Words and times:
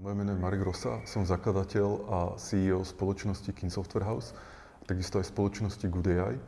Moje 0.00 0.16
meno 0.16 0.32
je 0.32 0.40
Marek 0.40 0.64
Rosa, 0.64 1.04
som 1.04 1.28
zakladateľ 1.28 1.88
a 2.08 2.18
CEO 2.40 2.80
spoločnosti 2.88 3.52
Kin 3.52 3.68
Software 3.68 4.08
House, 4.08 4.32
a 4.80 4.82
takisto 4.88 5.20
aj 5.20 5.28
spoločnosti 5.28 5.84
Good 5.92 6.08
AI. 6.16 6.40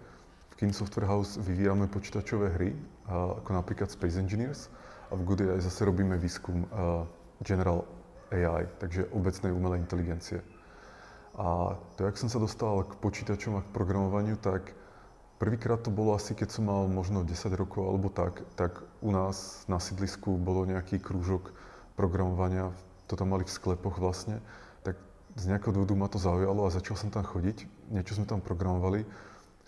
V 0.49 0.55
Kin 0.57 0.73
Software 0.73 1.05
House 1.05 1.37
vyvíjame 1.37 1.85
počítačové 1.85 2.49
hry, 2.57 2.73
ako 3.13 3.53
napríklad 3.53 3.93
Space 3.93 4.17
Engineers, 4.17 4.73
a 5.13 5.21
v 5.21 5.29
Good 5.29 5.45
AI 5.45 5.61
zase 5.61 5.85
robíme 5.85 6.17
výskum 6.17 6.65
General 7.45 7.85
AI, 8.33 8.73
takže 8.81 9.13
obecnej 9.13 9.53
umelej 9.53 9.85
inteligencie. 9.85 10.41
A 11.37 11.77
to, 12.01 12.09
jak 12.09 12.17
som 12.17 12.33
sa 12.33 12.41
dostal 12.41 12.89
k 12.89 12.97
počítačom 13.05 13.61
a 13.61 13.65
k 13.69 13.75
programovaniu, 13.77 14.41
tak 14.41 14.73
prvýkrát 15.37 15.85
to 15.85 15.93
bolo 15.93 16.17
asi, 16.17 16.33
keď 16.33 16.57
som 16.57 16.73
mal 16.73 16.89
možno 16.89 17.21
10 17.21 17.53
rokov 17.53 17.85
alebo 17.85 18.09
tak, 18.09 18.49
tak 18.57 18.81
u 19.05 19.13
nás 19.13 19.69
na 19.69 19.77
sídlisku 19.77 20.41
bolo 20.41 20.65
nejaký 20.65 21.05
krúžok 21.05 21.53
programovania 22.01 22.73
to 23.13 23.21
tam 23.21 23.37
mali 23.37 23.45
v 23.45 23.53
sklepoch 23.53 24.01
vlastne, 24.01 24.41
tak 24.81 24.97
z 25.37 25.53
nejakého 25.53 25.77
dôvodu 25.77 25.93
ma 25.93 26.09
to 26.09 26.17
zaujalo 26.17 26.65
a 26.65 26.73
začal 26.73 26.97
som 26.97 27.13
tam 27.13 27.29
chodiť. 27.29 27.69
Niečo 27.93 28.17
sme 28.17 28.25
tam 28.25 28.41
programovali. 28.41 29.05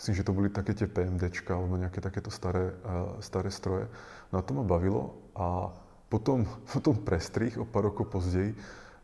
Myslím, 0.00 0.14
že 0.16 0.24
to 0.24 0.32
boli 0.32 0.48
také 0.48 0.72
tie 0.72 0.88
PMDčka 0.88 1.52
alebo 1.52 1.76
nejaké 1.76 2.00
takéto 2.00 2.32
staré, 2.32 2.72
uh, 2.72 3.20
staré 3.20 3.52
stroje. 3.52 3.84
No 4.32 4.40
a 4.40 4.42
to 4.42 4.56
ma 4.56 4.64
bavilo 4.64 5.12
a 5.36 5.76
potom, 6.08 6.48
potom 6.72 6.96
prestrih 7.04 7.60
o 7.60 7.68
pár 7.68 7.92
rokov 7.92 8.08
později, 8.08 8.56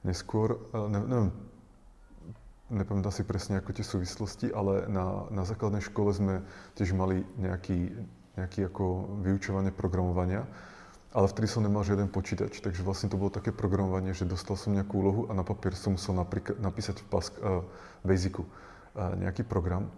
neskôr, 0.09 0.57
uh, 0.73 0.89
ne, 0.89 1.05
neviem, 1.05 1.31
nepamätám 2.73 3.13
si 3.13 3.29
presne 3.29 3.61
ako 3.61 3.77
tie 3.77 3.85
súvislosti, 3.85 4.49
ale 4.57 4.89
na, 4.89 5.29
na 5.29 5.45
základnej 5.45 5.85
škole 5.85 6.17
sme 6.17 6.41
tiež 6.81 6.97
mali 6.97 7.29
nejaký, 7.37 7.93
nejaký 8.41 8.73
ako 8.73 9.21
vyučovanie 9.21 9.69
programovania 9.69 10.49
ale 11.11 11.27
vtedy 11.27 11.51
som 11.51 11.67
nemal 11.67 11.83
žiaden 11.83 12.07
počítač, 12.07 12.63
takže 12.63 12.87
vlastne 12.87 13.11
to 13.11 13.19
bolo 13.19 13.35
také 13.35 13.51
programovanie, 13.51 14.15
že 14.15 14.31
dostal 14.31 14.55
som 14.55 14.71
nejakú 14.71 14.95
úlohu 14.95 15.23
a 15.27 15.35
na 15.35 15.43
papier 15.43 15.75
som 15.75 15.99
musel 15.99 16.15
napísať 16.63 17.03
v 17.03 17.07
Pask, 17.11 17.35
uh, 17.43 17.67
Basicu 18.07 18.47
uh, 18.47 19.19
nejaký 19.19 19.43
program. 19.43 19.91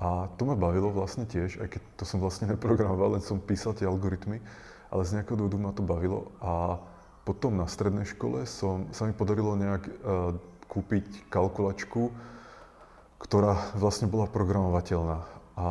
A 0.00 0.26
to 0.40 0.48
ma 0.48 0.56
bavilo 0.56 0.88
vlastne 0.90 1.28
tiež, 1.28 1.60
aj 1.60 1.68
keď 1.68 1.80
to 2.00 2.04
som 2.08 2.18
vlastne 2.18 2.48
neprogramoval, 2.56 3.20
len 3.20 3.22
som 3.22 3.44
písal 3.44 3.76
tie 3.76 3.84
algoritmy, 3.84 4.40
ale 4.88 5.02
z 5.04 5.20
nejakého 5.20 5.36
dôvodu 5.36 5.58
ma 5.60 5.76
to 5.76 5.84
bavilo. 5.84 6.32
A 6.40 6.80
potom 7.28 7.60
na 7.60 7.68
strednej 7.68 8.08
škole 8.08 8.48
som, 8.48 8.88
sa 8.96 9.04
mi 9.04 9.12
podarilo 9.12 9.52
nejak 9.60 9.84
uh, 9.84 10.32
kúpiť 10.64 11.28
kalkulačku, 11.28 12.08
ktorá 13.20 13.76
vlastne 13.76 14.08
bola 14.08 14.24
programovateľná. 14.32 15.20
A 15.60 15.66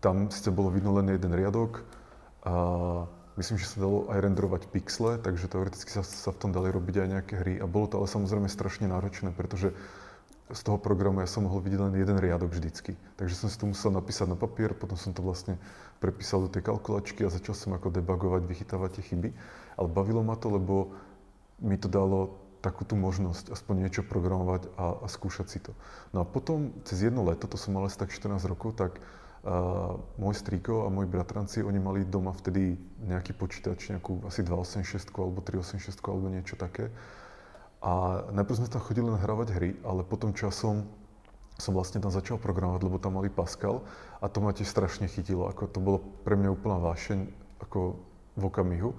tam 0.00 0.32
sice 0.32 0.48
bolo 0.48 0.72
vidno 0.72 0.96
len 0.96 1.12
jeden 1.12 1.32
riadok, 1.36 1.84
a 2.46 2.54
Myslím, 3.36 3.60
že 3.60 3.68
sa 3.68 3.84
dalo 3.84 4.08
aj 4.08 4.18
renderovať 4.24 4.72
pixle, 4.72 5.20
takže 5.20 5.52
teoreticky 5.52 5.92
sa, 5.92 6.00
sa 6.00 6.32
v 6.32 6.40
tom 6.40 6.50
dali 6.56 6.72
robiť 6.72 7.04
aj 7.04 7.08
nejaké 7.12 7.34
hry. 7.36 7.54
A 7.60 7.68
bolo 7.68 7.84
to 7.84 8.00
ale 8.00 8.08
samozrejme 8.08 8.48
strašne 8.48 8.88
náročné, 8.88 9.36
pretože 9.36 9.76
z 10.46 10.60
toho 10.62 10.78
programu 10.78 11.20
ja 11.20 11.28
som 11.28 11.44
mohol 11.44 11.58
vidieť 11.60 11.80
len 11.90 11.94
jeden 11.98 12.16
riadok 12.16 12.54
vždycky. 12.54 12.94
Takže 13.20 13.34
som 13.34 13.48
si 13.52 13.58
to 13.60 13.66
musel 13.68 13.92
napísať 13.92 14.30
na 14.30 14.38
papier, 14.38 14.72
potom 14.72 14.96
som 14.96 15.10
to 15.12 15.20
vlastne 15.20 15.60
prepísal 15.98 16.46
do 16.46 16.48
tej 16.48 16.64
kalkulačky 16.64 17.26
a 17.26 17.34
začal 17.34 17.52
som 17.52 17.74
ako 17.74 17.92
debugovať, 17.92 18.46
vychytávať 18.46 18.90
tie 18.96 19.04
chyby. 19.12 19.30
Ale 19.76 19.88
bavilo 19.90 20.22
ma 20.24 20.38
to, 20.38 20.54
lebo 20.54 20.96
mi 21.60 21.74
to 21.76 21.90
dalo 21.90 22.40
takú 22.62 22.88
tú 22.88 22.96
možnosť 22.96 23.52
aspoň 23.52 23.74
niečo 23.86 24.02
programovať 24.06 24.70
a, 24.80 25.02
a 25.02 25.06
skúšať 25.06 25.46
si 25.50 25.58
to. 25.60 25.76
No 26.14 26.22
a 26.22 26.26
potom 26.26 26.72
cez 26.88 27.04
jedno 27.04 27.26
leto, 27.26 27.50
to 27.50 27.58
som 27.58 27.74
mal 27.74 27.84
asi 27.84 28.00
tak 28.00 28.14
14 28.14 28.40
rokov, 28.48 28.78
tak 28.78 28.96
Uh, 29.46 30.02
môj 30.18 30.42
strýko 30.42 30.84
a 30.84 30.88
moji 30.90 31.06
bratranci, 31.06 31.62
oni 31.62 31.78
mali 31.78 32.02
doma 32.02 32.34
vtedy 32.34 32.74
nejaký 33.06 33.30
počítač, 33.30 33.94
nejakú 33.94 34.26
asi 34.26 34.42
286 34.42 35.06
alebo 35.14 35.38
386 35.38 36.02
alebo 36.02 36.26
niečo 36.26 36.58
také. 36.58 36.90
A 37.78 38.26
najprv 38.34 38.58
sme 38.58 38.66
tam 38.66 38.82
chodili 38.82 39.06
len 39.06 39.22
hravať 39.22 39.48
hry, 39.54 39.70
ale 39.86 40.02
potom 40.02 40.34
časom 40.34 40.82
som 41.56 41.72
vlastne 41.78 42.02
tam 42.02 42.10
začal 42.10 42.42
programovať, 42.42 42.80
lebo 42.90 42.98
tam 42.98 43.22
mali 43.22 43.30
Pascal 43.30 43.86
a 44.18 44.26
to 44.26 44.42
ma 44.42 44.50
tiež 44.50 44.66
strašne 44.66 45.06
chytilo. 45.06 45.46
Ako 45.46 45.70
to 45.70 45.78
bolo 45.78 46.02
pre 46.26 46.34
mňa 46.34 46.50
úplná 46.50 46.82
vášeň 46.82 47.30
ako 47.62 47.96
v 48.34 48.42
okamihu. 48.42 48.98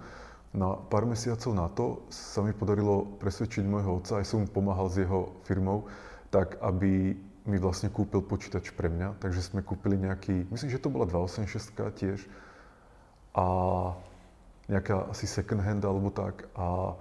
Na 0.56 0.74
pár 0.74 1.06
mesiacov 1.06 1.52
na 1.53 1.68
to 1.69 2.07
sa 2.09 2.41
mi 2.41 2.56
podarilo 2.56 3.19
presvedčiť 3.19 3.68
môjho 3.68 4.02
otca, 4.02 4.24
aj 4.24 4.25
som 4.25 4.41
mu 4.41 4.47
pomáhal 4.47 4.88
s 4.88 4.97
jeho 5.03 5.36
firmou, 5.44 5.86
tak 6.31 6.56
aby 6.63 7.13
mi 7.47 7.58
vlastne 7.58 7.88
kúpil 7.88 8.19
počítač 8.19 8.75
pre 8.75 8.91
mňa, 8.91 9.24
takže 9.24 9.40
sme 9.40 9.63
kúpili 9.63 9.96
nejaký, 9.96 10.52
myslím, 10.52 10.69
že 10.69 10.84
to 10.84 10.91
bola 10.91 11.08
286 11.08 11.74
tiež 11.96 12.19
a 13.34 13.46
nejaká 14.68 15.08
asi 15.08 15.25
second 15.25 15.63
hand 15.63 15.88
alebo 15.88 16.12
tak 16.12 16.52
a 16.59 16.96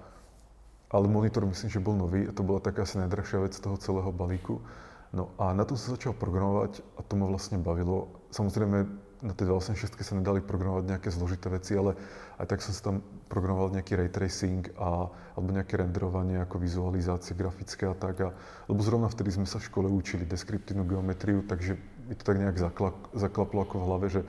ale 0.87 1.05
monitor 1.11 1.43
myslím, 1.43 1.67
že 1.67 1.83
bol 1.83 1.99
nový 1.99 2.23
a 2.27 2.31
to 2.31 2.47
bola 2.47 2.63
taká 2.63 2.87
asi 2.87 2.95
najdrahšia 2.95 3.43
vec 3.43 3.53
toho 3.59 3.75
celého 3.75 4.07
balíku. 4.15 4.63
No 5.11 5.35
a 5.35 5.51
na 5.51 5.67
tom 5.67 5.75
som 5.75 5.95
začal 5.95 6.15
programovať 6.15 6.79
a 6.95 7.03
to 7.03 7.13
ma 7.19 7.27
vlastne 7.27 7.59
bavilo. 7.59 8.07
Samozrejme, 8.31 8.87
na 9.21 9.33
tej 9.33 9.49
286 9.49 9.97
sa 9.97 10.13
nedali 10.13 10.45
programovať 10.45 10.83
nejaké 10.93 11.09
zložité 11.09 11.49
veci, 11.49 11.73
ale 11.73 11.97
aj 12.37 12.45
tak 12.45 12.61
som 12.61 12.71
si 12.73 12.81
tam 12.85 13.01
programoval 13.33 13.73
nejaký 13.73 13.97
ray 13.97 14.09
tracing 14.13 14.69
a, 14.77 15.09
alebo 15.33 15.49
nejaké 15.49 15.81
renderovanie 15.81 16.37
ako 16.37 16.61
vizualizácie 16.61 17.33
grafické 17.33 17.89
a 17.89 17.97
tak. 17.97 18.21
A, 18.21 18.29
lebo 18.69 18.79
zrovna 18.85 19.09
vtedy 19.09 19.33
sme 19.33 19.49
sa 19.49 19.57
v 19.57 19.67
škole 19.73 19.87
učili 19.89 20.29
deskriptívnu 20.29 20.85
geometriu, 20.85 21.41
takže 21.49 21.81
mi 22.05 22.13
to 22.13 22.23
tak 22.23 22.37
nejak 22.37 22.61
zakla, 22.61 22.93
zaklaplo 23.17 23.65
ako 23.65 23.75
v 23.81 23.85
hlave, 23.89 24.07
že 24.13 24.21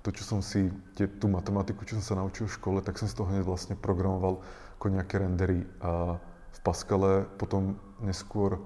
to, 0.00 0.08
čo 0.16 0.24
som 0.24 0.40
si, 0.40 0.72
tie, 0.96 1.04
tú 1.04 1.28
matematiku, 1.28 1.84
čo 1.84 2.00
som 2.00 2.04
sa 2.04 2.18
naučil 2.24 2.48
v 2.48 2.56
škole, 2.56 2.78
tak 2.80 2.96
som 2.96 3.04
z 3.04 3.20
toho 3.20 3.28
hneď 3.28 3.44
vlastne 3.44 3.76
programoval 3.76 4.40
ako 4.80 4.86
nejaké 4.88 5.20
rendery 5.20 5.68
a 5.84 6.16
v 6.50 6.58
Pascale, 6.64 7.28
potom 7.36 7.76
neskôr 8.00 8.56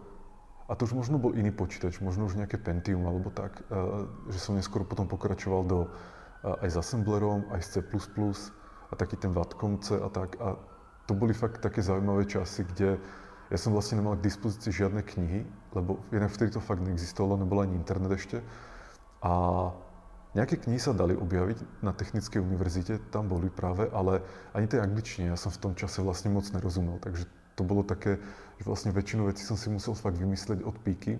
a 0.65 0.73
to 0.73 0.89
už 0.89 0.97
možno 0.97 1.21
bol 1.21 1.37
iný 1.37 1.53
počítač, 1.53 2.01
možno 2.01 2.25
už 2.25 2.41
nejaké 2.41 2.57
Pentium 2.57 3.05
alebo 3.05 3.29
tak, 3.29 3.61
uh, 3.69 4.09
že 4.33 4.41
som 4.41 4.57
neskôr 4.57 4.89
potom 4.89 5.05
pokračoval 5.05 5.63
do, 5.69 5.81
uh, 5.89 6.65
aj 6.65 6.73
s 6.73 6.77
assemblerom, 6.81 7.45
aj 7.53 7.61
s 7.61 7.69
C++ 7.77 7.85
a 8.89 8.93
taký 8.97 9.21
ten 9.21 9.33
Vatkomce 9.35 10.01
a 10.01 10.09
tak. 10.09 10.41
A 10.41 10.57
to 11.05 11.13
boli 11.13 11.37
fakt 11.37 11.61
také 11.61 11.85
zaujímavé 11.85 12.25
časy, 12.25 12.65
kde 12.65 12.97
ja 13.53 13.59
som 13.61 13.77
vlastne 13.77 14.01
nemal 14.01 14.17
k 14.17 14.25
dispozícii 14.25 14.73
žiadne 14.73 15.05
knihy, 15.05 15.45
lebo 15.77 16.01
jednak 16.09 16.33
vtedy 16.33 16.57
to 16.57 16.65
fakt 16.65 16.81
neexistovalo, 16.81 17.37
nebol 17.37 17.61
ani 17.61 17.77
internet 17.77 18.17
ešte. 18.17 18.41
A 19.21 19.33
nejaké 20.33 20.59
knihy 20.65 20.81
sa 20.81 20.97
dali 20.97 21.13
objaviť 21.13 21.85
na 21.85 21.93
Technickej 21.93 22.41
univerzite, 22.41 22.99
tam 23.13 23.29
boli 23.29 23.53
práve, 23.53 23.87
ale 23.93 24.25
ani 24.57 24.65
tej 24.65 24.81
angličtine 24.81 25.31
ja 25.31 25.39
som 25.39 25.53
v 25.53 25.61
tom 25.61 25.73
čase 25.77 26.01
vlastne 26.01 26.33
moc 26.33 26.49
nerozumel, 26.51 26.97
takže 27.05 27.29
to 27.55 27.63
bolo 27.63 27.87
také, 27.87 28.19
že 28.59 28.65
vlastne 28.67 28.91
väčšinu 28.95 29.31
vecí 29.31 29.43
som 29.47 29.59
si 29.59 29.71
musel 29.71 29.95
fakt 29.95 30.19
vymyslieť 30.19 30.63
od 30.63 30.77
píky. 30.83 31.19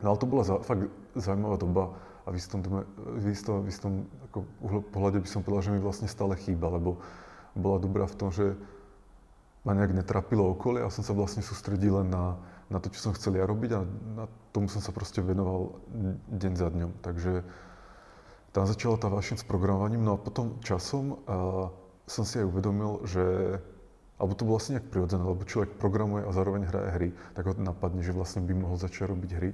No 0.00 0.12
ale 0.12 0.20
to 0.20 0.26
bola 0.28 0.42
za, 0.44 0.60
fakt 0.60 0.88
zaujímavá 1.16 1.56
doba 1.56 1.84
a 2.24 2.32
v 2.32 2.36
istom, 2.40 2.64
v 2.96 3.26
istom, 3.28 3.64
v 3.64 3.68
istom 3.68 3.92
ako 4.32 4.38
pohľade 4.92 5.20
by 5.20 5.28
som 5.28 5.44
povedal, 5.44 5.70
že 5.70 5.72
mi 5.76 5.80
vlastne 5.80 6.08
stále 6.08 6.34
chýba, 6.40 6.72
lebo 6.72 6.98
bola 7.52 7.76
dobrá 7.78 8.08
v 8.08 8.16
tom, 8.16 8.28
že 8.32 8.56
ma 9.64 9.72
nejak 9.72 9.96
netrapilo 9.96 10.44
okolie 10.52 10.84
a 10.84 10.92
som 10.92 11.04
sa 11.04 11.16
vlastne 11.16 11.40
sústredil 11.40 12.04
len 12.04 12.08
na, 12.12 12.36
na 12.68 12.80
to, 12.80 12.92
čo 12.92 13.08
som 13.08 13.16
chcel 13.16 13.40
ja 13.40 13.48
robiť 13.48 13.70
a 13.76 13.80
na 14.16 14.24
tomu 14.52 14.68
som 14.68 14.84
sa 14.84 14.92
proste 14.92 15.24
venoval 15.24 15.80
deň 16.32 16.52
za 16.56 16.68
dňom. 16.68 16.90
Takže 17.00 17.32
tam 18.52 18.64
začala 18.68 19.00
tá 19.00 19.08
vášeň 19.08 19.40
s 19.40 19.48
programovaním, 19.48 20.04
no 20.04 20.14
a 20.14 20.20
potom 20.20 20.60
časom 20.60 21.16
uh, 21.26 21.72
som 22.04 22.24
si 22.28 22.38
aj 22.38 22.46
uvedomil, 22.46 23.02
že 23.08 23.24
alebo 24.14 24.32
to 24.38 24.46
bolo 24.46 24.56
vlastne 24.62 24.78
nejak 24.78 24.90
prirodzené, 24.94 25.22
lebo 25.26 25.42
človek 25.42 25.74
programuje 25.76 26.22
a 26.22 26.30
zároveň 26.30 26.70
hraje 26.70 26.90
hry, 26.94 27.08
tak 27.34 27.44
ho 27.50 27.52
napadne, 27.58 28.00
že 28.00 28.14
vlastne 28.14 28.46
by 28.46 28.54
mohol 28.54 28.78
začať 28.78 29.10
robiť 29.10 29.30
hry 29.34 29.50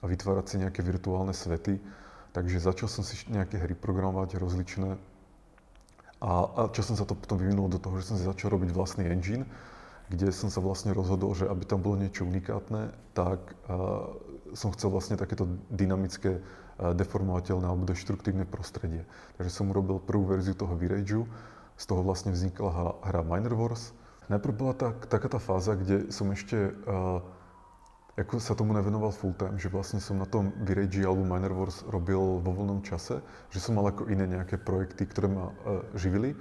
a 0.00 0.04
vytvárať 0.06 0.44
si 0.46 0.56
nejaké 0.62 0.80
virtuálne 0.86 1.34
svety. 1.34 1.82
Takže 2.30 2.62
začal 2.62 2.86
som 2.86 3.02
si 3.02 3.18
nejaké 3.32 3.58
hry 3.58 3.74
programovať 3.74 4.38
rozličné 4.38 4.94
a, 6.20 6.32
a 6.48 6.60
časom 6.72 6.96
sa 6.96 7.04
to 7.04 7.12
potom 7.12 7.36
vyvinulo 7.36 7.68
do 7.68 7.80
toho, 7.80 8.00
že 8.00 8.08
som 8.08 8.16
si 8.16 8.24
začal 8.24 8.56
robiť 8.56 8.72
vlastný 8.72 9.04
engine, 9.04 9.44
kde 10.08 10.32
som 10.32 10.48
sa 10.48 10.64
vlastne 10.64 10.96
rozhodol, 10.96 11.36
že 11.36 11.44
aby 11.44 11.66
tam 11.68 11.84
bolo 11.84 12.00
niečo 12.00 12.24
unikátne, 12.24 12.94
tak 13.12 13.42
uh, 13.68 14.16
som 14.56 14.72
chcel 14.72 14.88
vlastne 14.94 15.20
takéto 15.20 15.44
dynamické, 15.68 16.40
uh, 16.40 16.96
deformovateľné 16.96 17.66
alebo 17.68 17.84
deštruktívne 17.84 18.48
prostredie. 18.48 19.04
Takže 19.36 19.52
som 19.52 19.68
urobil 19.68 20.00
prvú 20.00 20.24
verziu 20.24 20.56
toho 20.56 20.72
V-Rageu, 20.72 21.28
z 21.76 21.84
toho 21.84 22.00
vlastne 22.02 22.32
vznikla 22.32 23.00
hra, 23.04 23.20
Miner 23.22 23.52
Wars. 23.52 23.92
Najprv 24.26 24.54
bola 24.56 24.74
tá, 24.74 24.88
taká 25.06 25.30
tá 25.30 25.38
fáza, 25.38 25.78
kde 25.78 26.10
som 26.10 26.26
ešte 26.34 26.74
uh, 26.88 27.22
ako 28.16 28.40
sa 28.40 28.56
tomu 28.56 28.72
nevenoval 28.72 29.12
full 29.12 29.36
time, 29.36 29.60
že 29.60 29.68
vlastne 29.68 30.00
som 30.00 30.16
na 30.16 30.24
tom 30.24 30.50
v 30.64 30.88
alebo 31.04 31.20
Miner 31.20 31.52
Wars 31.52 31.84
robil 31.84 32.40
vo 32.40 32.50
voľnom 32.50 32.80
čase, 32.80 33.20
že 33.52 33.60
som 33.60 33.76
mal 33.76 33.92
ako 33.92 34.08
iné 34.08 34.24
nejaké 34.24 34.56
projekty, 34.56 35.04
ktoré 35.04 35.28
ma 35.28 35.52
uh, 35.52 35.84
živili 35.92 36.32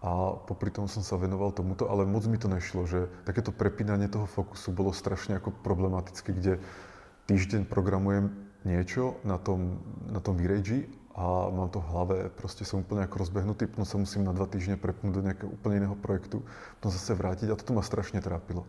a 0.00 0.32
popri 0.48 0.72
tom 0.72 0.88
som 0.88 1.04
sa 1.04 1.20
venoval 1.20 1.52
tomuto, 1.52 1.84
ale 1.92 2.08
moc 2.08 2.24
mi 2.24 2.40
to 2.40 2.48
nešlo, 2.48 2.88
že 2.88 3.04
takéto 3.28 3.52
prepínanie 3.52 4.08
toho 4.08 4.24
fokusu 4.24 4.72
bolo 4.72 4.96
strašne 4.96 5.36
ako 5.36 5.52
problematické, 5.60 6.32
kde 6.32 6.56
týždeň 7.28 7.68
programujem 7.68 8.32
niečo 8.64 9.20
na 9.28 9.36
tom, 9.36 9.84
na 10.08 10.24
tom 10.24 10.40
v 10.40 10.56
a 11.20 11.52
mám 11.52 11.68
to 11.68 11.84
v 11.84 11.90
hlave, 11.92 12.16
proste 12.32 12.64
som 12.64 12.80
úplne 12.80 13.04
ako 13.04 13.28
rozbehnutý, 13.28 13.68
potom 13.68 13.84
sa 13.84 14.00
musím 14.00 14.24
na 14.24 14.32
dva 14.32 14.48
týždne 14.48 14.80
prepnúť 14.80 15.12
do 15.12 15.20
nejakého 15.20 15.52
úplne 15.52 15.84
iného 15.84 15.92
projektu, 15.92 16.40
potom 16.80 16.88
zase 16.88 17.12
vrátiť 17.12 17.52
a 17.52 17.58
toto 17.60 17.76
ma 17.76 17.84
strašne 17.84 18.24
trápilo. 18.24 18.64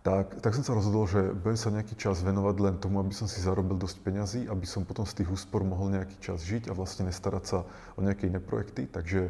Tak, 0.00 0.40
tak 0.40 0.56
som 0.56 0.64
sa 0.64 0.72
rozhodol, 0.72 1.04
že 1.04 1.20
budem 1.36 1.60
sa 1.60 1.68
nejaký 1.68 1.92
čas 2.00 2.24
venovať 2.24 2.56
len 2.64 2.74
tomu, 2.80 3.04
aby 3.04 3.12
som 3.12 3.28
si 3.28 3.44
zarobil 3.44 3.76
dosť 3.76 4.00
peňazí, 4.00 4.40
aby 4.48 4.64
som 4.64 4.88
potom 4.88 5.04
z 5.04 5.20
tých 5.20 5.28
úspor 5.28 5.60
mohol 5.60 5.92
nejaký 5.92 6.16
čas 6.24 6.40
žiť 6.40 6.70
a 6.70 6.72
vlastne 6.72 7.04
nestarať 7.04 7.44
sa 7.44 7.58
o 7.68 8.00
nejaké 8.00 8.32
iné 8.32 8.40
projekty. 8.40 8.88
Takže 8.88 9.28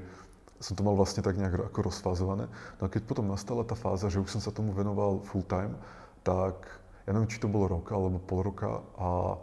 som 0.63 0.79
to 0.79 0.87
mal 0.87 0.95
vlastne 0.95 1.27
tak 1.27 1.35
nejak 1.35 1.75
ako 1.75 1.91
rozfázované. 1.91 2.47
No 2.79 2.83
a 2.87 2.93
keď 2.93 3.03
potom 3.11 3.27
nastala 3.27 3.67
tá 3.67 3.75
fáza, 3.75 4.07
že 4.07 4.23
už 4.23 4.39
som 4.39 4.43
sa 4.45 4.55
tomu 4.55 4.71
venoval 4.71 5.27
full 5.27 5.43
time, 5.43 5.75
tak 6.23 6.63
ja 7.03 7.11
neviem, 7.11 7.27
či 7.27 7.43
to 7.43 7.51
bolo 7.51 7.67
roka 7.67 7.99
alebo 7.99 8.23
pol 8.23 8.47
roka 8.47 8.85
a 8.95 9.41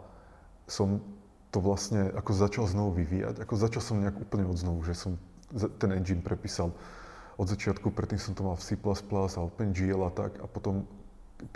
som 0.64 1.02
to 1.56 1.64
vlastne 1.64 2.12
ako 2.12 2.36
začal 2.36 2.68
znovu 2.68 3.00
vyvíjať. 3.00 3.40
Ako 3.40 3.56
začal 3.56 3.80
som 3.80 3.96
nejak 3.96 4.20
úplne 4.20 4.44
od 4.44 4.60
znovu, 4.60 4.84
že 4.84 4.92
som 4.92 5.16
ten 5.80 5.96
engine 5.96 6.20
prepísal 6.20 6.68
od 7.40 7.48
začiatku, 7.48 7.96
predtým 7.96 8.20
som 8.20 8.36
to 8.36 8.44
mal 8.44 8.60
v 8.60 8.64
C++ 8.64 8.76
a 8.76 9.40
OpenGL 9.40 10.04
a 10.04 10.12
tak 10.12 10.36
a 10.36 10.44
potom 10.44 10.84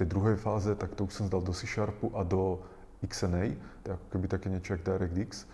tej 0.00 0.08
druhej 0.08 0.40
fáze, 0.40 0.72
tak 0.72 0.96
to 0.96 1.04
už 1.04 1.12
som 1.12 1.28
zdal 1.28 1.44
do 1.44 1.52
C 1.52 1.68
Sharpu 1.68 2.08
a 2.16 2.24
do 2.24 2.64
XNA, 3.04 3.56
to 3.84 3.92
je 3.92 3.94
ako 3.96 4.06
keby 4.12 4.26
také 4.28 4.46
niečo 4.48 4.76
ako 4.76 4.88
DirectX. 4.88 5.44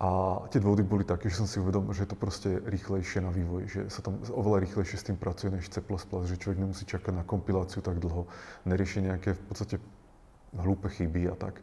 A 0.00 0.08
tie 0.48 0.62
dôvody 0.62 0.86
boli 0.86 1.02
také, 1.02 1.26
že 1.28 1.42
som 1.42 1.50
si 1.50 1.58
uvedomil, 1.58 1.90
že 1.92 2.06
je 2.06 2.10
to 2.10 2.18
proste 2.18 2.50
rýchlejšie 2.70 3.20
na 3.20 3.34
vývoj, 3.34 3.62
že 3.66 3.80
sa 3.90 4.00
tam 4.00 4.16
oveľa 4.30 4.62
rýchlejšie 4.64 4.96
s 4.96 5.06
tým 5.10 5.18
pracuje 5.18 5.52
než 5.52 5.68
C++, 5.68 5.82
že 5.82 6.40
človek 6.40 6.58
nemusí 6.58 6.86
čakať 6.86 7.12
na 7.18 7.26
kompiláciu 7.26 7.82
tak 7.82 7.98
dlho, 7.98 8.30
nerieši 8.64 9.10
nejaké 9.10 9.34
v 9.34 9.42
podstate 9.50 9.76
hlúpe 10.54 10.86
chyby 10.86 11.30
a 11.30 11.36
tak. 11.36 11.58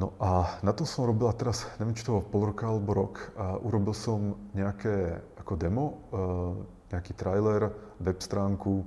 No 0.00 0.16
a 0.16 0.56
na 0.64 0.72
tom 0.72 0.88
som 0.88 1.04
robil, 1.04 1.28
a 1.28 1.36
teraz 1.36 1.68
neviem, 1.76 1.92
či 1.92 2.08
to 2.08 2.16
bolo 2.16 2.24
pol 2.24 2.42
roka 2.48 2.64
alebo 2.64 2.96
rok, 2.96 3.36
a 3.36 3.60
urobil 3.60 3.92
som 3.92 4.40
nejaké 4.56 5.20
ako 5.36 5.60
demo, 5.60 5.84
e, 6.08 6.96
nejaký 6.96 7.12
trailer, 7.20 7.68
web 8.00 8.16
stránku, 8.16 8.80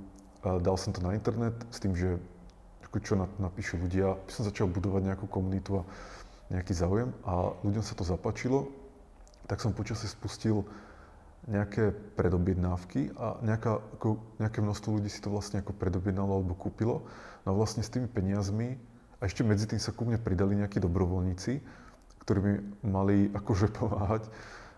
dal 0.44 0.76
som 0.76 0.92
to 0.92 1.00
na 1.00 1.16
internet 1.16 1.56
s 1.72 1.80
tým, 1.80 1.96
že 1.96 2.20
čo 3.02 3.18
napíšu 3.18 3.82
ľudia, 3.82 4.14
by 4.14 4.30
som 4.30 4.46
začal 4.46 4.70
budovať 4.70 5.02
nejakú 5.02 5.26
komunitu 5.26 5.82
a 5.82 5.86
nejaký 6.54 6.78
záujem 6.78 7.10
a 7.26 7.50
ľuďom 7.66 7.82
sa 7.82 7.98
to 7.98 8.06
zapačilo, 8.06 8.70
tak 9.50 9.58
som 9.58 9.74
počasie 9.74 10.06
spustil 10.06 10.62
nejaké 11.50 11.90
predobjednávky 12.14 13.18
a 13.18 13.42
nejaká, 13.42 13.82
ako, 13.98 14.22
nejaké 14.38 14.62
množstvo 14.62 14.94
ľudí 14.94 15.10
si 15.10 15.18
to 15.18 15.28
vlastne 15.28 15.60
ako 15.60 15.74
predobjednalo 15.74 16.40
alebo 16.40 16.54
kúpilo. 16.54 17.04
No 17.42 17.52
a 17.52 17.56
vlastne 17.58 17.82
s 17.82 17.90
tými 17.90 18.06
peniazmi 18.06 18.78
a 19.24 19.28
ešte 19.32 19.40
medzi 19.40 19.64
tým 19.64 19.80
sa 19.80 19.88
ku 19.96 20.04
mne 20.04 20.20
pridali 20.20 20.52
nejakí 20.60 20.84
dobrovoľníci, 20.84 21.64
ktorí 22.28 22.38
mi 22.44 22.54
mali 22.84 23.32
akože 23.32 23.72
pomáhať. 23.72 24.28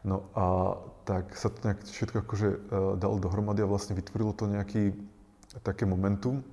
No 0.07 0.31
a 0.39 0.79
tak 1.03 1.35
sa 1.35 1.51
to 1.51 1.59
nejak 1.67 1.83
všetko 1.83 2.23
akože 2.23 2.49
uh, 2.55 2.59
dalo 2.95 3.19
dohromady 3.19 3.67
a 3.67 3.71
vlastne 3.71 3.99
vytvorilo 3.99 4.31
to 4.39 4.47
nejaký 4.47 4.95
také 5.67 5.83
momentum, 5.83 6.47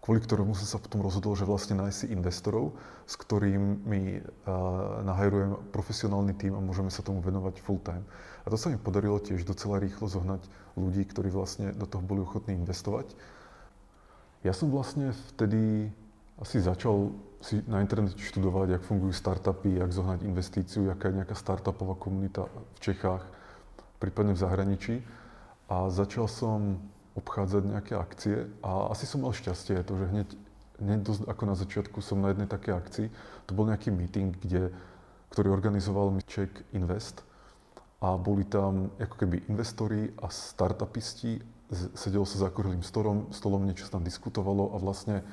kvôli 0.00 0.24
ktorému 0.24 0.56
som 0.56 0.64
sa 0.64 0.80
potom 0.80 1.04
rozhodol, 1.04 1.36
že 1.36 1.44
vlastne 1.44 1.76
nájsť 1.76 1.96
si 2.00 2.06
investorov, 2.16 2.72
s 3.04 3.12
ktorými 3.20 4.24
uh, 4.48 5.04
nahajrujem 5.04 5.52
profesionálny 5.76 6.32
tým 6.32 6.56
a 6.56 6.64
môžeme 6.64 6.88
sa 6.88 7.04
tomu 7.04 7.20
venovať 7.20 7.60
full 7.60 7.76
time. 7.84 8.08
A 8.44 8.48
to 8.48 8.56
sa 8.56 8.72
mi 8.72 8.80
podarilo 8.80 9.20
tiež 9.20 9.44
docela 9.44 9.76
rýchlo 9.76 10.08
zohnať 10.08 10.48
ľudí, 10.80 11.04
ktorí 11.04 11.28
vlastne 11.28 11.76
do 11.76 11.84
toho 11.84 12.00
boli 12.00 12.24
ochotní 12.24 12.56
investovať. 12.56 13.12
Ja 14.48 14.56
som 14.56 14.72
vlastne 14.72 15.12
vtedy 15.36 15.92
asi 16.40 16.60
začal 16.60 17.12
si 17.40 17.62
na 17.68 17.80
internete 17.80 18.18
študovať, 18.20 18.76
jak 18.76 18.82
fungujú 18.82 19.12
startupy, 19.12 19.76
jak 19.76 19.92
zohnať 19.92 20.24
investíciu, 20.24 20.88
aká 20.88 21.08
je 21.12 21.22
nejaká 21.22 21.36
startupová 21.36 21.94
komunita 21.96 22.48
v 22.48 22.78
Čechách, 22.80 23.22
prípadne 24.00 24.32
v 24.34 24.42
zahraničí. 24.42 24.94
A 25.70 25.90
začal 25.90 26.26
som 26.26 26.80
obchádzať 27.16 27.62
nejaké 27.64 27.94
akcie 27.96 28.36
a 28.60 28.92
asi 28.92 29.08
som 29.08 29.24
mal 29.24 29.32
šťastie, 29.32 29.80
to, 29.82 29.96
že 29.96 30.12
hneď, 30.12 30.28
hneď 30.78 31.00
dosť, 31.00 31.22
ako 31.26 31.42
na 31.48 31.56
začiatku 31.56 31.98
som 32.04 32.20
na 32.20 32.30
jednej 32.36 32.48
také 32.48 32.76
akcii, 32.76 33.08
to 33.48 33.56
bol 33.56 33.64
nejaký 33.64 33.88
meeting, 33.88 34.36
kde, 34.36 34.68
ktorý 35.32 35.48
organizoval 35.56 36.12
mi 36.12 36.20
Czech 36.20 36.52
Invest 36.76 37.24
a 38.04 38.20
boli 38.20 38.44
tam 38.44 38.92
ako 39.00 39.16
keby 39.16 39.48
investori 39.48 40.12
a 40.20 40.28
startupisti, 40.28 41.40
sedelo 41.96 42.28
sa 42.28 42.46
za 42.46 42.48
kruhlým 42.52 42.84
stolom, 42.84 43.32
stolom, 43.32 43.64
niečo 43.64 43.88
sa 43.88 43.96
tam 43.96 44.04
diskutovalo 44.04 44.70
a 44.70 44.76
vlastne 44.76 45.24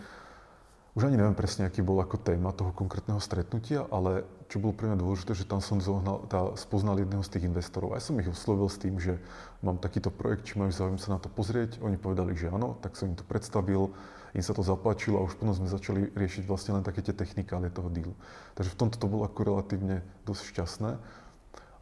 už 0.94 1.10
ani 1.10 1.18
neviem 1.18 1.34
presne, 1.34 1.66
aký 1.66 1.82
bol 1.82 1.98
ako 1.98 2.22
téma 2.22 2.54
toho 2.54 2.70
konkrétneho 2.70 3.18
stretnutia, 3.18 3.90
ale 3.90 4.30
čo 4.46 4.62
bolo 4.62 4.78
pre 4.78 4.86
mňa 4.86 5.02
dôležité, 5.02 5.34
že 5.34 5.50
tam 5.50 5.58
som 5.58 5.82
zohnal, 5.82 6.30
tá, 6.30 6.54
spoznal 6.54 7.02
jedného 7.02 7.26
z 7.26 7.34
tých 7.34 7.50
investorov. 7.50 7.94
A 7.94 7.98
ja 7.98 8.06
som 8.06 8.14
ich 8.22 8.30
oslovil 8.30 8.70
s 8.70 8.78
tým, 8.78 9.02
že 9.02 9.18
mám 9.66 9.82
takýto 9.82 10.14
projekt, 10.14 10.46
či 10.46 10.62
majú 10.62 10.70
záujem 10.70 11.02
sa 11.02 11.18
na 11.18 11.20
to 11.20 11.34
pozrieť. 11.34 11.82
Oni 11.82 11.98
povedali, 11.98 12.38
že 12.38 12.54
áno, 12.54 12.78
tak 12.78 12.94
som 12.94 13.10
im 13.10 13.18
to 13.18 13.26
predstavil, 13.26 13.90
im 14.38 14.46
sa 14.46 14.54
to 14.54 14.62
zapáčilo 14.62 15.18
a 15.18 15.26
už 15.26 15.42
potom 15.42 15.58
sme 15.58 15.66
začali 15.66 16.14
riešiť 16.14 16.46
vlastne 16.46 16.78
len 16.78 16.86
také 16.86 17.02
tie 17.02 17.18
technikálie 17.18 17.74
toho 17.74 17.90
dealu. 17.90 18.14
Takže 18.54 18.74
v 18.74 18.80
tomto 18.86 19.02
to 19.02 19.10
bolo 19.10 19.26
ako 19.26 19.50
relatívne 19.50 20.06
dosť 20.30 20.54
šťastné. 20.54 20.92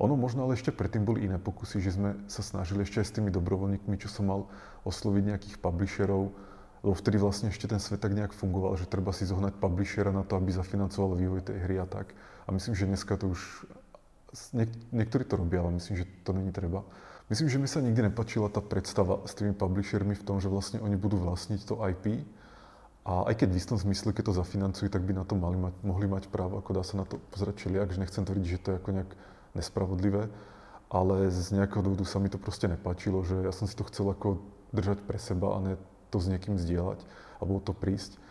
Ono 0.01 0.15
možno 0.15 0.47
ale 0.47 0.55
ešte 0.55 0.71
predtým 0.71 1.03
boli 1.03 1.27
iné 1.27 1.35
pokusy, 1.35 1.83
že 1.83 1.99
sme 1.99 2.15
sa 2.31 2.39
snažili 2.39 2.87
ešte 2.87 3.03
aj 3.03 3.07
s 3.11 3.15
tými 3.19 3.29
dobrovoľníkmi, 3.35 3.99
čo 3.99 4.07
som 4.07 4.31
mal 4.31 4.41
osloviť 4.87 5.23
nejakých 5.35 5.57
publisherov, 5.59 6.31
lebo 6.81 6.97
vtedy 6.97 7.21
vlastne 7.21 7.53
ešte 7.53 7.69
ten 7.69 7.77
svet 7.77 8.01
tak 8.01 8.17
nejak 8.17 8.33
fungoval, 8.33 8.73
že 8.73 8.89
treba 8.89 9.13
si 9.13 9.29
zohnať 9.29 9.61
publishera 9.61 10.09
na 10.09 10.25
to, 10.25 10.33
aby 10.37 10.49
zafinancoval 10.49 11.13
vývoj 11.13 11.45
tej 11.45 11.57
hry 11.61 11.77
a 11.77 11.85
tak. 11.85 12.13
A 12.45 12.49
myslím, 12.51 12.73
že 12.73 12.89
dneska 12.89 13.17
to 13.21 13.29
už... 13.29 13.69
Niek- 14.57 14.81
niektorí 14.89 15.27
to 15.27 15.37
robia, 15.37 15.61
ale 15.61 15.77
myslím, 15.77 16.01
že 16.01 16.05
to 16.25 16.33
není 16.33 16.49
treba. 16.49 16.81
Myslím, 17.29 17.47
že 17.47 17.61
mi 17.61 17.67
sa 17.69 17.79
nikdy 17.79 18.11
nepačila 18.11 18.49
tá 18.49 18.59
predstava 18.59 19.23
s 19.23 19.37
tými 19.37 19.55
publishermi 19.55 20.17
v 20.17 20.25
tom, 20.25 20.43
že 20.43 20.51
vlastne 20.51 20.83
oni 20.83 20.97
budú 20.99 21.21
vlastniť 21.21 21.61
to 21.63 21.79
IP 21.79 22.27
a 23.01 23.25
aj 23.29 23.39
keď 23.39 23.47
v 23.49 23.59
istom 23.61 23.77
zmysle, 23.79 24.13
keď 24.13 24.29
to 24.29 24.39
zafinancujú, 24.41 24.91
tak 24.91 25.01
by 25.01 25.15
na 25.15 25.23
to 25.25 25.33
mali 25.33 25.57
mať, 25.57 25.73
mohli 25.81 26.05
mať 26.05 26.29
právo, 26.29 26.61
ako 26.61 26.71
dá 26.75 26.83
sa 26.85 27.01
na 27.01 27.05
to 27.07 27.17
pozrieť 27.33 27.65
čeliak, 27.65 27.89
že 27.89 28.01
nechcem 28.03 28.27
tvrdiť, 28.27 28.45
že 28.45 28.61
to 28.61 28.67
je 28.73 28.77
ako 28.77 28.89
nejak 28.93 29.11
nespravodlivé, 29.57 30.29
ale 30.91 31.15
z 31.33 31.55
nejakého 31.55 31.81
dôvodu 31.81 32.05
sa 32.05 32.21
mi 32.21 32.29
to 32.29 32.37
proste 32.37 32.69
nepáčilo, 32.69 33.25
že 33.25 33.41
ja 33.41 33.55
som 33.55 33.65
si 33.65 33.73
to 33.73 33.87
chcel 33.89 34.11
ako 34.11 34.43
držať 34.75 35.01
pre 35.07 35.17
seba 35.17 35.55
a 35.55 35.59
ne 35.63 35.73
to 36.11 36.19
s 36.19 36.27
niekým 36.27 36.59
zdieľať 36.59 36.99
alebo 37.41 37.63
to 37.63 37.73
prísť. 37.73 38.21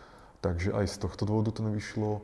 Takže 0.41 0.73
aj 0.73 0.85
z 0.89 0.97
tohto 1.01 1.27
dôvodu 1.27 1.51
to 1.53 1.61
nevyšlo. 1.65 2.23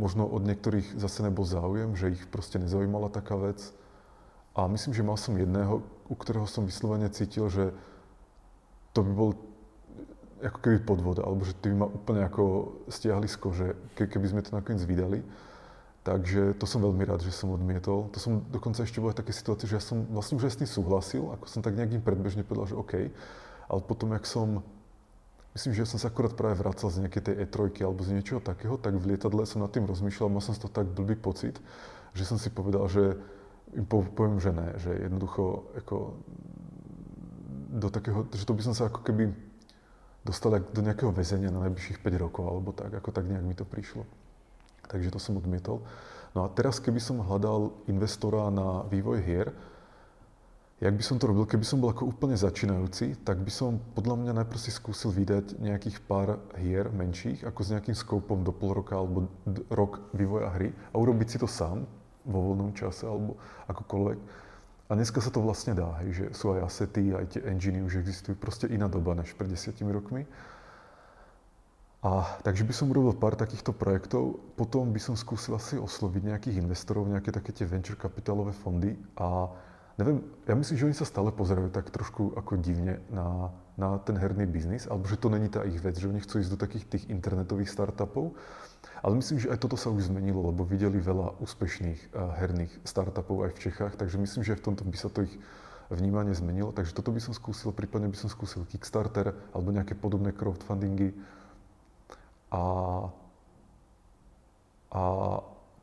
Možno 0.00 0.26
od 0.26 0.42
niektorých 0.44 0.96
zase 0.96 1.26
nebol 1.26 1.46
záujem, 1.46 1.94
že 1.94 2.16
ich 2.16 2.24
proste 2.30 2.56
nezaujímala 2.62 3.12
taká 3.12 3.36
vec. 3.36 3.60
A 4.56 4.64
myslím, 4.66 4.96
že 4.96 5.06
mal 5.06 5.20
som 5.20 5.36
jedného, 5.36 5.84
u 6.08 6.14
ktorého 6.16 6.48
som 6.48 6.64
vyslovene 6.64 7.12
cítil, 7.12 7.52
že 7.52 7.76
to 8.96 9.04
by 9.04 9.12
bol 9.12 9.30
ako 10.40 10.58
keby 10.60 10.78
podvod, 10.84 11.20
alebo 11.20 11.44
že 11.44 11.56
to 11.56 11.72
by 11.72 11.76
ma 11.84 11.88
úplne 11.88 12.24
ako 12.24 12.76
stiahli 12.92 13.28
z 13.28 13.36
kože, 13.36 13.68
keby 13.96 14.26
sme 14.28 14.44
to 14.44 14.52
nakoniec 14.52 14.84
vydali. 14.84 15.20
Takže 16.04 16.54
to 16.60 16.64
som 16.70 16.86
veľmi 16.86 17.02
rád, 17.02 17.24
že 17.24 17.34
som 17.34 17.50
odmietol. 17.50 18.06
To 18.14 18.18
som 18.22 18.44
dokonca 18.52 18.86
ešte 18.86 19.02
bol 19.02 19.10
aj 19.10 19.26
také 19.26 19.34
situácie, 19.34 19.66
že 19.66 19.76
ja 19.80 19.82
som 19.82 20.06
vlastne 20.12 20.38
už 20.38 20.46
aj 20.46 20.52
s 20.54 20.60
tým 20.62 20.70
súhlasil, 20.70 21.22
ako 21.34 21.44
som 21.50 21.60
tak 21.66 21.74
nejakým 21.74 21.98
predbežne 21.98 22.46
povedal, 22.46 22.70
že 22.70 22.78
OK, 22.78 22.92
ale 23.66 23.80
potom, 23.82 24.14
jak 24.14 24.24
som, 24.26 24.62
myslím, 25.54 25.74
že 25.74 25.86
som 25.86 25.98
sa 25.98 26.08
akurát 26.08 26.34
práve 26.34 26.58
vracal 26.58 26.90
z 26.90 27.06
nejakej 27.06 27.22
tej 27.22 27.34
E3 27.46 27.82
alebo 27.82 28.00
z 28.06 28.14
niečoho 28.14 28.40
takého, 28.40 28.78
tak 28.78 28.94
v 28.98 29.14
lietadle 29.14 29.42
som 29.44 29.62
nad 29.62 29.70
tým 29.70 29.86
rozmýšľal, 29.86 30.30
mal 30.30 30.42
som 30.42 30.54
z 30.54 30.62
toho 30.62 30.72
tak 30.72 30.86
blbý 30.90 31.18
pocit, 31.18 31.58
že 32.14 32.24
som 32.24 32.38
si 32.38 32.48
povedal, 32.48 32.86
že 32.86 33.18
im 33.74 33.84
poviem, 33.84 34.38
že 34.38 34.54
ne, 34.54 34.68
že 34.78 34.94
jednoducho 34.94 35.66
ako 35.82 36.14
do 37.76 37.88
takého, 37.90 38.24
že 38.30 38.46
to 38.46 38.54
by 38.54 38.62
som 38.62 38.74
sa 38.78 38.86
ako 38.88 39.02
keby 39.02 39.34
dostal 40.26 40.54
do 40.54 40.80
nejakého 40.82 41.14
väzenia 41.14 41.54
na 41.54 41.66
najbližších 41.66 42.02
5 42.02 42.24
rokov 42.24 42.44
alebo 42.46 42.70
tak, 42.74 42.90
ako 42.94 43.10
tak 43.14 43.26
nejak 43.26 43.46
mi 43.46 43.54
to 43.54 43.62
prišlo. 43.62 44.02
Takže 44.86 45.10
to 45.14 45.18
som 45.22 45.38
odmietol. 45.38 45.82
No 46.34 46.46
a 46.46 46.52
teraz, 46.52 46.78
keby 46.82 46.98
som 46.98 47.22
hľadal 47.22 47.74
investora 47.90 48.50
na 48.50 48.86
vývoj 48.86 49.18
hier, 49.22 49.50
Jak 50.76 50.92
by 50.92 51.00
som 51.00 51.16
to 51.16 51.32
robil, 51.32 51.48
keby 51.48 51.64
som 51.64 51.80
bol 51.80 51.88
ako 51.88 52.04
úplne 52.04 52.36
začínajúci, 52.36 53.24
tak 53.24 53.40
by 53.40 53.48
som 53.48 53.80
podľa 53.96 54.20
mňa 54.20 54.32
najprv 54.44 54.60
si 54.60 54.68
skúsil 54.68 55.08
vydať 55.08 55.56
nejakých 55.56 56.04
pár 56.04 56.36
hier 56.60 56.92
menších, 56.92 57.48
ako 57.48 57.60
s 57.64 57.72
nejakým 57.72 57.96
skopom 57.96 58.44
do 58.44 58.52
pol 58.52 58.76
roka 58.76 58.92
alebo 58.92 59.24
rok 59.72 60.04
vývoja 60.12 60.52
hry 60.52 60.76
a 60.92 61.00
urobiť 61.00 61.28
si 61.32 61.36
to 61.40 61.48
sám 61.48 61.88
vo 62.28 62.52
voľnom 62.52 62.76
čase 62.76 63.08
alebo 63.08 63.40
akokoľvek. 63.72 64.18
A 64.86 64.92
dneska 64.92 65.24
sa 65.24 65.32
to 65.32 65.40
vlastne 65.40 65.72
dá, 65.72 65.96
hej, 66.04 66.12
že 66.12 66.24
sú 66.36 66.52
aj 66.52 66.68
asety, 66.68 67.08
aj 67.08 67.26
tie 67.32 67.42
enginy 67.48 67.80
už 67.80 68.04
existujú, 68.04 68.36
proste 68.36 68.68
iná 68.68 68.84
doba 68.84 69.16
než 69.16 69.32
pred 69.32 69.48
desiatimi 69.48 69.88
rokmi. 69.96 70.28
A 72.04 72.36
takže 72.44 72.68
by 72.68 72.74
som 72.76 72.92
urobil 72.92 73.16
pár 73.16 73.32
takýchto 73.32 73.72
projektov, 73.72 74.38
potom 74.60 74.92
by 74.92 75.00
som 75.00 75.16
skúsil 75.16 75.56
asi 75.56 75.80
osloviť 75.80 76.22
nejakých 76.22 76.60
investorov, 76.60 77.08
nejaké 77.08 77.32
také 77.32 77.56
tie 77.56 77.64
venture 77.64 77.96
kapitálové 77.96 78.52
fondy 78.52 78.92
a 79.16 79.48
neviem, 79.96 80.20
ja 80.44 80.54
myslím, 80.56 80.76
že 80.76 80.86
oni 80.86 80.96
sa 80.96 81.08
stále 81.08 81.32
pozerajú 81.32 81.72
tak 81.72 81.88
trošku 81.88 82.36
ako 82.36 82.60
divne 82.60 83.00
na, 83.08 83.52
na 83.80 83.96
ten 84.00 84.16
herný 84.16 84.44
biznis, 84.44 84.84
alebo 84.84 85.08
že 85.08 85.16
to 85.16 85.32
není 85.32 85.48
tá 85.48 85.64
ich 85.64 85.80
vec, 85.80 85.96
že 85.96 86.08
oni 86.08 86.20
chcú 86.20 86.40
ísť 86.40 86.52
do 86.52 86.60
takých 86.60 86.84
tých 86.88 87.04
internetových 87.08 87.72
startupov. 87.72 88.36
Ale 89.00 89.16
myslím, 89.18 89.40
že 89.40 89.50
aj 89.52 89.60
toto 89.60 89.76
sa 89.76 89.92
už 89.92 90.08
zmenilo, 90.08 90.40
lebo 90.52 90.64
videli 90.64 91.00
veľa 91.00 91.40
úspešných 91.40 92.16
herných 92.16 92.72
startupov 92.84 93.48
aj 93.48 93.52
v 93.56 93.62
Čechách, 93.68 93.92
takže 93.96 94.20
myslím, 94.20 94.42
že 94.44 94.56
v 94.56 94.64
tomto 94.72 94.84
by 94.84 94.96
sa 94.96 95.08
to 95.12 95.24
ich 95.24 95.34
vnímanie 95.90 96.34
zmenilo. 96.34 96.74
Takže 96.74 96.96
toto 96.96 97.14
by 97.14 97.20
som 97.22 97.32
skúsil, 97.36 97.70
prípadne 97.70 98.10
by 98.10 98.18
som 98.18 98.32
skúsil 98.32 98.66
Kickstarter 98.66 99.36
alebo 99.54 99.70
nejaké 99.70 99.94
podobné 99.94 100.34
crowdfundingy. 100.34 101.14
A, 102.50 102.62
a 104.90 105.02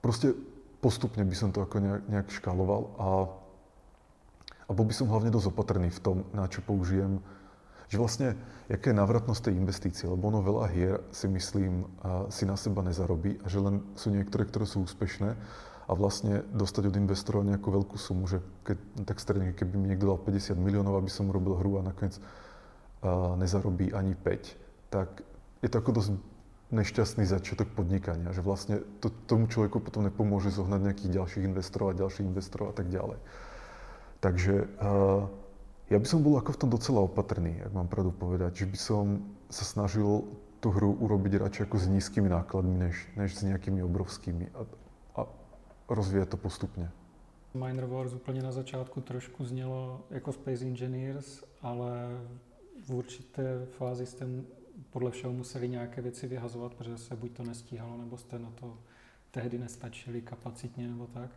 proste 0.04 0.36
postupne 0.84 1.24
by 1.24 1.36
som 1.38 1.56
to 1.56 1.64
ako 1.64 1.80
nejak, 1.80 2.02
nejak 2.12 2.28
škáloval 2.34 2.82
a, 3.00 3.08
a 4.68 4.72
bol 4.72 4.88
by 4.88 4.94
som 4.96 5.12
hlavne 5.12 5.34
dosť 5.34 5.52
opatrný 5.52 5.92
v 5.92 6.00
tom, 6.02 6.18
na 6.32 6.48
čo 6.48 6.64
použijem 6.64 7.20
že 7.94 8.02
vlastne, 8.02 8.34
jaká 8.74 8.90
je 8.90 8.98
návratnosť 8.98 9.54
tej 9.54 9.56
investície, 9.62 10.10
lebo 10.10 10.26
ono 10.34 10.42
veľa 10.42 10.66
hier 10.74 10.98
si 11.14 11.30
myslím 11.30 11.86
si 12.34 12.50
na 12.50 12.58
seba 12.58 12.82
nezarobí 12.82 13.38
a 13.44 13.54
že 13.54 13.62
len 13.62 13.86
sú 13.94 14.10
niektoré, 14.10 14.50
ktoré 14.50 14.66
sú 14.66 14.82
úspešné 14.82 15.38
a 15.86 15.92
vlastne 15.94 16.42
dostať 16.58 16.90
od 16.90 16.96
investorov 16.98 17.46
nejakú 17.46 17.70
veľkú 17.70 17.94
sumu, 18.02 18.26
že 18.26 18.42
keď, 18.66 18.78
tak 19.06 19.22
stredne, 19.22 19.54
keby 19.54 19.78
mi 19.78 19.94
niekto 19.94 20.10
dal 20.10 20.18
50 20.18 20.58
miliónov, 20.58 20.98
aby 20.98 21.12
som 21.14 21.30
urobil 21.30 21.54
hru 21.60 21.78
a 21.78 21.86
nakoniec 21.86 22.18
a 23.06 23.38
nezarobí 23.38 23.94
ani 23.94 24.18
5, 24.18 24.90
tak 24.90 25.22
je 25.62 25.70
to 25.70 25.78
ako 25.78 25.92
dosť 25.94 26.10
nešťastný 26.74 27.30
začiatok 27.30 27.78
podnikania, 27.78 28.34
že 28.34 28.42
vlastne 28.42 28.82
to, 29.06 29.14
tomu 29.30 29.46
človeku 29.46 29.78
potom 29.78 30.02
nepomôže 30.10 30.50
zohnať 30.50 30.82
nejakých 30.82 31.14
ďalších 31.14 31.46
investorov 31.46 31.94
a 31.94 32.00
ďalších 32.02 32.26
investorov 32.26 32.74
a 32.74 32.76
tak 32.80 32.90
ďalej. 32.90 33.22
Takže 34.24 34.72
uh, 34.80 35.28
ja 35.92 36.00
by 36.00 36.08
som 36.08 36.24
bol 36.24 36.40
ako 36.40 36.56
v 36.56 36.62
tom 36.64 36.70
docela 36.72 37.04
opatrný, 37.04 37.60
ak 37.60 37.76
mám 37.76 37.92
pravdu 37.92 38.16
povedať, 38.16 38.64
že 38.64 38.66
by 38.72 38.78
som 38.80 39.06
sa 39.52 39.68
snažil 39.68 40.24
tú 40.64 40.72
hru 40.72 40.96
urobiť 40.96 41.44
radšej 41.44 41.64
ako 41.68 41.76
s 41.76 41.86
nízkymi 41.92 42.32
nákladmi, 42.32 42.88
než, 42.88 42.96
než 43.20 43.36
s 43.36 43.44
nejakými 43.44 43.84
obrovskými. 43.84 44.48
A 45.20 45.28
rozvíjet 45.92 46.32
to 46.32 46.38
postupně. 46.38 46.88
Miner 47.54 47.86
Wars 47.86 48.14
úplně 48.14 48.42
na 48.42 48.52
začátku 48.52 49.02
trošku 49.02 49.46
znělo 49.46 50.02
jako 50.10 50.32
Space 50.32 50.66
Engineers, 50.66 51.44
ale 51.62 51.92
v 52.88 52.94
určité 52.94 53.66
fázi 53.78 54.06
jste 54.06 54.28
podle 54.90 55.12
všeho 55.12 55.34
museli 55.34 55.70
nějaké 55.70 56.02
věci 56.02 56.28
vyhazovat, 56.28 56.74
protože 56.74 56.98
se 56.98 57.16
buď 57.16 57.32
to 57.32 57.44
nestíhalo, 57.44 57.98
nebo 57.98 58.18
jste 58.18 58.40
na 58.40 58.52
to 58.56 58.78
tehdy 59.32 59.58
nestačili 59.58 60.22
kapacitně 60.22 60.88
nebo 60.88 61.08
tak. 61.08 61.30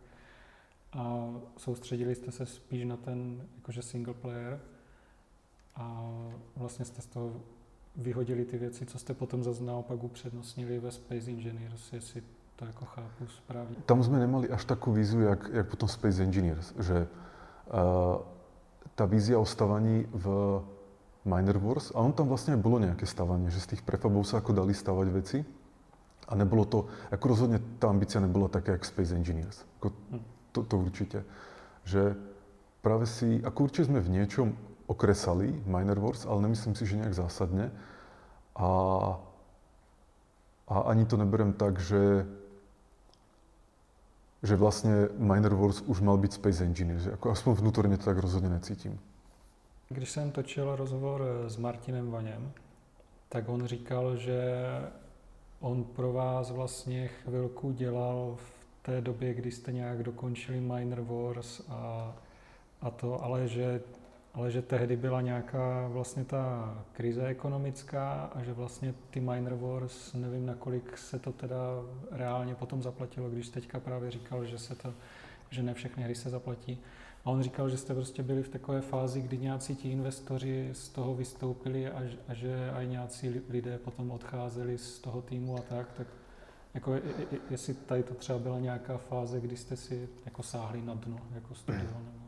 A 0.93 1.33
soustředili 1.57 2.15
jste 2.15 2.31
se 2.31 2.45
spíš 2.45 2.85
na 2.85 2.97
ten 2.97 3.41
jakože 3.55 3.81
single 3.81 4.13
player 4.13 4.59
a 5.75 6.11
vlastně 6.55 6.85
jste 6.85 7.01
z 7.01 7.05
toho 7.05 7.31
vyhodili 7.95 8.45
ty 8.45 8.57
věci, 8.57 8.85
co 8.85 8.99
jste 8.99 9.13
potom 9.13 9.43
zase 9.43 9.63
naopak 9.63 10.03
upřednostnili 10.03 10.79
ve 10.79 10.91
Space 10.91 11.29
Engineers, 11.31 11.93
jestli 11.93 12.23
to 12.55 12.65
ako 12.65 12.85
chápu 12.85 13.27
správne. 13.29 13.77
Tam 13.85 14.01
sme 14.01 14.17
nemali 14.17 14.49
až 14.49 14.65
takú 14.65 14.89
víziu, 14.89 15.21
jak, 15.29 15.45
jak 15.53 15.69
potom 15.69 15.85
Space 15.85 16.17
Engineers, 16.17 16.73
že 16.81 17.05
uh, 17.05 18.17
tá 18.97 19.05
vízia 19.05 19.37
o 19.37 19.45
stavaní 19.45 20.09
v 20.09 20.25
Miner 21.21 21.61
Wars, 21.61 21.93
a 21.93 22.01
on 22.01 22.17
tam 22.17 22.25
vlastne 22.25 22.57
bolo 22.57 22.81
nejaké 22.81 23.05
stavanie, 23.05 23.53
že 23.53 23.61
z 23.61 23.77
tých 23.77 23.85
prefabov 23.85 24.25
sa 24.25 24.41
ako 24.41 24.57
dali 24.57 24.73
stavať 24.73 25.07
veci. 25.13 25.45
A 26.27 26.33
nebolo 26.33 26.65
to, 26.65 26.89
ako 27.13 27.25
rozhodne 27.29 27.61
tá 27.77 27.93
ambícia 27.93 28.17
nebola 28.17 28.49
taká, 28.49 28.73
jak 28.73 28.89
Space 28.89 29.13
Engineers. 29.13 29.61
Ako 29.77 29.93
hm. 29.93 30.36
To, 30.57 30.63
to 30.65 30.75
určite. 30.77 31.19
Že 31.85 32.17
práve 32.81 33.05
si, 33.05 33.37
ako 33.45 33.69
určite 33.69 33.93
sme 33.93 34.01
v 34.01 34.09
niečom 34.17 34.57
okresali 34.89 35.53
Miner 35.69 35.99
Wars, 36.01 36.25
ale 36.25 36.41
nemyslím 36.41 36.73
si, 36.73 36.89
že 36.89 36.97
nejak 36.97 37.13
zásadne. 37.13 37.69
A, 38.57 38.69
a 40.67 40.75
ani 40.89 41.05
to 41.05 41.17
neberem 41.17 41.53
tak, 41.53 41.77
že 41.77 42.25
že 44.43 44.55
vlastně 44.55 45.09
Miner 45.17 45.53
Wars 45.53 45.81
už 45.81 46.01
mal 46.01 46.17
být 46.17 46.33
Space 46.33 46.63
Engineers. 46.63 47.05
Jako 47.05 47.31
aspoň 47.31 47.53
vnútorně 47.53 47.97
to 47.97 48.05
tak 48.05 48.17
rozhodně 48.17 48.49
necítím. 48.49 48.99
Když 49.89 50.11
jsem 50.11 50.31
točil 50.31 50.75
rozhovor 50.75 51.23
s 51.47 51.57
Martinem 51.57 52.11
Vaněm, 52.11 52.51
tak 53.29 53.49
on 53.49 53.65
říkal, 53.65 54.15
že 54.15 54.41
on 55.59 55.83
pro 55.83 56.13
vás 56.13 56.51
vlastně 56.51 57.07
chvilku 57.07 57.71
dělal 57.71 58.35
v 58.35 58.56
té 58.87 59.01
době, 59.01 59.33
kdy 59.33 59.51
jste 59.51 59.71
nějak 59.71 60.03
dokončili 60.03 60.61
Miner 60.61 61.01
Wars 61.01 61.61
a, 61.69 62.15
a 62.81 62.89
to, 62.89 63.23
ale 63.23 63.47
že 63.47 63.81
ale 64.37 64.51
že 64.51 64.61
tehdy 64.61 64.97
byla 64.97 65.21
nějaká 65.21 65.87
vlastně 65.87 66.25
ta 66.25 66.75
krize 66.93 67.27
ekonomická 67.27 68.31
a 68.35 68.43
že 68.43 68.53
vlastně 68.53 68.93
ty 69.09 69.19
Miner 69.19 69.53
Wars, 69.53 70.13
nevím 70.13 70.45
nakolik 70.45 70.97
se 70.97 71.19
to 71.19 71.31
teda 71.31 71.57
reálně 72.11 72.55
potom 72.55 72.81
zaplatilo, 72.81 73.29
když 73.29 73.49
teďka 73.49 73.79
právě 73.79 74.11
říkal, 74.11 74.45
že 74.45 74.57
se 74.57 74.75
to, 74.75 74.93
že 75.49 75.63
ne 75.63 75.73
všechny 75.73 76.03
hry 76.03 76.15
se 76.15 76.29
zaplatí. 76.29 76.79
A 77.25 77.29
on 77.29 77.43
říkal, 77.43 77.69
že 77.69 77.77
jste 77.77 77.93
prostě 77.93 78.23
byli 78.23 78.43
v 78.43 78.49
takové 78.49 78.81
fázi, 78.81 79.21
kdy 79.21 79.37
nějací 79.37 79.75
ti 79.75 79.91
investoři 79.91 80.69
z 80.73 80.89
toho 80.89 81.15
vystoupili 81.15 81.87
a, 81.87 82.03
a 82.27 82.33
že 82.33 82.71
aj 82.73 82.87
nějací 82.87 83.41
lidé 83.49 83.77
potom 83.77 84.11
odcházeli 84.11 84.77
z 84.77 84.99
toho 84.99 85.21
týmu 85.21 85.57
a 85.57 85.61
tak, 85.61 85.91
tak 85.93 86.07
jako, 86.77 86.93
jestli 87.49 87.73
tady 87.73 88.03
to 88.03 88.13
třeba 88.13 88.39
byla 88.39 88.59
nějaká 88.59 88.97
fáze, 88.97 89.41
kdy 89.41 89.57
jste 89.57 89.75
si 89.75 90.09
jako 90.25 90.43
sáhli 90.43 90.81
na 90.85 90.93
dno 90.93 91.17
jako 91.35 91.55
studio? 91.55 91.81
Nebo... 91.81 92.21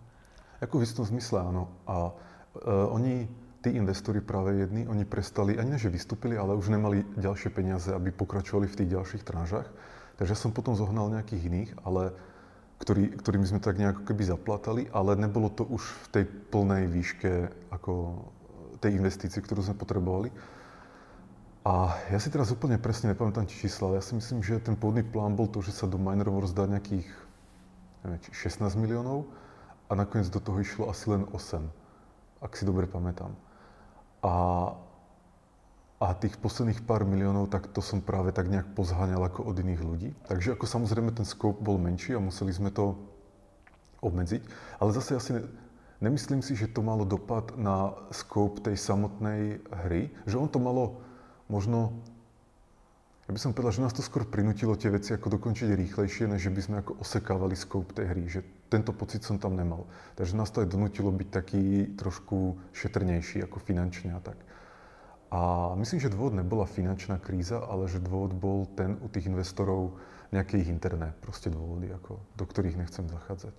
Ako 0.61 0.79
v 0.79 0.83
istom 0.83 1.05
zmysle 1.05 1.39
áno. 1.39 1.69
A 1.87 2.09
uh, 2.09 2.89
oni, 2.91 3.29
tí 3.61 3.69
investori 3.77 4.19
práve 4.19 4.57
jedni, 4.59 4.89
oni 4.89 5.05
prestali, 5.05 5.55
ani 5.55 5.77
že 5.77 5.93
vystúpili, 5.93 6.35
ale 6.35 6.57
už 6.57 6.73
nemali 6.73 7.05
ďalšie 7.15 7.53
peniaze, 7.53 7.93
aby 7.93 8.11
pokračovali 8.11 8.67
v 8.67 8.77
tých 8.83 8.89
ďalších 8.91 9.23
tranžách. 9.23 9.69
Takže 10.17 10.35
som 10.35 10.51
potom 10.51 10.75
zohnal 10.75 11.13
nejakých 11.13 11.45
iných, 11.45 11.71
ale 11.85 12.11
ktorý, 12.81 13.21
ktorými 13.21 13.45
sme 13.47 13.61
tak 13.63 13.77
nejako 13.77 14.01
keby 14.03 14.23
zaplatali, 14.27 14.81
ale 14.91 15.15
nebolo 15.15 15.47
to 15.53 15.63
už 15.63 15.83
v 15.83 16.07
tej 16.11 16.25
plnej 16.27 16.91
výške 16.91 17.31
ako 17.71 18.23
tej 18.81 18.97
investície, 18.97 19.39
ktorú 19.39 19.61
sme 19.63 19.79
potrebovali. 19.79 20.33
A 21.67 21.91
ja 22.07 22.17
si 22.23 22.31
teraz 22.31 22.55
úplne 22.55 22.79
presne 22.79 23.11
nepamätám 23.11 23.43
čísla, 23.43 23.91
ale 23.91 23.99
ja 23.99 24.03
si 24.05 24.15
myslím, 24.15 24.39
že 24.39 24.63
ten 24.63 24.79
pôvodný 24.79 25.03
plán 25.03 25.35
bol 25.35 25.51
to, 25.51 25.59
že 25.59 25.75
sa 25.75 25.91
do 25.91 25.99
Miner 25.99 26.31
Wars 26.31 26.55
dá 26.55 26.63
nejakých 26.63 27.07
neviem, 28.03 28.19
16 28.31 28.79
miliónov 28.79 29.27
a 29.91 29.97
nakoniec 29.97 30.31
do 30.31 30.39
toho 30.39 30.63
išlo 30.63 30.87
asi 30.87 31.11
len 31.11 31.27
8, 31.35 31.59
ak 32.39 32.51
si 32.55 32.63
dobre 32.63 32.87
pamätám. 32.87 33.35
A, 34.23 34.35
a 35.99 36.07
tých 36.15 36.39
posledných 36.39 36.87
pár 36.87 37.03
miliónov, 37.03 37.51
tak 37.51 37.67
to 37.75 37.83
som 37.83 37.99
práve 37.99 38.31
tak 38.31 38.47
nejak 38.47 38.71
pozháňal 38.71 39.19
ako 39.27 39.51
od 39.51 39.59
iných 39.59 39.81
ľudí. 39.83 40.09
Takže 40.31 40.55
ako 40.55 40.63
samozrejme 40.63 41.11
ten 41.11 41.27
scope 41.27 41.59
bol 41.59 41.75
menší 41.75 42.15
a 42.15 42.23
museli 42.23 42.55
sme 42.55 42.71
to 42.71 42.95
obmedziť. 43.99 44.41
Ale 44.79 44.95
zase 44.95 45.19
asi 45.19 45.29
ne, 45.35 45.43
nemyslím 45.99 46.39
si, 46.39 46.55
že 46.55 46.71
to 46.71 46.79
malo 46.79 47.03
dopad 47.03 47.51
na 47.59 47.91
scope 48.15 48.63
tej 48.63 48.79
samotnej 48.79 49.59
hry. 49.83 50.07
Že 50.23 50.35
on 50.39 50.49
to 50.51 50.59
malo 50.63 50.83
možno 51.49 51.91
ja 53.29 53.37
by 53.37 53.45
som 53.45 53.53
povedal, 53.53 53.77
že 53.77 53.85
nás 53.85 53.93
to 53.93 54.01
skôr 54.01 54.25
prinutilo 54.25 54.73
tie 54.73 54.89
veci 54.89 55.13
ako 55.13 55.37
dokončiť 55.37 55.77
rýchlejšie, 55.77 56.25
než 56.25 56.49
by 56.49 56.61
sme 56.65 56.75
ako 56.81 56.97
osekávali 56.97 57.53
scope 57.53 57.93
tej 57.93 58.09
hry. 58.09 58.25
Že 58.25 58.41
tento 58.73 58.89
pocit 58.89 59.21
som 59.21 59.37
tam 59.37 59.53
nemal. 59.53 59.85
Takže 60.17 60.33
nás 60.33 60.49
to 60.49 60.65
aj 60.65 60.73
donutilo 60.73 61.13
byť 61.13 61.29
taký 61.29 61.93
trošku 61.93 62.57
šetrnejší 62.73 63.45
ako 63.45 63.61
finančne 63.61 64.17
a 64.17 64.21
tak. 64.25 64.33
A 65.29 65.73
myslím, 65.77 66.01
že 66.01 66.09
dôvod 66.09 66.33
nebola 66.33 66.65
finančná 66.65 67.21
kríza, 67.21 67.61
ale 67.61 67.85
že 67.85 68.01
dôvod 68.01 68.33
bol 68.33 68.65
ten 68.73 68.97
u 68.97 69.05
tých 69.13 69.29
investorov 69.29 69.93
nejaké 70.33 70.65
ich 70.65 70.69
interné 70.73 71.13
proste 71.21 71.53
dôvody, 71.53 71.93
ako, 71.93 72.17
do 72.33 72.45
ktorých 72.49 72.81
nechcem 72.81 73.05
zachádzať. 73.05 73.53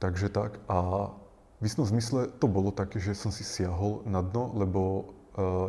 Takže 0.00 0.32
tak. 0.32 0.56
A 0.72 1.12
v 1.60 1.64
istom 1.68 1.84
zmysle 1.84 2.32
to 2.40 2.48
bolo 2.48 2.72
také, 2.72 2.96
že 2.96 3.12
som 3.12 3.28
si 3.28 3.44
siahol 3.44 4.00
na 4.08 4.24
dno, 4.24 4.56
lebo 4.56 5.12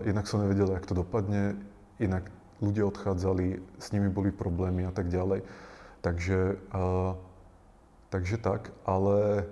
jednak 0.05 0.25
som 0.25 0.41
nevedel, 0.41 0.73
jak 0.73 0.85
to 0.89 0.97
dopadne, 0.97 1.57
inak 2.01 2.31
ľudia 2.59 2.87
odchádzali, 2.89 3.61
s 3.79 3.87
nimi 3.95 4.09
boli 4.11 4.33
problémy 4.33 4.87
a 4.87 4.91
tak 4.91 5.07
ďalej. 5.07 5.45
Takže, 5.99 6.59
uh, 6.71 7.15
takže 8.09 8.39
tak, 8.39 8.71
ale 8.87 9.47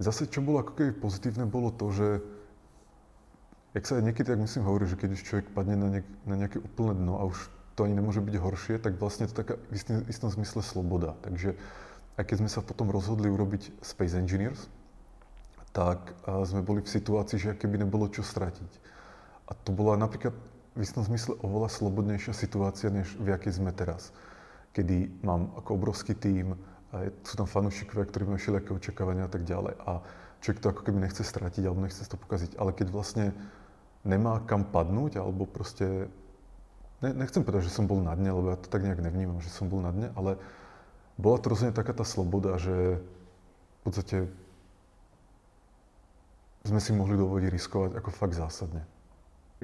zase 0.00 0.26
čo 0.28 0.40
bolo 0.40 0.64
ako 0.64 0.72
keby 0.76 0.92
pozitívne, 0.96 1.44
bolo 1.44 1.68
to, 1.72 1.92
že 1.92 2.08
jak 3.76 3.84
sa 3.84 4.00
aj 4.00 4.04
niekedy 4.08 4.26
tak 4.32 4.40
myslím 4.40 4.64
hovorí, 4.64 4.84
že 4.88 4.96
keď 4.96 5.10
už 5.16 5.26
človek 5.26 5.46
padne 5.52 5.76
na, 5.76 5.88
niek- 6.00 6.14
na 6.24 6.34
nejaké 6.38 6.58
úplné 6.62 6.96
dno 6.96 7.20
a 7.20 7.28
už 7.28 7.36
to 7.74 7.84
ani 7.84 7.98
nemôže 7.98 8.22
byť 8.22 8.36
horšie, 8.38 8.74
tak 8.78 8.96
vlastne 9.02 9.26
to 9.26 9.34
taká 9.34 9.58
v 9.68 9.74
istom, 10.06 10.30
zmysle 10.30 10.62
sloboda. 10.62 11.18
Takže 11.26 11.58
aj 12.14 12.24
keď 12.24 12.36
sme 12.46 12.50
sa 12.50 12.62
potom 12.62 12.88
rozhodli 12.94 13.26
urobiť 13.26 13.82
Space 13.82 14.14
Engineers, 14.14 14.70
tak 15.74 16.14
uh, 16.24 16.46
sme 16.46 16.62
boli 16.62 16.86
v 16.86 16.90
situácii, 16.94 17.36
že 17.36 17.58
keby 17.58 17.82
nebolo 17.82 18.06
čo 18.06 18.22
stratiť. 18.22 18.93
A 19.48 19.52
to 19.52 19.70
bola 19.76 20.00
napríklad 20.00 20.32
v 20.74 20.80
istom 20.82 21.06
zmysle 21.06 21.38
oveľa 21.44 21.70
slobodnejšia 21.70 22.34
situácia, 22.34 22.90
než 22.90 23.14
v 23.20 23.30
akej 23.30 23.60
sme 23.62 23.70
teraz. 23.70 24.10
Kedy 24.74 25.22
mám 25.22 25.54
ako 25.60 25.78
obrovský 25.78 26.18
tím, 26.18 26.58
a 26.94 27.10
sú 27.26 27.34
tam 27.34 27.50
fanúšikovia, 27.50 28.06
ktorí 28.06 28.22
majú 28.30 28.38
všelijaké 28.38 28.70
očakávania 28.70 29.26
a 29.26 29.32
tak 29.32 29.42
ďalej. 29.42 29.74
A 29.82 29.98
človek 30.38 30.62
to 30.62 30.70
ako 30.70 30.82
keby 30.86 30.98
nechce 31.02 31.26
stratiť 31.26 31.66
alebo 31.66 31.82
nechce 31.82 32.06
to 32.06 32.14
pokaziť. 32.14 32.54
Ale 32.54 32.70
keď 32.70 32.86
vlastne 32.94 33.34
nemá 34.06 34.38
kam 34.46 34.62
padnúť, 34.62 35.18
alebo 35.18 35.42
proste... 35.42 36.06
Ne, 37.02 37.10
nechcem 37.10 37.42
povedať, 37.42 37.66
že 37.66 37.74
som 37.74 37.90
bol 37.90 37.98
na 37.98 38.14
dne, 38.14 38.30
lebo 38.30 38.54
ja 38.54 38.58
to 38.58 38.70
tak 38.70 38.86
nejak 38.86 39.02
nevnímam, 39.02 39.42
že 39.42 39.50
som 39.50 39.66
bol 39.66 39.82
na 39.82 39.90
dne, 39.90 40.14
ale 40.14 40.38
bola 41.18 41.42
to 41.42 41.50
rozhodne 41.50 41.74
taká 41.74 41.90
tá 41.90 42.06
sloboda, 42.06 42.54
že 42.62 43.02
v 43.02 43.80
podstate 43.82 44.16
sme 46.64 46.80
si 46.80 46.94
mohli 46.94 47.18
dovoliť 47.18 47.50
riskovať 47.50 47.90
ako 47.98 48.10
fakt 48.14 48.38
zásadne. 48.38 48.86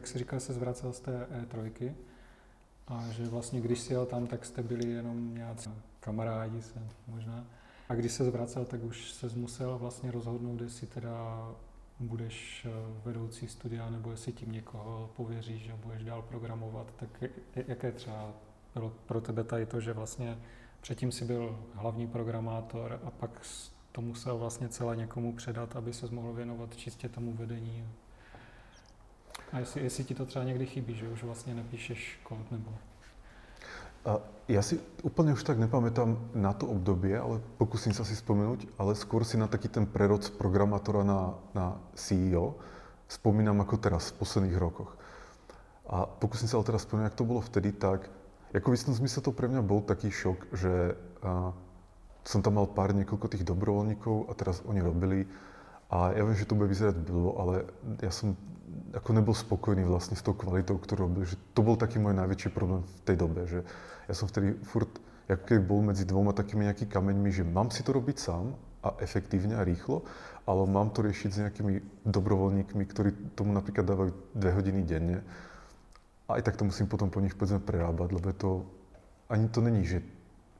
Jak 0.00 0.06
si 0.06 0.18
říkal, 0.18 0.40
se 0.40 0.52
zvracel 0.52 0.92
z 0.92 1.00
té 1.00 1.26
E3 1.42 1.92
a 2.86 3.04
že 3.10 3.24
vlastně 3.24 3.60
když 3.60 3.80
si 3.80 3.92
jel 3.92 4.06
tam, 4.06 4.26
tak 4.26 4.44
jste 4.44 4.62
byli 4.62 4.90
jenom 4.90 5.34
nějací 5.34 5.70
kamarádi 6.00 6.62
se 6.62 6.82
možná. 7.06 7.44
A 7.88 7.94
když 7.94 8.12
se 8.12 8.24
zvracel, 8.24 8.64
tak 8.64 8.82
už 8.82 9.12
se 9.12 9.28
musel 9.34 9.78
vlastně 9.78 10.10
rozhodnout, 10.10 10.60
jestli 10.60 10.86
teda 10.86 11.48
budeš 11.98 12.66
eh, 12.66 12.70
vedoucí 13.04 13.48
studia, 13.48 13.90
nebo 13.90 14.10
jestli 14.10 14.32
tím 14.32 14.52
někoho 14.52 15.10
pověříš, 15.16 15.62
že 15.62 15.72
budeš 15.84 16.04
dál 16.04 16.22
programovat, 16.22 16.94
tak 16.96 17.24
jaké 17.68 17.92
třeba 17.92 18.32
bylo 18.74 18.92
pro 19.06 19.20
tebe 19.20 19.44
tady 19.44 19.66
to, 19.66 19.80
že 19.80 19.92
vlastně 19.92 20.38
předtím 20.80 21.12
si 21.12 21.24
byl 21.24 21.58
hlavní 21.74 22.06
programátor 22.06 23.00
a 23.04 23.10
pak 23.10 23.46
to 23.92 24.00
musel 24.00 24.38
vlastně 24.38 24.68
celé 24.68 24.96
někomu 24.96 25.32
předat, 25.36 25.76
aby 25.76 25.92
se 25.92 26.06
mohl 26.10 26.32
věnovat 26.32 26.76
čistě 26.76 27.08
tomu 27.08 27.32
vedení. 27.32 27.86
A 29.52 29.58
jestli, 29.58 29.82
jestli 29.82 30.04
ti 30.04 30.14
to 30.14 30.26
třeba 30.26 30.44
někdy 30.44 30.66
chybí, 30.66 30.94
že 30.94 31.08
už 31.08 31.22
vlastně 31.22 31.54
nepíšeš 31.54 32.20
kód 32.22 32.50
nebo... 32.50 32.70
A 34.00 34.16
ja 34.48 34.64
si 34.64 34.80
úplne 35.04 35.36
už 35.36 35.44
tak 35.44 35.60
nepamätám 35.60 36.32
na 36.32 36.56
to 36.56 36.64
obdobie, 36.72 37.12
ale 37.20 37.36
pokúsim 37.60 37.92
sa 37.92 38.00
si 38.00 38.16
spomenúť, 38.16 38.64
ale 38.80 38.96
skôr 38.96 39.28
si 39.28 39.36
na 39.36 39.44
taký 39.44 39.68
ten 39.68 39.84
prerod 39.84 40.24
z 40.24 40.32
programátora 40.32 41.04
na, 41.04 41.36
na 41.52 41.76
CEO 41.92 42.56
spomínam 43.12 43.60
ako 43.60 43.76
teraz, 43.76 44.08
v 44.14 44.24
posledných 44.24 44.56
rokoch. 44.56 44.96
A 45.84 46.08
pokúsim 46.08 46.48
sa 46.48 46.56
ale 46.56 46.64
teraz 46.64 46.88
spomenúť, 46.88 47.12
ak 47.12 47.18
to 47.20 47.28
bolo 47.28 47.44
vtedy, 47.44 47.76
tak 47.76 48.08
ako 48.56 48.72
v 48.72 48.76
istom 48.80 48.96
zmysle 48.96 49.20
to 49.20 49.36
pre 49.36 49.52
mňa 49.52 49.60
bol 49.60 49.84
taký 49.84 50.08
šok, 50.08 50.38
že 50.56 50.96
a, 51.20 51.52
som 52.24 52.40
tam 52.40 52.56
mal 52.56 52.72
pár 52.72 52.96
niekoľko 52.96 53.26
tých 53.36 53.44
dobrovoľníkov 53.44 54.30
a 54.30 54.32
teraz 54.32 54.64
oni 54.64 54.80
robili 54.80 55.28
a 55.90 56.14
ja 56.14 56.22
viem, 56.22 56.38
že 56.38 56.46
to 56.46 56.54
bude 56.54 56.70
vyzerať 56.70 57.02
blbo, 57.02 57.34
ale 57.36 57.54
ja 57.98 58.14
som 58.14 58.38
ako 58.94 59.10
nebol 59.14 59.34
spokojný 59.34 59.86
vlastne 59.86 60.18
s 60.18 60.22
tou 60.22 60.34
kvalitou, 60.34 60.78
ktorú 60.78 61.06
robil. 61.06 61.26
Že 61.26 61.36
to 61.54 61.60
bol 61.62 61.76
taký 61.78 62.02
môj 62.02 62.14
najväčší 62.18 62.50
problém 62.50 62.82
v 62.82 63.00
tej 63.06 63.16
dobe, 63.16 63.46
že 63.46 63.62
ja 64.10 64.14
som 64.14 64.26
vtedy 64.26 64.58
furt, 64.66 64.90
ako 65.30 65.44
keby 65.46 65.60
bol 65.62 65.80
medzi 65.86 66.02
dvoma 66.02 66.34
takými 66.34 66.66
nejakými 66.66 66.90
kameňmi, 66.90 67.30
že 67.30 67.46
mám 67.46 67.70
si 67.70 67.86
to 67.86 67.94
robiť 67.94 68.16
sám 68.18 68.50
a 68.82 68.98
efektívne 68.98 69.54
a 69.54 69.62
rýchlo, 69.62 70.02
ale 70.48 70.66
mám 70.66 70.90
to 70.90 71.06
riešiť 71.06 71.30
s 71.30 71.40
nejakými 71.46 71.72
dobrovoľníkmi, 72.08 72.82
ktorí 72.88 73.38
tomu 73.38 73.54
napríklad 73.54 73.86
dávajú 73.86 74.10
dve 74.34 74.50
hodiny 74.50 74.80
denne. 74.82 75.22
A 76.26 76.40
aj 76.40 76.50
tak 76.50 76.58
to 76.58 76.66
musím 76.66 76.90
potom 76.90 77.10
po 77.10 77.22
nich 77.22 77.38
povedzme 77.38 77.62
prerábať, 77.62 78.08
lebo 78.10 78.30
to, 78.34 78.50
ani 79.30 79.46
to 79.46 79.62
není, 79.62 79.86
že 79.86 80.02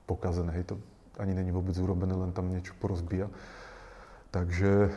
pokazené, 0.06 0.54
hej, 0.54 0.70
to 0.70 0.74
ani 1.18 1.34
není 1.34 1.50
vôbec 1.50 1.74
urobené, 1.78 2.14
len 2.14 2.30
tam 2.30 2.50
niečo 2.50 2.74
porozbíja. 2.78 3.26
Takže 4.30 4.94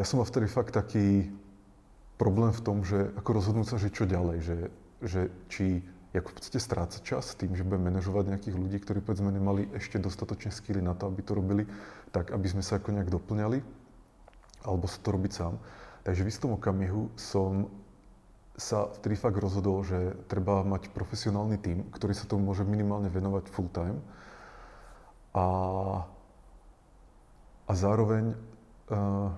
ja 0.00 0.04
som 0.08 0.24
mal 0.24 0.28
vtedy 0.28 0.48
fakt 0.48 0.72
taký, 0.72 1.28
problém 2.18 2.50
v 2.50 2.64
tom, 2.66 2.82
že 2.82 3.14
ako 3.14 3.30
rozhodnúť 3.38 3.66
sa, 3.70 3.76
že 3.78 3.94
čo 3.94 4.04
ďalej, 4.04 4.36
že, 4.42 4.56
že 5.06 5.20
či 5.46 5.80
ako 6.18 6.34
v 6.34 6.58
strácať 6.58 7.00
čas 7.04 7.38
tým, 7.38 7.54
že 7.54 7.62
budem 7.62 7.94
manažovať 7.94 8.34
nejakých 8.34 8.56
ľudí, 8.58 8.78
ktorí 8.82 8.98
povedzme 9.04 9.30
nemali 9.30 9.70
ešte 9.70 10.02
dostatočne 10.02 10.50
skily 10.50 10.82
na 10.82 10.98
to, 10.98 11.06
aby 11.06 11.22
to 11.22 11.38
robili 11.38 11.62
tak, 12.10 12.34
aby 12.34 12.48
sme 12.50 12.64
sa 12.64 12.82
ako 12.82 12.96
nejak 12.96 13.12
doplňali, 13.12 13.62
alebo 14.66 14.90
sa 14.90 14.98
to 14.98 15.14
robiť 15.14 15.32
sám. 15.32 15.54
Takže 16.02 16.24
v 16.26 16.30
istom 16.32 16.50
okamihu 16.58 17.12
som 17.14 17.70
sa 18.58 18.90
vtedy 18.98 19.14
fakt 19.14 19.38
rozhodol, 19.38 19.86
že 19.86 20.18
treba 20.26 20.66
mať 20.66 20.90
profesionálny 20.90 21.62
tím, 21.62 21.86
ktorý 21.94 22.10
sa 22.16 22.26
tomu 22.26 22.50
môže 22.50 22.66
minimálne 22.66 23.06
venovať 23.06 23.46
full 23.54 23.70
time. 23.70 24.02
A, 25.36 25.46
a 27.68 27.72
zároveň 27.78 28.34
uh, 28.90 29.30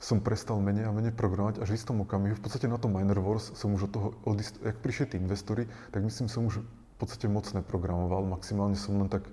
som 0.00 0.24
prestal 0.24 0.56
menej 0.64 0.88
a 0.88 0.96
menej 0.96 1.12
programovať 1.12 1.60
až 1.60 1.76
v 1.76 1.76
istom 1.76 2.00
okamihu. 2.00 2.40
V 2.40 2.42
podstate 2.48 2.64
na 2.64 2.80
tom 2.80 2.96
Miner 2.96 3.20
Wars 3.20 3.52
som 3.52 3.76
už 3.76 3.86
od 3.86 3.92
toho, 3.92 4.08
od 4.24 4.40
ist- 4.40 4.56
jak 4.64 4.80
prišli 4.80 5.12
tí 5.12 5.16
investori, 5.20 5.68
tak 5.92 6.00
myslím, 6.00 6.32
som 6.32 6.48
už 6.48 6.64
v 6.64 6.96
podstate 6.96 7.28
moc 7.28 7.44
neprogramoval. 7.52 8.24
Maximálne 8.24 8.80
som 8.80 8.96
len 8.96 9.12
tak 9.12 9.28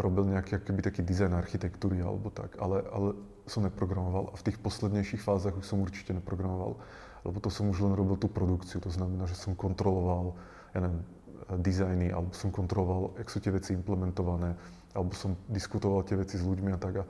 robil 0.00 0.24
nejaký 0.24 0.64
keby 0.64 0.80
taký 0.80 1.04
dizajn 1.04 1.36
architektúry 1.36 2.00
alebo 2.00 2.32
tak, 2.32 2.56
ale, 2.56 2.80
ale 2.88 3.08
som 3.44 3.60
neprogramoval. 3.60 4.32
A 4.32 4.38
v 4.40 4.46
tých 4.48 4.56
poslednejších 4.56 5.20
fázach 5.20 5.52
už 5.52 5.68
som 5.68 5.84
určite 5.84 6.16
neprogramoval, 6.16 6.80
lebo 7.28 7.36
to 7.36 7.52
som 7.52 7.68
už 7.68 7.84
len 7.84 7.92
robil 7.92 8.16
tú 8.16 8.32
produkciu. 8.32 8.80
To 8.80 8.88
znamená, 8.88 9.28
že 9.28 9.36
som 9.36 9.52
kontroloval, 9.52 10.32
ja 10.72 10.80
neviem, 10.80 11.04
dizajny, 11.48 12.12
alebo 12.12 12.32
som 12.32 12.48
kontroloval, 12.52 13.16
jak 13.20 13.28
sú 13.28 13.38
tie 13.40 13.52
veci 13.52 13.72
implementované, 13.72 14.56
alebo 14.92 15.12
som 15.16 15.36
diskutoval 15.48 16.04
tie 16.04 16.16
veci 16.16 16.36
s 16.36 16.44
ľuďmi 16.44 16.76
a 16.76 16.78
tak. 16.78 17.02
A 17.02 17.04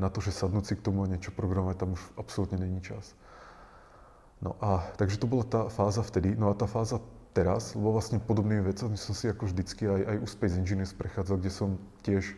na 0.00 0.08
to, 0.08 0.24
že 0.24 0.32
sadnúť 0.32 0.64
si 0.64 0.74
k 0.78 0.84
tomu 0.84 1.04
a 1.04 1.10
niečo 1.10 1.34
programovať, 1.34 1.76
tam 1.76 1.96
už 1.96 2.02
absolútne 2.16 2.60
není 2.60 2.80
čas. 2.80 3.16
No 4.42 4.58
a 4.58 4.82
takže 4.98 5.22
to 5.22 5.30
bola 5.30 5.46
tá 5.46 5.70
fáza 5.70 6.02
vtedy. 6.02 6.34
No 6.34 6.50
a 6.50 6.58
tá 6.58 6.66
fáza 6.66 6.98
teraz, 7.32 7.72
lebo 7.78 7.94
vlastne 7.94 8.20
podobnými 8.20 8.66
vecami 8.66 8.98
som 8.98 9.14
si 9.16 9.30
ako 9.30 9.48
vždycky 9.48 9.88
aj, 9.88 10.00
aj 10.04 10.16
u 10.20 10.26
Space 10.26 10.56
Engineers 10.58 10.92
prechádzal, 10.92 11.36
kde 11.40 11.52
som 11.52 11.80
tiež 12.04 12.34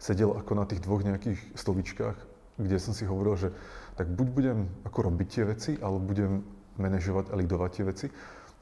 sedel 0.00 0.32
ako 0.34 0.52
na 0.56 0.64
tých 0.64 0.80
dvoch 0.84 1.04
nejakých 1.04 1.40
stoličkách, 1.56 2.16
kde 2.60 2.76
som 2.80 2.92
si 2.92 3.08
hovoril, 3.08 3.36
že 3.36 3.48
tak 3.96 4.08
buď 4.08 4.28
budem 4.32 4.58
ako 4.84 4.98
robiť 5.12 5.28
tie 5.28 5.44
veci, 5.44 5.72
alebo 5.80 6.00
budem 6.00 6.44
manažovať 6.80 7.32
a 7.32 7.34
lidovať 7.36 7.70
tie 7.72 7.84
veci. 7.84 8.06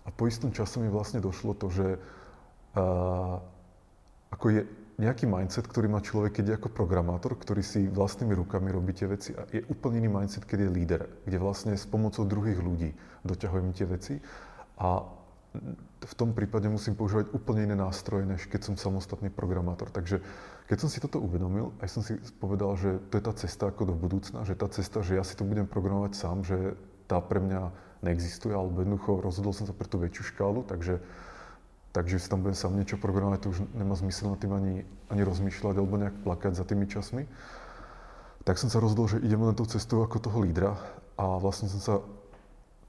A 0.06 0.08
po 0.10 0.26
istom 0.26 0.50
čase 0.50 0.82
mi 0.82 0.90
vlastne 0.90 1.22
došlo 1.22 1.54
to, 1.54 1.70
že 1.70 1.86
uh, 1.94 3.38
ako 4.34 4.46
je 4.50 4.62
nejaký 4.98 5.30
mindset, 5.30 5.70
ktorý 5.70 5.86
má 5.86 6.02
človek, 6.02 6.42
keď 6.42 6.44
je 6.44 6.56
ako 6.58 6.74
programátor, 6.74 7.38
ktorý 7.38 7.62
si 7.62 7.86
vlastnými 7.86 8.34
rukami 8.34 8.74
robí 8.74 8.90
tie 8.92 9.06
veci 9.06 9.30
a 9.32 9.46
je 9.48 9.62
úplne 9.70 10.02
iný 10.02 10.10
mindset, 10.10 10.42
keď 10.42 10.66
je 10.66 10.74
líder, 10.74 11.02
kde 11.22 11.38
vlastne 11.38 11.72
s 11.78 11.86
pomocou 11.86 12.26
druhých 12.26 12.58
ľudí 12.58 12.90
doťahujem 13.22 13.70
tie 13.78 13.86
veci 13.86 14.14
a 14.82 15.06
v 15.98 16.14
tom 16.14 16.34
prípade 16.34 16.66
musím 16.70 16.94
používať 16.94 17.30
úplne 17.34 17.66
iné 17.66 17.76
nástroje, 17.78 18.26
než 18.26 18.46
keď 18.46 18.70
som 18.70 18.74
samostatný 18.78 19.32
programátor. 19.32 19.90
Takže 19.90 20.22
keď 20.68 20.76
som 20.78 20.90
si 20.92 21.00
toto 21.00 21.18
uvedomil, 21.18 21.72
aj 21.80 21.88
som 21.88 22.02
si 22.04 22.20
povedal, 22.38 22.76
že 22.76 23.00
to 23.08 23.18
je 23.18 23.24
tá 23.24 23.32
cesta 23.34 23.64
ako 23.72 23.88
do 23.90 23.94
budúcna, 23.96 24.44
že 24.44 24.54
tá 24.54 24.68
cesta, 24.68 25.02
že 25.02 25.16
ja 25.18 25.24
si 25.24 25.34
to 25.34 25.42
budem 25.48 25.66
programovať 25.66 26.12
sám, 26.14 26.44
že 26.44 26.76
tá 27.08 27.18
pre 27.18 27.40
mňa 27.40 27.72
neexistuje, 28.04 28.54
alebo 28.54 28.84
jednoducho 28.84 29.24
rozhodol 29.24 29.56
som 29.56 29.66
sa 29.66 29.74
pre 29.74 29.88
tú 29.90 29.98
väčšiu 29.98 30.36
škálu, 30.36 30.62
takže 30.68 31.02
takže 31.98 32.22
si 32.22 32.30
tam 32.30 32.46
budem 32.46 32.54
sám 32.54 32.78
niečo 32.78 32.94
programovať, 32.94 33.42
to 33.42 33.50
už 33.50 33.58
nemá 33.74 33.98
zmysel 33.98 34.30
nad 34.30 34.38
tým 34.38 34.54
ani, 34.54 34.86
ani 35.10 35.22
rozmýšľať 35.26 35.74
alebo 35.74 35.98
nejak 35.98 36.22
plakať 36.22 36.54
za 36.54 36.62
tými 36.62 36.86
časmi. 36.86 37.26
Tak 38.46 38.54
som 38.54 38.70
sa 38.70 38.78
rozhodol, 38.78 39.10
že 39.10 39.18
idem 39.18 39.42
len 39.42 39.58
tou 39.58 39.66
cestou 39.66 40.06
ako 40.06 40.22
toho 40.22 40.38
lídra 40.46 40.78
a 41.18 41.42
vlastne 41.42 41.66
som 41.66 41.82
sa, 41.82 41.94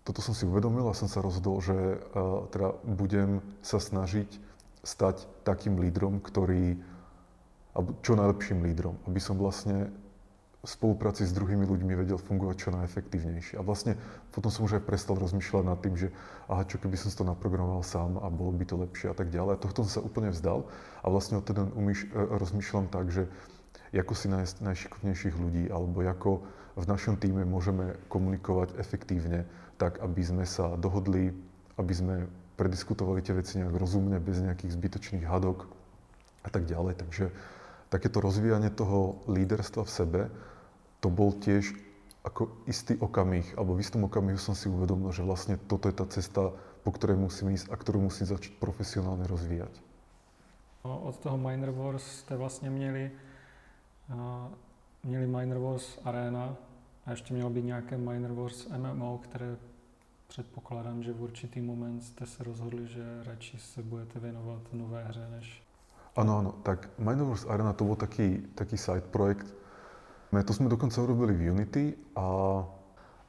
toto 0.06 0.22
som 0.22 0.38
si 0.38 0.45
uvedomil 0.45 0.86
a 0.86 0.93
som 0.93 1.10
sa 1.10 1.26
rozhodol, 1.26 1.58
že 1.58 1.74
uh, 1.74 2.45
teda 2.54 2.78
budem 2.86 3.41
sa 3.65 3.82
snažiť 3.82 4.30
stať 4.86 5.26
takým 5.41 5.82
lídrom, 5.82 6.22
ktorý, 6.22 6.78
čo 8.06 8.13
najlepším 8.13 8.62
lídrom, 8.62 8.93
aby 9.10 9.17
som 9.17 9.41
vlastne 9.41 9.89
spolupráci 10.60 11.24
s 11.24 11.32
druhými 11.32 11.63
ľuďmi 11.63 11.95
vedel 11.95 12.19
fungovať 12.19 12.56
čo 12.60 12.76
najefektívnejšie. 12.76 13.56
A 13.56 13.63
vlastne 13.63 13.95
potom 14.36 14.52
som 14.52 14.67
už 14.67 14.84
aj 14.84 14.84
prestal 14.84 15.15
rozmýšľať 15.15 15.63
nad 15.63 15.80
tým, 15.80 15.95
že 15.95 16.12
aha, 16.52 16.67
čo 16.67 16.76
keby 16.84 17.00
som 17.00 17.08
to 17.15 17.24
naprogramoval 17.24 17.80
sám 17.80 18.19
a 18.19 18.28
bolo 18.28 18.52
by 18.52 18.67
to 18.67 18.76
lepšie 18.76 19.08
a 19.08 19.15
tak 19.15 19.32
ďalej. 19.32 19.56
A 19.56 19.62
tohto 19.63 19.88
som 19.88 19.91
sa 20.00 20.02
úplne 20.04 20.36
vzdal 20.36 20.67
a 21.00 21.08
vlastne 21.08 21.39
odtedy 21.39 21.63
umýš, 21.63 22.12
e, 22.12 22.19
rozmýšľam 22.36 22.91
tak, 22.91 23.08
že 23.08 23.32
ako 23.95 24.13
si 24.13 24.28
nájsť 24.28 24.56
najšikovnejších 24.60 25.36
ľudí 25.39 25.63
alebo 25.72 26.04
ako 26.04 26.43
v 26.76 26.86
našom 26.86 27.15
týme 27.15 27.48
môžeme 27.48 27.95
komunikovať 28.12 28.76
efektívne 28.78 29.48
tak, 29.80 30.04
aby 30.04 30.22
sme 30.22 30.43
sa 30.43 30.76
dohodli, 30.76 31.32
aby 31.80 31.93
sme 31.95 32.15
prediskutovali 32.60 33.24
tie 33.24 33.32
veci 33.32 33.63
nejak 33.63 33.72
rozumne, 33.80 34.19
bez 34.19 34.43
nejakých 34.43 34.76
zbytočných 34.76 35.24
hadok 35.24 35.72
a 36.43 36.50
tak 36.52 36.67
ďalej. 36.67 37.00
Takže 37.00 37.32
takéto 37.88 38.19
rozvíjanie 38.19 38.69
toho 38.69 39.24
líderstva 39.26 39.88
v 39.88 39.91
sebe, 39.91 40.22
to 41.00 41.08
bol 41.08 41.32
tiež 41.36 41.76
ako 42.24 42.52
istý 42.68 43.00
okamih, 43.00 43.56
alebo 43.56 43.80
v 43.80 43.84
istom 43.84 44.04
okamihu 44.04 44.36
som 44.36 44.54
si 44.54 44.68
uvedomil, 44.68 45.10
že 45.16 45.24
vlastne 45.24 45.56
toto 45.56 45.88
je 45.88 45.96
tá 45.96 46.06
cesta, 46.06 46.52
po 46.84 46.92
ktorej 46.92 47.16
musím 47.16 47.56
ísť 47.56 47.72
a 47.72 47.76
ktorú 47.80 48.04
musím 48.04 48.28
začať 48.28 48.60
profesionálne 48.60 49.24
rozvíjať. 49.24 49.72
Od 50.84 51.16
toho 51.20 51.36
Miner 51.36 51.72
Wars 51.72 52.24
ste 52.24 52.40
vlastne 52.40 52.72
měli, 52.72 53.12
měli 55.04 55.28
Miner 55.28 55.60
Wars 55.60 56.00
Arena 56.04 56.56
a 57.06 57.12
ještě 57.12 57.34
mělo 57.34 57.50
být 57.50 57.66
nějaké 57.66 57.98
Miner 57.98 58.32
Wars 58.32 58.68
MMO, 58.68 59.18
které 59.18 59.58
předpokládám, 60.28 61.04
že 61.04 61.14
v 61.14 61.24
určitý 61.24 61.62
moment 61.62 62.02
jste 62.02 62.26
se 62.26 62.44
rozhodli, 62.44 62.88
že 62.88 63.24
radši 63.24 63.58
se 63.58 63.84
budete 63.84 64.20
věnovat 64.20 64.62
nové 64.74 65.04
hře, 65.04 65.28
než 65.32 65.64
Áno, 66.18 66.42
áno, 66.42 66.52
tak 66.68 66.90
Minerverse 67.00 67.48
Arena 67.48 67.72
to 67.72 67.86
bol 67.86 67.96
taký, 67.96 68.44
taký 68.52 68.76
side 68.76 69.08
projekt. 69.14 69.48
To 70.30 70.54
sme 70.54 70.70
dokonca 70.70 71.02
urobili 71.02 71.34
v 71.34 71.50
Unity 71.50 71.98
a, 72.13 72.62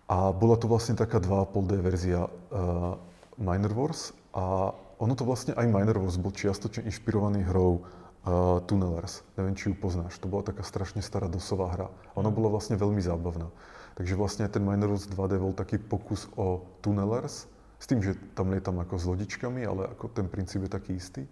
a 0.04 0.16
bola 0.36 0.60
to 0.60 0.68
vlastne 0.68 0.92
taká 1.00 1.16
2,5D 1.16 1.72
verzia 1.80 2.28
uh, 2.28 3.00
Minerverse 3.40 4.12
a 4.36 4.76
ono 5.00 5.16
to 5.16 5.24
vlastne 5.24 5.56
aj 5.56 5.64
Minerverse 5.64 6.20
bol 6.20 6.28
čiastočne 6.28 6.84
inšpirovaný 6.84 7.48
hrou 7.48 7.80
uh, 7.80 8.60
Tunnelers. 8.68 9.24
Neviem, 9.40 9.56
či 9.56 9.72
ju 9.72 9.74
poznáš. 9.80 10.20
To 10.20 10.28
bola 10.28 10.44
taká 10.44 10.60
strašne 10.60 11.00
stará 11.00 11.24
dosová 11.24 11.72
hra. 11.72 11.88
Ona 12.20 12.28
bola 12.28 12.52
vlastne 12.52 12.76
veľmi 12.76 13.00
zábavná. 13.00 13.48
Takže 13.96 14.14
vlastne 14.20 14.44
ten 14.52 14.60
Minerverse 14.60 15.08
2D 15.08 15.40
bol 15.40 15.56
taký 15.56 15.80
pokus 15.80 16.28
o 16.36 16.68
Tunnelers, 16.84 17.48
s 17.80 17.88
tým, 17.88 18.04
že 18.04 18.12
tam 18.36 18.52
lietam 18.52 18.76
ako 18.76 19.00
s 19.00 19.08
lodičkami, 19.08 19.64
ale 19.64 19.88
ako 19.88 20.12
ten 20.12 20.28
princíp 20.28 20.68
je 20.68 20.70
taký 20.70 21.00
istý. 21.00 21.24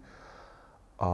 A, 0.97 1.09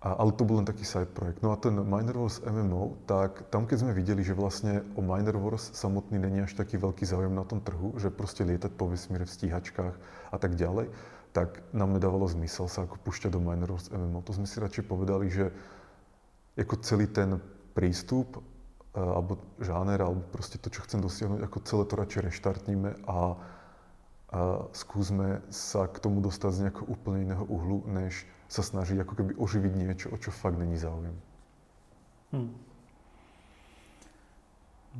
a, 0.00 0.16
ale 0.16 0.32
to 0.32 0.48
bol 0.48 0.56
len 0.56 0.64
taký 0.64 0.84
side 0.88 1.12
projekt. 1.12 1.44
No 1.44 1.52
a 1.52 1.60
ten 1.60 1.76
Miner 1.76 2.16
Wars 2.16 2.40
MMO, 2.40 3.04
tak 3.04 3.52
tam 3.52 3.68
keď 3.68 3.84
sme 3.84 3.92
videli, 3.92 4.24
že 4.24 4.32
vlastne 4.32 4.80
o 4.96 5.04
Miner 5.04 5.36
Wars 5.36 5.76
samotný 5.76 6.16
není 6.16 6.40
až 6.40 6.56
taký 6.56 6.80
veľký 6.80 7.04
záujem 7.04 7.36
na 7.36 7.44
tom 7.44 7.60
trhu, 7.60 7.92
že 8.00 8.08
proste 8.08 8.48
lietať 8.48 8.72
po 8.80 8.88
vesmíre 8.88 9.28
v 9.28 9.34
stíhačkách 9.36 9.94
a 10.32 10.36
tak 10.40 10.56
ďalej, 10.56 10.88
tak 11.36 11.62
nám 11.76 11.92
nedávalo 11.94 12.26
zmysel 12.26 12.66
sa 12.66 12.88
ako 12.88 12.96
púšťať 13.04 13.36
do 13.36 13.44
Miner 13.44 13.70
Wars 13.70 13.92
MMO. 13.92 14.24
To 14.24 14.32
sme 14.32 14.48
si 14.48 14.56
radšej 14.56 14.88
povedali, 14.88 15.28
že 15.28 15.52
ako 16.56 16.80
celý 16.80 17.06
ten 17.06 17.36
prístup 17.76 18.40
alebo 18.90 19.38
žáner, 19.62 20.02
alebo 20.02 20.26
proste 20.34 20.58
to, 20.58 20.66
čo 20.66 20.82
chcem 20.82 20.98
dosiahnuť, 20.98 21.46
ako 21.46 21.56
celé 21.62 21.82
to 21.86 21.94
radšej 21.94 22.20
reštartníme 22.26 22.90
a 23.06 23.38
a 24.30 24.70
skúsme 24.72 25.42
sa 25.50 25.90
k 25.90 25.98
tomu 25.98 26.22
dostať 26.22 26.50
z 26.54 26.60
nejakého 26.66 26.86
úplne 26.86 27.26
iného 27.26 27.44
uhlu, 27.50 27.82
než 27.90 28.26
sa 28.46 28.62
snažiť 28.62 29.02
ako 29.02 29.14
keby 29.18 29.32
oživiť 29.34 29.72
niečo, 29.74 30.06
o 30.10 30.16
čo 30.18 30.30
fakt 30.30 30.58
není 30.58 30.78
záujem. 30.78 31.14
Hmm. 32.30 32.54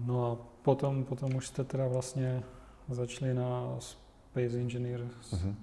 No 0.07 0.15
a 0.27 0.31
potom, 0.63 1.05
potom 1.05 1.35
už 1.35 1.47
jste 1.47 1.65
teda 1.65 1.87
vlastně 1.87 2.43
začali 2.89 3.35
na 3.35 3.77
Space 3.79 4.59
Engineers, 4.59 5.33
uh-huh. 5.33 5.55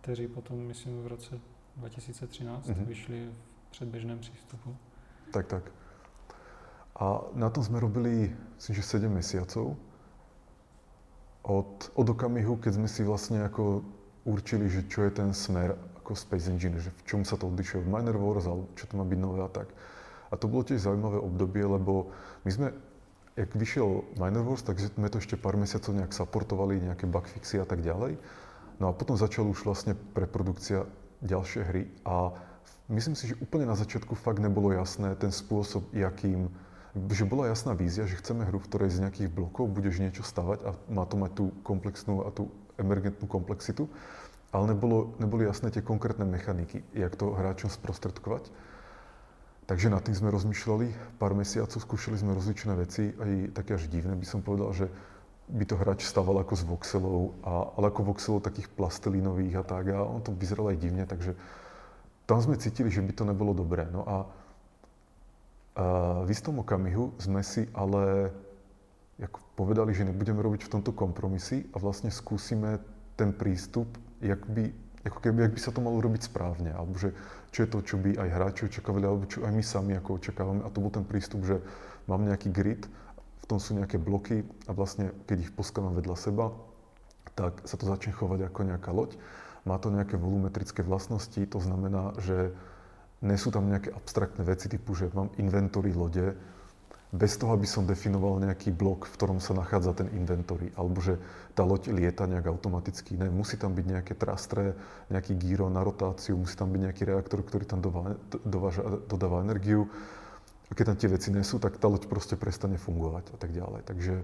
kteří 0.00 0.28
potom, 0.28 0.58
myslím, 0.58 1.02
v 1.02 1.06
roce 1.06 1.40
2013 1.76 2.68
uh-huh. 2.68 2.84
vyšli 2.84 3.30
v 3.68 3.70
předběžném 3.70 4.18
přístupu. 4.18 4.76
Tak, 5.32 5.46
tak. 5.46 5.72
A 6.96 7.20
na 7.36 7.50
tom 7.50 7.64
sme 7.64 7.80
robili, 7.80 8.32
myslím, 8.56 8.76
že 8.76 8.82
7 8.82 9.12
mesiacov 9.12 9.76
od, 11.46 11.94
od 11.94 12.06
okamihu, 12.10 12.58
keď 12.58 12.82
sme 12.82 12.88
si 12.90 13.06
vlastne 13.06 13.46
ako 13.46 13.86
určili, 14.26 14.66
že 14.66 14.90
čo 14.90 15.06
je 15.06 15.14
ten 15.14 15.30
smer 15.30 15.78
ako 16.02 16.18
Space 16.18 16.50
Engine, 16.50 16.78
že 16.82 16.90
v 16.90 17.02
čom 17.06 17.22
sa 17.22 17.38
to 17.38 17.46
odlišuje 17.46 17.86
od 17.86 17.90
Miner 17.90 18.18
Wars, 18.18 18.46
alebo 18.50 18.66
čo 18.74 18.90
to 18.90 18.98
má 18.98 19.06
byť 19.06 19.18
nové 19.22 19.46
a 19.46 19.50
tak. 19.50 19.70
A 20.30 20.34
to 20.34 20.50
bolo 20.50 20.66
tiež 20.66 20.82
zaujímavé 20.82 21.22
obdobie, 21.22 21.62
lebo 21.62 22.10
my 22.42 22.50
sme, 22.50 22.66
jak 23.38 23.50
vyšiel 23.54 24.02
Miner 24.18 24.42
Wars, 24.42 24.66
tak 24.66 24.82
sme 24.82 25.06
to 25.06 25.22
ešte 25.22 25.38
pár 25.38 25.54
mesiacov 25.54 25.94
nejak 25.94 26.10
supportovali, 26.10 26.82
nejaké 26.82 27.06
bugfixy 27.06 27.62
a 27.62 27.66
tak 27.66 27.86
ďalej. 27.86 28.18
No 28.82 28.90
a 28.90 28.92
potom 28.92 29.14
začala 29.14 29.46
už 29.54 29.62
vlastne 29.62 29.94
preprodukcia 29.94 30.84
ďalšie 31.22 31.62
hry 31.62 31.82
a 32.04 32.34
myslím 32.90 33.14
si, 33.14 33.32
že 33.32 33.40
úplne 33.40 33.70
na 33.70 33.78
začiatku 33.78 34.18
fakt 34.18 34.42
nebolo 34.42 34.74
jasné 34.74 35.14
ten 35.16 35.30
spôsob, 35.30 35.94
jakým 35.94 36.50
že 36.96 37.28
bola 37.28 37.52
jasná 37.52 37.76
vízia, 37.76 38.08
že 38.08 38.16
chceme 38.16 38.48
hru, 38.48 38.56
v 38.56 38.68
ktorej 38.72 38.90
z 38.96 39.02
nejakých 39.04 39.28
blokov 39.28 39.68
budeš 39.68 40.00
niečo 40.00 40.24
stavať 40.24 40.58
a 40.64 40.70
má 40.88 41.04
to 41.04 41.20
mať 41.20 41.30
tú 41.36 41.44
komplexnú 41.60 42.24
a 42.24 42.32
tú 42.32 42.48
emergentnú 42.80 43.28
komplexitu, 43.28 43.88
ale 44.52 44.72
nebolo, 44.72 45.12
neboli 45.20 45.44
jasné 45.44 45.68
tie 45.68 45.84
konkrétne 45.84 46.24
mechaniky, 46.24 46.80
jak 46.96 47.12
to 47.12 47.36
hráčom 47.36 47.68
sprostredkovať. 47.68 48.48
Takže 49.66 49.90
nad 49.90 50.00
tým 50.00 50.14
sme 50.14 50.30
rozmýšľali 50.30 51.18
pár 51.18 51.34
mesiacov, 51.34 51.82
skúšali 51.82 52.16
sme 52.16 52.38
rozličné 52.38 52.72
veci, 52.78 53.10
aj 53.12 53.52
také 53.52 53.74
až 53.74 53.90
divné 53.90 54.14
by 54.14 54.26
som 54.26 54.40
povedal, 54.40 54.70
že 54.72 54.86
by 55.46 55.64
to 55.66 55.78
hráč 55.78 56.06
staval 56.06 56.38
ako 56.38 56.54
z 56.54 56.64
voxelov, 56.66 57.20
a, 57.42 57.74
ale 57.74 57.90
ako 57.90 58.14
voxelov 58.14 58.46
takých 58.46 58.70
plastelínových 58.78 59.62
a 59.62 59.64
tak 59.66 59.90
a 59.90 60.06
on 60.06 60.22
to 60.22 60.34
vyzeralo 60.34 60.70
aj 60.70 60.78
divne, 60.78 61.04
takže 61.06 61.34
tam 62.26 62.38
sme 62.42 62.58
cítili, 62.58 62.90
že 62.90 63.02
by 63.02 63.12
to 63.14 63.24
nebolo 63.26 63.54
dobré. 63.54 63.86
No 63.90 64.02
a 64.06 64.26
v 66.24 66.28
istom 66.32 66.64
okamihu 66.64 67.12
sme 67.20 67.44
si 67.44 67.68
ale 67.76 68.32
ako 69.20 69.40
povedali, 69.56 69.92
že 69.92 70.08
nebudeme 70.08 70.40
robiť 70.40 70.68
v 70.68 70.72
tomto 70.76 70.92
kompromisy 70.92 71.68
a 71.72 71.80
vlastne 71.80 72.12
skúsime 72.12 72.80
ten 73.16 73.32
prístup, 73.32 73.88
jak 74.20 74.40
by, 74.44 74.72
ako 75.08 75.18
keby, 75.20 75.48
jak 75.48 75.54
by 75.56 75.60
sa 75.60 75.72
to 75.72 75.80
malo 75.80 76.00
robiť 76.00 76.28
správne, 76.28 76.72
alebo 76.72 76.96
že 77.00 77.12
čo 77.52 77.64
je 77.64 77.68
to, 77.72 77.78
čo 77.80 77.96
by 77.96 78.12
aj 78.16 78.28
hráči 78.28 78.60
očakávali, 78.68 79.04
alebo 79.08 79.24
čo 79.24 79.44
aj 79.44 79.52
my 79.52 79.64
sami 79.64 79.92
ako 79.96 80.20
očakávame. 80.20 80.60
A 80.64 80.72
to 80.72 80.84
bol 80.84 80.92
ten 80.92 81.04
prístup, 81.04 81.48
že 81.48 81.64
mám 82.04 82.24
nejaký 82.28 82.52
grid, 82.52 82.84
v 83.40 83.44
tom 83.48 83.56
sú 83.56 83.72
nejaké 83.76 83.96
bloky 83.96 84.44
a 84.68 84.76
vlastne, 84.76 85.12
keď 85.24 85.48
ich 85.48 85.52
poskladám 85.54 85.96
vedľa 85.96 86.16
seba, 86.18 86.52
tak 87.36 87.64
sa 87.64 87.76
to 87.80 87.88
začne 87.88 88.16
chovať 88.16 88.48
ako 88.48 88.60
nejaká 88.68 88.90
loď. 88.92 89.16
Má 89.64 89.80
to 89.80 89.88
nejaké 89.88 90.20
volumetrické 90.20 90.84
vlastnosti, 90.84 91.40
to 91.40 91.58
znamená, 91.60 92.16
že 92.20 92.52
nie 93.24 93.38
sú 93.40 93.48
tam 93.48 93.68
nejaké 93.72 93.94
abstraktné 93.94 94.44
veci 94.44 94.68
typu, 94.68 94.92
že 94.92 95.08
mám 95.16 95.32
inventory 95.40 95.96
lode, 95.96 96.36
bez 97.14 97.38
toho, 97.38 97.54
aby 97.54 97.64
som 97.64 97.86
definoval 97.86 98.42
nejaký 98.42 98.74
blok, 98.74 99.06
v 99.06 99.14
ktorom 99.14 99.38
sa 99.38 99.54
nachádza 99.54 99.94
ten 99.94 100.10
inventory, 100.12 100.74
alebo 100.74 100.98
že 100.98 101.16
tá 101.54 101.62
loď 101.62 101.94
lieta 101.94 102.26
nejak 102.26 102.50
automaticky. 102.50 103.14
Ne, 103.16 103.30
musí 103.30 103.56
tam 103.56 103.72
byť 103.72 103.86
nejaké 103.86 104.12
trastre, 104.18 104.74
nejaký 105.08 105.38
gyro 105.38 105.70
na 105.70 105.80
rotáciu, 105.86 106.36
musí 106.36 106.58
tam 106.58 106.74
byť 106.74 106.80
nejaký 106.82 107.02
reaktor, 107.06 107.40
ktorý 107.46 107.64
tam 107.64 107.80
dováža, 107.80 108.18
dováža, 108.44 108.82
dodáva 109.06 109.40
energiu. 109.40 109.88
A 110.66 110.74
keď 110.74 110.84
tam 110.92 110.96
tie 110.98 111.08
veci 111.14 111.28
nie 111.30 111.46
sú, 111.46 111.62
tak 111.62 111.78
tá 111.78 111.86
loď 111.86 112.10
proste 112.10 112.34
prestane 112.34 112.76
fungovať 112.76 113.32
a 113.32 113.36
tak 113.38 113.54
ďalej. 113.54 113.86
Takže 113.86 114.14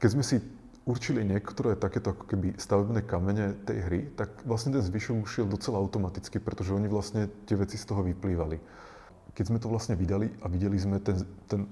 keď 0.00 0.08
sme 0.08 0.24
si 0.24 0.40
určili 0.88 1.22
niektoré 1.22 1.76
takéto 1.76 2.16
ako 2.16 2.24
keby 2.24 2.56
stavebné 2.56 3.04
kamene 3.04 3.56
tej 3.68 3.78
hry, 3.84 4.00
tak 4.16 4.32
vlastne 4.48 4.76
ten 4.76 4.84
zvyšok 4.84 5.16
už 5.22 5.32
docela 5.50 5.76
automaticky, 5.76 6.40
pretože 6.40 6.72
oni 6.72 6.88
vlastne 6.88 7.28
tie 7.44 7.56
veci 7.56 7.76
z 7.76 7.84
toho 7.84 8.00
vyplývali. 8.00 8.56
Keď 9.36 9.44
sme 9.46 9.58
to 9.60 9.70
vlastne 9.70 9.94
vydali 9.94 10.32
a 10.42 10.48
videli 10.48 10.76
sme 10.80 10.98
ten, 10.98 11.22
ten 11.46 11.68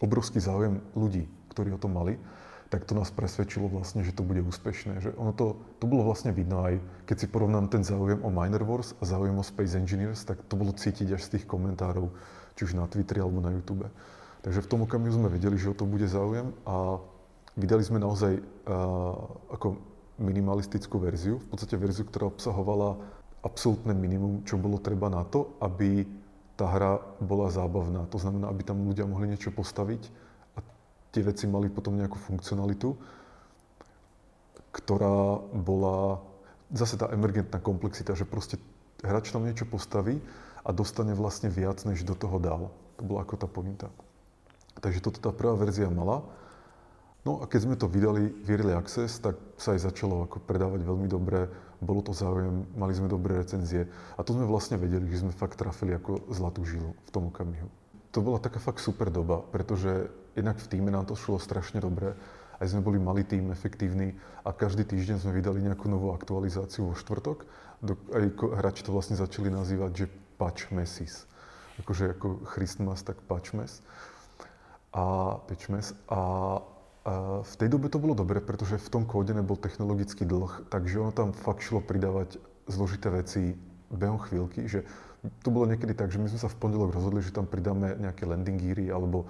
obrovský 0.00 0.40
záujem 0.40 0.80
ľudí, 0.96 1.28
ktorí 1.52 1.76
o 1.76 1.80
tom 1.80 1.94
mali, 1.94 2.16
tak 2.68 2.84
to 2.84 2.92
nás 2.92 3.08
presvedčilo 3.08 3.64
vlastne, 3.64 4.04
že 4.04 4.12
to 4.12 4.20
bude 4.20 4.44
úspešné. 4.44 5.00
Že 5.00 5.10
ono 5.16 5.32
to, 5.32 5.56
to 5.80 5.88
bolo 5.88 6.04
vlastne 6.04 6.36
vidno 6.36 6.60
aj, 6.68 6.76
keď 7.08 7.16
si 7.16 7.26
porovnám 7.32 7.72
ten 7.72 7.80
záujem 7.80 8.20
o 8.20 8.28
Miner 8.28 8.60
Wars 8.60 8.92
a 9.00 9.08
záujem 9.08 9.32
o 9.32 9.44
Space 9.44 9.72
Engineers, 9.72 10.28
tak 10.28 10.44
to 10.52 10.54
bolo 10.60 10.76
cítiť 10.76 11.16
až 11.16 11.24
z 11.24 11.32
tých 11.38 11.44
komentárov, 11.48 12.12
či 12.60 12.68
už 12.68 12.76
na 12.76 12.84
Twitteri 12.84 13.24
alebo 13.24 13.40
na 13.40 13.56
YouTube. 13.56 13.88
Takže 14.44 14.60
v 14.60 14.70
tom 14.70 14.84
okamihu 14.84 15.16
sme 15.16 15.32
vedeli, 15.32 15.56
že 15.56 15.72
o 15.72 15.76
to 15.76 15.88
bude 15.88 16.04
záujem 16.04 16.52
a 16.68 17.00
Vydali 17.58 17.82
sme 17.82 17.98
naozaj 17.98 18.38
uh, 18.38 19.18
ako 19.50 19.74
minimalistickú 20.22 21.02
verziu, 21.02 21.42
v 21.42 21.46
podstate 21.50 21.74
verziu, 21.74 22.06
ktorá 22.06 22.30
obsahovala 22.30 22.98
absolútne 23.42 23.94
minimum, 23.94 24.46
čo 24.46 24.58
bolo 24.58 24.78
treba 24.78 25.10
na 25.10 25.26
to, 25.26 25.58
aby 25.62 26.06
tá 26.58 26.66
hra 26.66 26.98
bola 27.22 27.50
zábavná. 27.50 28.06
To 28.10 28.18
znamená, 28.18 28.50
aby 28.50 28.66
tam 28.66 28.82
ľudia 28.82 29.06
mohli 29.06 29.30
niečo 29.30 29.54
postaviť 29.54 30.02
a 30.54 30.58
tie 31.14 31.22
veci 31.22 31.46
mali 31.46 31.70
potom 31.70 31.94
nejakú 31.94 32.18
funkcionalitu, 32.18 32.98
ktorá 34.74 35.38
bola 35.54 36.18
zase 36.74 36.98
tá 36.98 37.08
emergentná 37.14 37.62
komplexita, 37.62 38.18
že 38.18 38.26
proste 38.26 38.58
hráč 39.06 39.30
tam 39.30 39.46
niečo 39.46 39.64
postaví 39.70 40.18
a 40.66 40.70
dostane 40.74 41.14
vlastne 41.14 41.48
viac, 41.48 41.82
než 41.86 42.02
do 42.02 42.18
toho 42.18 42.42
dal. 42.42 42.74
To 42.98 43.02
bola 43.06 43.22
ako 43.22 43.34
tá 43.38 43.46
pointa. 43.46 43.88
Takže 44.82 44.98
toto 45.02 45.22
tá 45.22 45.30
prvá 45.30 45.54
verzia 45.54 45.86
mala. 45.86 46.26
No 47.26 47.42
a 47.42 47.50
keď 47.50 47.60
sme 47.66 47.76
to 47.76 47.90
vydali 47.90 48.30
v 48.30 48.46
Early 48.46 48.74
Access, 48.74 49.18
tak 49.18 49.34
sa 49.58 49.74
aj 49.74 49.90
začalo 49.90 50.26
ako 50.26 50.38
predávať 50.46 50.86
veľmi 50.86 51.10
dobre, 51.10 51.50
bolo 51.78 52.02
to 52.02 52.10
záujem, 52.10 52.66
mali 52.74 52.94
sme 52.94 53.06
dobré 53.06 53.38
recenzie 53.38 53.86
a 54.18 54.20
to 54.26 54.34
sme 54.34 54.46
vlastne 54.46 54.78
vedeli, 54.78 55.06
že 55.10 55.22
sme 55.22 55.34
fakt 55.34 55.58
trafili 55.58 55.94
ako 55.94 56.26
zlatú 56.30 56.66
žilu 56.66 56.94
v 57.06 57.10
tom 57.10 57.30
okamihu. 57.30 57.70
To 58.14 58.18
bola 58.24 58.42
taká 58.42 58.58
fakt 58.58 58.82
super 58.82 59.10
doba, 59.14 59.44
pretože 59.54 60.10
jednak 60.34 60.58
v 60.58 60.70
týme 60.70 60.90
nám 60.90 61.06
to 61.06 61.14
šlo 61.14 61.38
strašne 61.38 61.78
dobre, 61.78 62.18
aj 62.58 62.74
sme 62.74 62.82
boli 62.82 62.98
malý 62.98 63.22
tým, 63.22 63.54
efektívny 63.54 64.18
a 64.42 64.50
každý 64.50 64.82
týždeň 64.82 65.22
sme 65.22 65.38
vydali 65.38 65.62
nejakú 65.62 65.86
novú 65.86 66.10
aktualizáciu 66.10 66.90
vo 66.90 66.94
štvrtok. 66.98 67.46
Aj 68.10 68.24
hráči 68.58 68.82
to 68.82 68.90
vlastne 68.90 69.14
začali 69.14 69.46
nazývať, 69.46 69.90
že 69.94 70.06
patch 70.42 70.74
mesis. 70.74 71.30
Akože 71.78 72.18
ako 72.18 72.42
Christmas, 72.42 73.06
tak 73.06 73.22
patch 73.30 73.54
mes. 73.54 73.78
A, 74.90 75.38
mes. 75.70 75.94
A 76.10 76.18
v 77.42 77.54
tej 77.56 77.68
dobe 77.72 77.88
to 77.88 78.02
bolo 78.02 78.12
dobre, 78.12 78.44
pretože 78.44 78.76
v 78.76 78.88
tom 78.92 79.02
kóde 79.08 79.32
nebol 79.32 79.56
technologický 79.56 80.28
dlh, 80.28 80.68
takže 80.68 81.00
ono 81.00 81.12
tam 81.12 81.28
fakt 81.32 81.64
šlo 81.64 81.80
pridávať 81.80 82.36
zložité 82.68 83.08
veci 83.08 83.56
behom 83.88 84.20
chvíľky, 84.20 84.68
že 84.68 84.84
to 85.42 85.48
bolo 85.50 85.66
niekedy 85.66 85.96
tak, 85.96 86.12
že 86.12 86.20
my 86.20 86.28
sme 86.28 86.38
sa 86.38 86.52
v 86.52 86.58
pondelok 86.60 86.94
rozhodli, 86.94 87.24
že 87.24 87.34
tam 87.34 87.48
pridáme 87.48 87.96
nejaké 87.98 88.28
landing 88.28 88.60
geary 88.60 88.92
alebo 88.92 89.26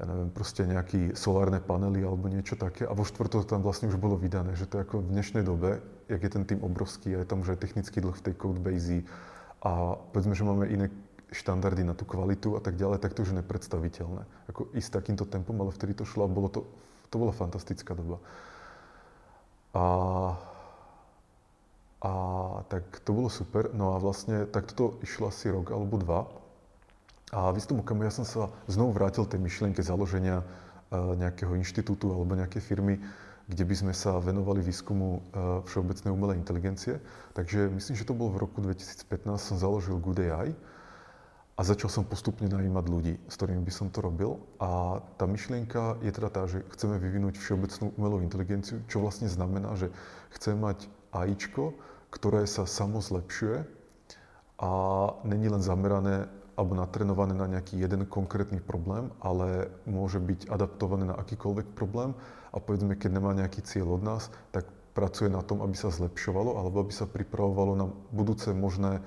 ja 0.00 0.08
neviem, 0.08 0.30
proste 0.34 0.66
nejaké 0.66 1.14
solárne 1.14 1.62
panely 1.62 2.02
alebo 2.02 2.26
niečo 2.26 2.58
také. 2.58 2.88
A 2.88 2.96
vo 2.96 3.06
štvrtok 3.06 3.46
tam 3.46 3.62
vlastne 3.62 3.86
už 3.86 4.00
bolo 4.00 4.18
vydané, 4.18 4.58
že 4.58 4.66
to 4.66 4.80
je 4.80 4.84
ako 4.88 5.04
v 5.04 5.12
dnešnej 5.14 5.44
dobe, 5.46 5.78
jak 6.10 6.22
je 6.24 6.30
ten 6.32 6.44
tým 6.48 6.60
obrovský 6.64 7.14
a 7.14 7.22
je 7.22 7.28
tam 7.28 7.46
už 7.46 7.54
aj 7.54 7.62
technický 7.62 8.02
dlh 8.02 8.16
v 8.16 8.24
tej 8.26 8.34
codebase, 8.34 9.06
a 9.62 9.94
povedzme, 10.10 10.34
že 10.34 10.42
máme 10.42 10.66
iné 10.66 10.90
štandardy 11.32 11.82
na 11.82 11.96
tú 11.96 12.04
kvalitu 12.04 12.54
a 12.54 12.60
tak 12.60 12.76
ďalej, 12.76 13.00
tak 13.00 13.16
to 13.16 13.24
už 13.24 13.32
je 13.32 13.40
nepredstaviteľné. 13.40 14.22
Ako 14.52 14.68
ísť 14.76 15.00
takýmto 15.00 15.24
tempom, 15.24 15.56
ale 15.58 15.72
vtedy 15.72 15.96
to 15.96 16.04
šlo 16.04 16.28
a 16.28 16.30
bolo 16.30 16.52
to, 16.52 16.60
to 17.08 17.16
bola 17.16 17.32
fantastická 17.32 17.96
doba. 17.96 18.20
A, 19.72 19.84
a 22.04 22.12
tak 22.68 22.84
to 23.02 23.10
bolo 23.16 23.32
super. 23.32 23.72
No 23.72 23.96
a 23.96 24.00
vlastne 24.00 24.44
tak 24.44 24.68
toto 24.68 25.00
išlo 25.00 25.32
asi 25.32 25.48
rok 25.48 25.72
alebo 25.72 25.96
dva. 25.96 26.20
A 27.32 27.48
v 27.48 27.56
istom 27.56 27.80
okamihu 27.80 28.04
ja 28.04 28.12
som 28.12 28.28
sa 28.28 28.52
znovu 28.68 28.92
vrátil 28.92 29.24
tej 29.24 29.40
myšlienke 29.40 29.80
založenia 29.80 30.44
uh, 30.44 31.16
nejakého 31.16 31.56
inštitútu 31.56 32.12
alebo 32.12 32.36
nejaké 32.36 32.60
firmy, 32.60 33.00
kde 33.48 33.64
by 33.64 33.74
sme 33.74 33.92
sa 33.96 34.20
venovali 34.20 34.60
výskumu 34.60 35.08
uh, 35.16 35.20
všeobecnej 35.64 36.12
umelej 36.12 36.36
inteligencie. 36.36 37.00
Takže 37.32 37.72
myslím, 37.72 37.96
že 37.96 38.04
to 38.04 38.12
bolo 38.12 38.36
v 38.36 38.44
roku 38.44 38.60
2015, 38.60 39.08
som 39.40 39.56
založil 39.56 39.96
Good 39.96 40.28
AI, 40.28 40.52
a 41.52 41.60
začal 41.60 41.92
som 41.92 42.08
postupne 42.08 42.48
najímať 42.48 42.84
ľudí, 42.88 43.14
s 43.28 43.36
ktorými 43.36 43.60
by 43.60 43.72
som 43.72 43.92
to 43.92 44.00
robil. 44.00 44.40
A 44.56 45.00
tá 45.20 45.28
myšlienka 45.28 46.00
je 46.00 46.08
teda 46.08 46.28
tá, 46.32 46.42
že 46.48 46.64
chceme 46.72 46.96
vyvinúť 46.96 47.36
všeobecnú 47.36 47.92
umelú 48.00 48.24
inteligenciu, 48.24 48.80
čo 48.88 49.04
vlastne 49.04 49.28
znamená, 49.28 49.76
že 49.76 49.92
chceme 50.32 50.72
mať 50.72 50.88
AIčko, 51.12 51.76
ktoré 52.08 52.48
sa 52.48 52.64
samo 52.64 53.04
zlepšuje 53.04 53.68
a 54.64 54.70
není 55.28 55.52
len 55.52 55.60
zamerané 55.60 56.28
alebo 56.56 56.76
natrenované 56.76 57.32
na 57.32 57.48
nejaký 57.48 57.80
jeden 57.80 58.04
konkrétny 58.04 58.60
problém, 58.60 59.08
ale 59.24 59.72
môže 59.88 60.20
byť 60.20 60.52
adaptované 60.52 61.08
na 61.08 61.16
akýkoľvek 61.16 61.72
problém 61.72 62.12
a 62.52 62.60
povedzme, 62.60 62.96
keď 62.96 63.10
nemá 63.16 63.32
nejaký 63.32 63.64
cieľ 63.64 63.96
od 63.96 64.02
nás, 64.04 64.28
tak 64.52 64.68
pracuje 64.92 65.32
na 65.32 65.40
tom, 65.40 65.64
aby 65.64 65.72
sa 65.72 65.88
zlepšovalo 65.88 66.60
alebo 66.60 66.84
aby 66.84 66.92
sa 66.92 67.08
pripravovalo 67.08 67.72
na 67.76 67.86
budúce 68.12 68.52
možné 68.52 69.00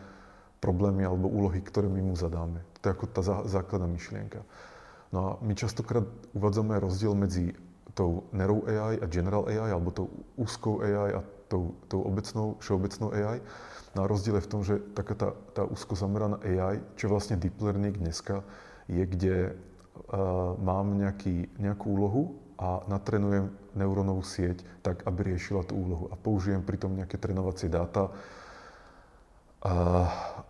problémy 0.66 1.06
alebo 1.06 1.30
úlohy, 1.30 1.62
ktoré 1.62 1.86
my 1.86 2.02
mu 2.02 2.18
zadáme. 2.18 2.66
To 2.82 2.90
je 2.90 2.94
ako 2.98 3.06
tá 3.14 3.22
základná 3.46 3.86
myšlienka. 3.86 4.42
No 5.14 5.20
a 5.22 5.30
my 5.46 5.54
častokrát 5.54 6.10
uvádzame 6.34 6.82
rozdiel 6.82 7.14
medzi 7.14 7.54
tou 7.94 8.26
Narrow 8.34 8.66
AI 8.66 8.98
a 8.98 9.06
General 9.06 9.46
AI, 9.46 9.70
alebo 9.70 9.94
tou 9.94 10.10
úzkou 10.36 10.82
AI 10.82 11.16
a 11.16 11.22
tou, 11.48 11.78
tou 11.88 12.02
obecnou, 12.02 12.58
všeobecnou 12.60 13.14
AI. 13.14 13.40
No 13.94 14.04
a 14.04 14.10
rozdiel 14.10 14.42
je 14.42 14.46
v 14.50 14.52
tom, 14.52 14.62
že 14.66 14.82
taká 14.98 15.14
tá, 15.16 15.30
tá 15.54 15.64
úzko 15.64 15.96
zameraná 15.96 16.42
AI, 16.44 16.82
čo 16.98 17.08
vlastne 17.08 17.40
deep 17.40 17.56
learning 17.62 17.96
dneska, 17.96 18.44
je, 18.90 19.00
kde 19.06 19.54
uh, 19.54 20.58
mám 20.60 20.98
nejaký, 20.98 21.48
nejakú 21.62 21.94
úlohu 21.94 22.36
a 22.60 22.84
natrenujem 22.92 23.54
neurónovú 23.78 24.26
sieť 24.26 24.66
tak, 24.84 25.08
aby 25.08 25.32
riešila 25.32 25.64
tú 25.64 25.80
úlohu. 25.80 26.12
A 26.12 26.20
použijem 26.20 26.60
pritom 26.60 26.92
nejaké 26.92 27.16
trénovacie 27.16 27.72
dáta, 27.72 28.12
a, 29.66 29.74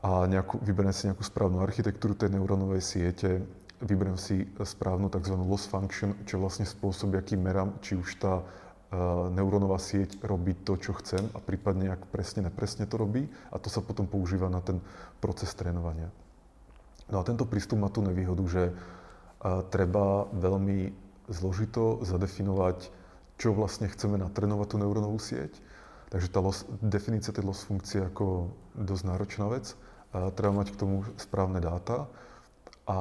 a 0.04 0.10
nejakú, 0.28 0.60
vyberiem 0.60 0.92
si 0.92 1.08
nejakú 1.08 1.24
správnu 1.24 1.64
architektúru 1.64 2.20
tej 2.20 2.36
neurónovej 2.36 2.84
siete, 2.84 3.40
vyberiem 3.80 4.20
si 4.20 4.44
správnu 4.60 5.08
tzv. 5.08 5.40
loss 5.40 5.72
function, 5.72 6.20
čo 6.28 6.44
vlastne 6.44 6.68
spôsob, 6.68 7.16
aký 7.16 7.40
merám, 7.40 7.80
či 7.80 7.96
už 7.96 8.20
tá 8.20 8.44
uh, 8.44 9.32
neurónová 9.32 9.80
sieť 9.80 10.20
robí 10.20 10.52
to, 10.68 10.76
čo 10.76 10.92
chcem 11.00 11.24
a 11.32 11.40
prípadne, 11.40 11.96
ak 11.96 12.12
presne, 12.12 12.44
nepresne 12.52 12.84
to 12.84 13.00
robí 13.00 13.32
a 13.52 13.60
to 13.60 13.72
sa 13.72 13.80
potom 13.80 14.04
používa 14.04 14.52
na 14.52 14.60
ten 14.60 14.84
proces 15.24 15.56
trénovania. 15.56 16.12
No 17.08 17.22
a 17.22 17.28
tento 17.28 17.48
prístup 17.48 17.80
má 17.80 17.88
tú 17.88 18.04
nevýhodu, 18.04 18.44
že 18.52 18.64
uh, 18.72 19.64
treba 19.72 20.28
veľmi 20.36 20.92
zložito 21.32 22.04
zadefinovať, 22.04 22.92
čo 23.40 23.56
vlastne 23.56 23.88
chceme 23.88 24.20
natrénovať 24.20 24.68
tú 24.72 24.78
neurónovú 24.80 25.20
sieť 25.24 25.56
Takže 26.14 26.28
tá 26.30 26.40
los, 26.40 26.66
definícia 26.82 27.34
tej 27.34 27.46
loss 27.46 27.66
funkcie 27.66 28.02
je 28.02 28.10
ako 28.10 28.54
dosť 28.78 29.04
náročná 29.06 29.46
vec. 29.50 29.74
A 30.16 30.32
treba 30.32 30.64
mať 30.64 30.72
k 30.72 30.80
tomu 30.80 31.04
správne 31.20 31.60
dáta 31.60 32.08
a 32.88 32.98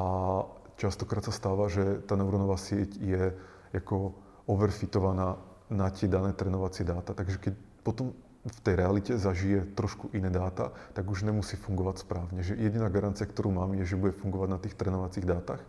častokrát 0.80 1.22
sa 1.22 1.30
stáva, 1.30 1.70
že 1.70 2.02
tá 2.08 2.18
neurónová 2.18 2.58
sieť 2.58 2.98
je 2.98 3.30
ako 3.70 4.18
overfitovaná 4.50 5.38
na 5.70 5.88
tie 5.94 6.10
dané 6.10 6.34
trénovacie 6.34 6.82
dáta. 6.82 7.14
Takže 7.14 7.38
keď 7.38 7.54
potom 7.86 8.12
v 8.44 8.60
tej 8.60 8.74
realite 8.76 9.12
zažije 9.16 9.72
trošku 9.72 10.12
iné 10.12 10.28
dáta, 10.28 10.74
tak 10.92 11.08
už 11.08 11.24
nemusí 11.24 11.56
fungovať 11.56 12.04
správne. 12.04 12.44
Že 12.44 12.60
jediná 12.60 12.92
garancia, 12.92 13.24
ktorú 13.24 13.48
mám, 13.54 13.72
je, 13.72 13.88
že 13.88 14.00
bude 14.00 14.12
fungovať 14.12 14.48
na 14.52 14.58
tých 14.60 14.76
trénovacích 14.76 15.24
dátach, 15.24 15.64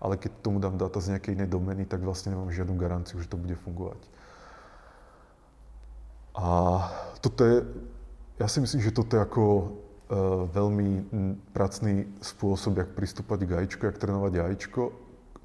ale 0.00 0.20
keď 0.20 0.32
tomu 0.44 0.60
dám 0.60 0.76
dáta 0.76 1.00
z 1.00 1.16
nejakej 1.16 1.36
inej 1.40 1.48
domény, 1.48 1.88
tak 1.88 2.04
vlastne 2.04 2.36
nemám 2.36 2.52
žiadnu 2.52 2.76
garanciu, 2.76 3.20
že 3.20 3.28
to 3.28 3.40
bude 3.40 3.56
fungovať. 3.64 4.00
A 6.34 6.48
toto 7.20 7.42
je, 7.42 7.66
ja 8.38 8.46
si 8.46 8.62
myslím, 8.62 8.80
že 8.80 8.94
toto 8.94 9.18
je 9.18 9.24
ako 9.24 9.44
uh, 9.44 9.66
veľmi 10.50 11.10
pracný 11.50 12.06
spôsob, 12.22 12.78
jak 12.78 12.94
pristúpať 12.94 13.46
k 13.46 13.50
AIčku, 13.64 13.82
jak 13.86 13.98
trénovať 13.98 14.38
AIčko. 14.38 14.94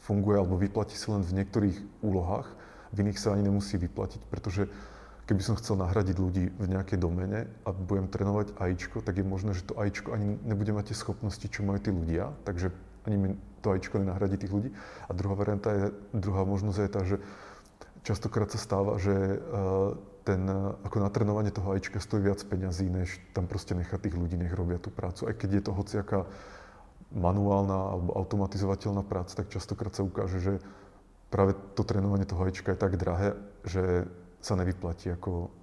Funguje 0.05 0.37
alebo 0.37 0.61
vyplatí 0.61 0.93
sa 0.93 1.17
len 1.17 1.25
v 1.25 1.41
niektorých 1.41 2.05
úlohách, 2.05 2.45
v 2.93 2.97
iných 3.01 3.17
sa 3.17 3.33
ani 3.33 3.49
nemusí 3.49 3.81
vyplatiť, 3.81 4.21
pretože 4.29 4.69
keby 5.25 5.41
som 5.41 5.57
chcel 5.57 5.81
nahradiť 5.81 6.17
ľudí 6.21 6.53
v 6.53 6.65
nejakej 6.69 7.01
domene 7.01 7.49
a 7.65 7.73
budem 7.73 8.05
trénovať 8.05 8.53
AIčko, 8.61 9.01
tak 9.01 9.17
je 9.17 9.25
možné, 9.25 9.57
že 9.57 9.65
to 9.65 9.73
AIčko 9.73 10.13
ani 10.13 10.37
nebude 10.45 10.69
mať 10.69 10.93
tie 10.93 11.01
schopnosti, 11.01 11.41
čo 11.49 11.65
majú 11.65 11.81
tí 11.81 11.89
ľudia, 11.89 12.29
takže 12.45 12.69
ani 13.09 13.17
mi 13.17 13.29
to 13.65 13.73
AIčko 13.73 13.97
nenahradí 13.97 14.37
tých 14.37 14.53
ľudí. 14.53 14.69
A 15.09 15.11
druhá 15.17 15.33
varianta 15.33 15.73
je, 15.73 15.85
druhá 16.13 16.45
možnosť 16.45 16.77
je 16.77 16.89
tá, 16.93 17.01
že 17.01 17.17
častokrát 18.05 18.53
sa 18.53 18.61
stáva, 18.61 19.01
že 19.01 19.41
uh, 19.41 19.97
ten, 20.25 20.41
ako 20.81 20.97
natrenovanie 21.05 21.53
toho 21.53 21.77
AIčka 21.77 22.01
stojí 22.01 22.25
viac 22.25 22.41
peňazí, 22.41 22.89
než 22.89 23.21
tam 23.37 23.45
proste 23.45 23.77
nechať 23.77 24.09
tých 24.09 24.17
ľudí, 24.17 24.41
nech 24.41 24.57
robia 24.57 24.81
tú 24.81 24.89
prácu. 24.89 25.29
Aj 25.29 25.35
keď 25.37 25.49
je 25.61 25.63
to 25.69 25.71
hociaká 25.77 26.25
manuálna 27.13 27.93
alebo 27.93 28.17
automatizovateľná 28.17 29.05
práca, 29.05 29.37
tak 29.37 29.53
častokrát 29.53 29.93
sa 29.93 30.01
ukáže, 30.01 30.41
že 30.41 30.53
práve 31.29 31.53
to 31.77 31.85
trénovanie 31.85 32.25
toho 32.25 32.41
AIčka 32.41 32.73
je 32.73 32.81
tak 32.81 32.97
drahé, 32.97 33.37
že 33.69 34.09
sa 34.41 34.57
nevyplatí 34.57 35.13
ako 35.13 35.53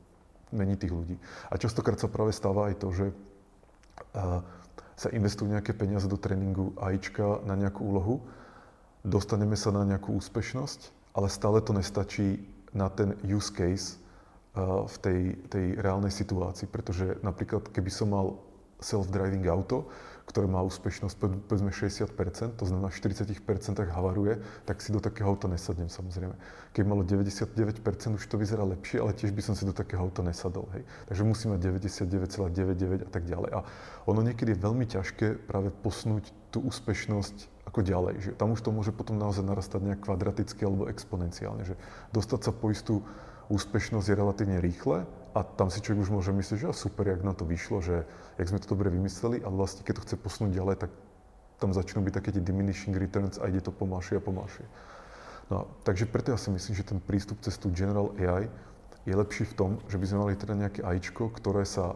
meniť 0.55 0.79
tých 0.79 0.94
ľudí. 0.94 1.16
A 1.51 1.59
častokrát 1.59 1.98
sa 1.98 2.07
práve 2.07 2.31
stáva 2.31 2.70
aj 2.70 2.75
to, 2.79 2.88
že 2.94 3.07
sa 4.94 5.09
investujú 5.11 5.51
nejaké 5.51 5.75
peniaze 5.75 6.07
do 6.07 6.16
tréningu 6.16 6.72
AIčka 6.79 7.42
na 7.42 7.59
nejakú 7.59 7.83
úlohu, 7.83 8.22
dostaneme 9.03 9.59
sa 9.59 9.75
na 9.75 9.83
nejakú 9.83 10.14
úspešnosť, 10.14 10.94
ale 11.18 11.27
stále 11.27 11.59
to 11.61 11.75
nestačí 11.75 12.46
na 12.72 12.88
ten 12.88 13.18
use 13.27 13.51
case, 13.51 14.01
v 14.56 14.96
tej, 15.00 15.20
tej 15.48 15.66
reálnej 15.80 16.12
situácii, 16.12 16.68
pretože 16.68 17.16
napríklad 17.24 17.72
keby 17.72 17.88
som 17.88 18.12
mal 18.12 18.36
self-driving 18.84 19.48
auto, 19.48 19.88
ktoré 20.22 20.46
má 20.46 20.62
úspešnosť 20.62 21.18
povedzme 21.50 21.74
60%, 21.74 22.56
to 22.56 22.64
znamená 22.64 22.88
v 22.88 22.94
40% 22.94 23.36
havaruje, 23.90 24.38
tak 24.64 24.78
si 24.78 24.94
do 24.94 25.02
takého 25.02 25.34
auta 25.34 25.50
nesadnem 25.50 25.90
samozrejme. 25.90 26.32
Keby 26.72 26.86
malo 26.86 27.02
99%, 27.02 28.16
už 28.16 28.24
to 28.30 28.36
vyzerá 28.38 28.62
lepšie, 28.62 29.02
ale 29.02 29.18
tiež 29.18 29.34
by 29.34 29.42
som 29.42 29.54
si 29.58 29.66
do 29.66 29.74
takého 29.74 29.98
auta 29.98 30.22
nesadol. 30.22 30.70
Hej. 30.78 30.86
Takže 31.10 31.22
musí 31.26 31.50
mať 31.50 31.60
99,99 32.06 33.08
a 33.08 33.10
tak 33.10 33.26
ďalej. 33.26 33.50
A 33.50 33.60
ono 34.06 34.20
niekedy 34.22 34.54
je 34.54 34.58
veľmi 34.62 34.86
ťažké 34.86 35.42
práve 35.50 35.74
posunúť 35.82 36.30
tú 36.54 36.62
úspešnosť 36.64 37.66
ako 37.66 37.80
ďalej. 37.82 38.14
Že 38.22 38.30
tam 38.38 38.54
už 38.54 38.60
to 38.62 38.70
môže 38.70 38.92
potom 38.94 39.18
naozaj 39.18 39.42
narastať 39.42 39.80
nejak 39.82 40.06
kvadraticky 40.06 40.62
alebo 40.62 40.86
exponenciálne. 40.86 41.66
Že 41.66 41.74
dostať 42.14 42.40
sa 42.46 42.52
po 42.54 42.70
istú 42.70 43.02
úspešnosť 43.52 44.08
je 44.08 44.16
relatívne 44.16 44.58
rýchle 44.64 45.04
a 45.36 45.40
tam 45.44 45.68
si 45.68 45.84
človek 45.84 46.08
už 46.08 46.10
môže 46.16 46.32
myslieť, 46.32 46.64
že 46.64 46.72
super, 46.72 47.04
jak 47.04 47.20
nám 47.20 47.36
to 47.36 47.44
vyšlo, 47.44 47.84
že 47.84 48.08
jak 48.40 48.48
sme 48.48 48.56
to 48.56 48.72
dobre 48.72 48.88
vymysleli, 48.88 49.44
ale 49.44 49.52
vlastne 49.52 49.84
keď 49.84 50.00
to 50.00 50.04
chce 50.08 50.16
posunúť 50.16 50.56
ďalej, 50.56 50.76
tak 50.80 50.90
tam 51.60 51.76
začnú 51.76 52.00
byť 52.00 52.14
také 52.16 52.30
tie 52.32 52.42
diminishing 52.42 52.96
returns 52.96 53.36
a 53.36 53.46
ide 53.52 53.60
to 53.60 53.70
pomalšie 53.70 54.16
a 54.18 54.24
pomalšie. 54.24 54.64
No, 55.52 55.68
takže 55.84 56.08
preto 56.08 56.32
ja 56.32 56.40
si 56.40 56.48
myslím, 56.48 56.74
že 56.74 56.88
ten 56.88 56.98
prístup 56.98 57.44
cez 57.44 57.60
tú 57.60 57.68
General 57.68 58.08
AI 58.16 58.48
je 59.04 59.12
lepší 59.12 59.44
v 59.52 59.54
tom, 59.54 59.70
že 59.86 60.00
by 60.00 60.06
sme 60.08 60.18
mali 60.24 60.34
teda 60.40 60.54
nejaké 60.56 60.80
AIčko, 60.80 61.28
ktoré 61.36 61.68
sa 61.68 61.92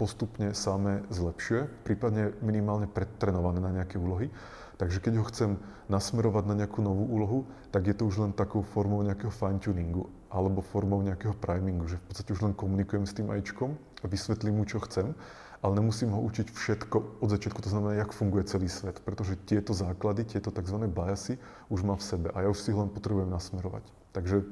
postupne 0.00 0.56
samé 0.56 1.04
zlepšuje, 1.12 1.86
prípadne 1.86 2.34
minimálne 2.42 2.90
pretrenované 2.90 3.62
na 3.62 3.70
nejaké 3.70 4.00
úlohy. 4.00 4.32
Takže 4.74 4.98
keď 4.98 5.22
ho 5.22 5.28
chcem 5.30 5.50
nasmerovať 5.86 6.44
na 6.50 6.54
nejakú 6.64 6.82
novú 6.82 7.06
úlohu, 7.06 7.38
tak 7.70 7.86
je 7.86 7.94
to 7.94 8.10
už 8.10 8.26
len 8.26 8.32
takou 8.34 8.66
formou 8.66 9.04
nejakého 9.06 9.30
fine-tuningu 9.30 10.10
alebo 10.34 10.66
formou 10.66 10.98
nejakého 10.98 11.38
primingu, 11.38 11.86
že 11.86 12.02
v 12.02 12.04
podstate 12.10 12.34
už 12.34 12.42
len 12.42 12.54
komunikujem 12.58 13.06
s 13.06 13.14
tým 13.14 13.30
AIčkom 13.30 13.78
a 14.02 14.06
vysvetlím 14.10 14.58
mu, 14.58 14.64
čo 14.66 14.82
chcem, 14.82 15.14
ale 15.62 15.78
nemusím 15.78 16.10
ho 16.10 16.20
učiť 16.20 16.50
všetko 16.50 17.22
od 17.22 17.28
začiatku, 17.30 17.62
to 17.62 17.70
znamená, 17.70 17.94
jak 17.94 18.10
funguje 18.10 18.44
celý 18.44 18.66
svet, 18.66 18.98
pretože 19.00 19.38
tieto 19.46 19.70
základy, 19.72 20.26
tieto 20.26 20.50
tzv. 20.50 20.76
biasy 20.90 21.38
už 21.70 21.86
má 21.86 21.94
v 21.94 22.04
sebe 22.04 22.28
a 22.34 22.42
ja 22.42 22.48
už 22.50 22.58
si 22.58 22.74
ho 22.74 22.82
len 22.82 22.90
potrebujem 22.90 23.30
nasmerovať. 23.30 23.86
Takže 24.10 24.42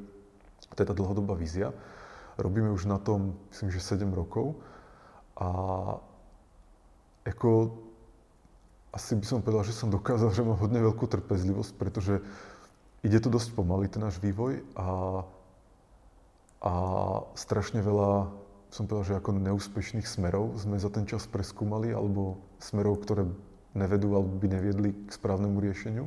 to 0.72 0.78
je 0.78 0.86
tá 0.86 0.94
dlhodobá 0.94 1.34
vízia. 1.34 1.74
Robíme 2.38 2.72
už 2.72 2.88
na 2.88 2.96
tom, 2.96 3.36
myslím, 3.52 3.74
že 3.74 3.82
7 3.82 4.08
rokov 4.14 4.56
a 5.36 5.50
ako 7.28 7.76
asi 8.92 9.16
by 9.16 9.26
som 9.26 9.40
povedal, 9.40 9.64
že 9.64 9.76
som 9.76 9.88
dokázal, 9.92 10.30
že 10.32 10.44
mám 10.44 10.60
hodne 10.60 10.80
veľkú 10.80 11.08
trpezlivosť, 11.08 11.72
pretože 11.76 12.20
ide 13.04 13.18
to 13.20 13.32
dosť 13.32 13.56
pomaly, 13.56 13.88
ten 13.88 14.04
náš 14.04 14.20
vývoj 14.20 14.64
a 14.76 14.86
a 16.62 16.74
strašne 17.34 17.82
veľa 17.82 18.30
som 18.72 18.88
povedal, 18.88 19.04
že 19.12 19.18
ako 19.18 19.36
neúspešných 19.36 20.08
smerov 20.08 20.56
sme 20.56 20.80
za 20.80 20.88
ten 20.88 21.04
čas 21.04 21.28
preskúmali, 21.28 21.92
alebo 21.92 22.40
smerov, 22.62 23.02
ktoré 23.04 23.28
nevedú 23.76 24.16
alebo 24.16 24.32
by 24.38 24.48
neviedli 24.48 24.94
k 24.94 25.10
správnemu 25.10 25.58
riešeniu. 25.60 26.06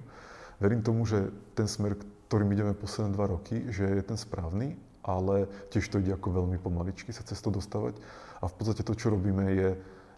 Verím 0.58 0.82
tomu, 0.82 1.04
že 1.06 1.30
ten 1.54 1.68
smer, 1.68 2.00
ktorým 2.32 2.50
ideme 2.56 2.74
posledné 2.74 3.14
dva 3.14 3.30
roky, 3.30 3.68
že 3.70 3.86
je 3.86 4.02
ten 4.02 4.18
správny, 4.18 4.80
ale 5.06 5.46
tiež 5.70 5.86
to 5.92 6.02
ide 6.02 6.16
ako 6.16 6.42
veľmi 6.42 6.58
pomaličky 6.58 7.14
sa 7.14 7.22
cez 7.22 7.38
to 7.38 7.54
dostávať. 7.54 8.00
A 8.42 8.50
v 8.50 8.56
podstate 8.58 8.82
to, 8.82 8.98
čo 8.98 9.14
robíme, 9.14 9.46
je 9.54 9.70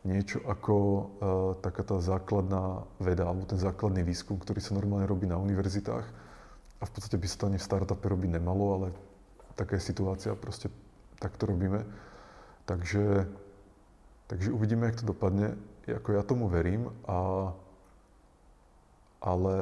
niečo 0.07 0.39
ako 0.47 0.75
uh, 0.77 1.03
taká 1.59 1.83
tá 1.83 1.99
základná 1.99 2.87
veda, 3.01 3.27
alebo 3.27 3.43
ten 3.43 3.59
základný 3.59 4.07
výskum, 4.07 4.39
ktorý 4.39 4.63
sa 4.63 4.77
normálne 4.77 5.09
robí 5.09 5.27
na 5.27 5.35
univerzitách. 5.35 6.05
A 6.77 6.83
v 6.85 6.91
podstate 6.93 7.19
by 7.19 7.27
sa 7.27 7.37
to 7.43 7.47
ani 7.49 7.59
v 7.59 7.67
startupe 7.67 8.05
robiť 8.05 8.39
nemalo, 8.39 8.65
ale 8.77 8.87
taká 9.57 9.81
je 9.81 9.89
situácia, 9.89 10.37
proste 10.37 10.69
tak 11.17 11.33
to 11.35 11.49
robíme. 11.49 11.81
Takže, 12.69 13.25
takže 14.29 14.53
uvidíme, 14.53 14.85
jak 14.85 15.01
to 15.01 15.09
dopadne. 15.09 15.57
Ako 15.89 16.13
ja 16.13 16.21
tomu 16.21 16.45
verím, 16.45 16.93
a, 17.09 17.51
ale 19.23 19.55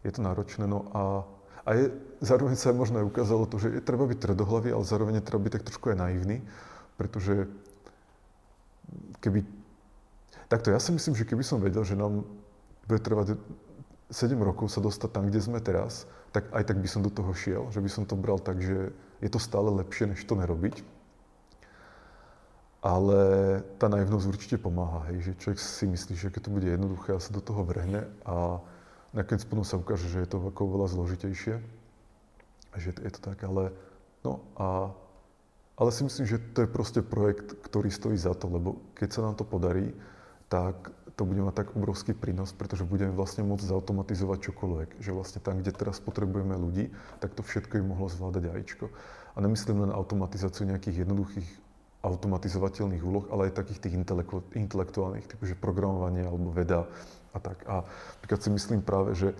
je 0.00 0.10
to 0.14 0.24
náročné. 0.24 0.64
No 0.64 0.88
a, 0.96 1.26
a 1.66 1.70
je, 1.76 1.92
zároveň 2.24 2.56
sa 2.56 2.72
možno 2.72 3.04
aj 3.04 3.10
ukázalo 3.10 3.44
to, 3.44 3.58
že 3.60 3.68
je 3.74 3.82
treba 3.84 4.06
byť 4.06 4.18
tvrdohlavý, 4.22 4.72
ale 4.72 4.86
zároveň 4.86 5.20
je 5.20 5.26
treba 5.28 5.44
byť 5.44 5.52
tak 5.60 5.66
trošku 5.66 5.92
aj 5.92 5.98
naivný, 5.98 6.40
pretože 6.96 7.50
keby... 9.20 9.44
Takto, 10.46 10.70
ja 10.70 10.78
si 10.78 10.94
myslím, 10.94 11.18
že 11.18 11.26
keby 11.26 11.42
som 11.42 11.58
vedel, 11.58 11.82
že 11.82 11.98
nám 11.98 12.22
bude 12.86 13.02
trvať 13.02 13.34
7 14.14 14.38
rokov 14.38 14.70
sa 14.70 14.78
dostať 14.78 15.10
tam, 15.10 15.26
kde 15.26 15.42
sme 15.42 15.58
teraz, 15.58 16.06
tak 16.36 16.52
aj 16.52 16.68
tak 16.68 16.76
by 16.84 16.88
som 16.92 17.00
do 17.00 17.08
toho 17.08 17.32
šiel, 17.32 17.72
že 17.72 17.80
by 17.80 17.88
som 17.88 18.04
to 18.04 18.12
bral 18.12 18.36
tak, 18.36 18.60
že 18.60 18.92
je 19.24 19.30
to 19.32 19.40
stále 19.40 19.72
lepšie, 19.72 20.12
než 20.12 20.20
to 20.28 20.36
nerobiť. 20.36 20.84
Ale 22.84 23.18
tá 23.80 23.88
naivnosť 23.88 24.26
určite 24.28 24.56
pomáha, 24.60 25.08
hej, 25.08 25.32
že 25.32 25.40
človek 25.40 25.58
si 25.64 25.88
myslí, 25.88 26.12
že 26.12 26.28
keď 26.28 26.40
to 26.44 26.52
bude 26.52 26.68
jednoduché 26.68 27.16
a 27.16 27.24
sa 27.24 27.32
do 27.32 27.40
toho 27.40 27.64
vrhne 27.64 28.04
a 28.28 28.60
nakoniec 29.16 29.48
potom 29.48 29.64
sa 29.64 29.80
ukáže, 29.80 30.12
že 30.12 30.20
je 30.20 30.28
to 30.28 30.44
ako 30.44 30.76
veľa 30.76 30.86
zložitejšie. 30.92 31.56
Že 32.76 32.90
je 33.00 33.12
to 33.16 33.20
tak, 33.32 33.40
ale 33.40 33.72
no 34.20 34.44
a 34.60 34.92
ale 35.76 35.92
si 35.92 36.04
myslím, 36.04 36.24
že 36.24 36.40
to 36.56 36.64
je 36.64 36.72
proste 36.72 37.00
projekt, 37.04 37.52
ktorý 37.64 37.92
stojí 37.92 38.16
za 38.16 38.32
to, 38.32 38.48
lebo 38.48 38.80
keď 38.96 39.08
sa 39.12 39.20
nám 39.24 39.36
to 39.36 39.44
podarí, 39.44 39.92
tak 40.48 40.88
to 41.16 41.24
bude 41.24 41.40
mať 41.40 41.64
tak 41.64 41.68
obrovský 41.72 42.12
prínos, 42.12 42.52
pretože 42.52 42.84
budeme 42.84 43.08
vlastne 43.16 43.40
môcť 43.48 43.64
zautomatizovať 43.64 44.52
čokoľvek. 44.52 44.88
Že 45.00 45.10
vlastne 45.16 45.40
tam, 45.40 45.64
kde 45.64 45.72
teraz 45.72 45.96
potrebujeme 45.96 46.52
ľudí, 46.60 46.92
tak 47.24 47.32
to 47.32 47.40
všetko 47.40 47.80
im 47.80 47.96
mohlo 47.96 48.12
zvládať 48.12 48.52
AIčko. 48.52 48.92
A 49.32 49.36
nemyslím 49.40 49.88
len 49.88 49.92
automatizáciu 49.96 50.68
nejakých 50.68 51.08
jednoduchých 51.08 51.48
automatizovateľných 52.04 53.02
úloh, 53.02 53.24
ale 53.32 53.48
aj 53.48 53.64
takých 53.64 53.88
tých 53.88 53.94
intelektuálnych, 54.54 55.26
typu, 55.26 55.48
že 55.48 55.58
programovanie 55.58 56.28
alebo 56.28 56.52
veda 56.52 56.84
a 57.32 57.38
tak. 57.40 57.64
A 57.64 57.82
napríklad 58.20 58.40
si 58.44 58.50
myslím 58.52 58.80
práve, 58.84 59.16
že 59.16 59.32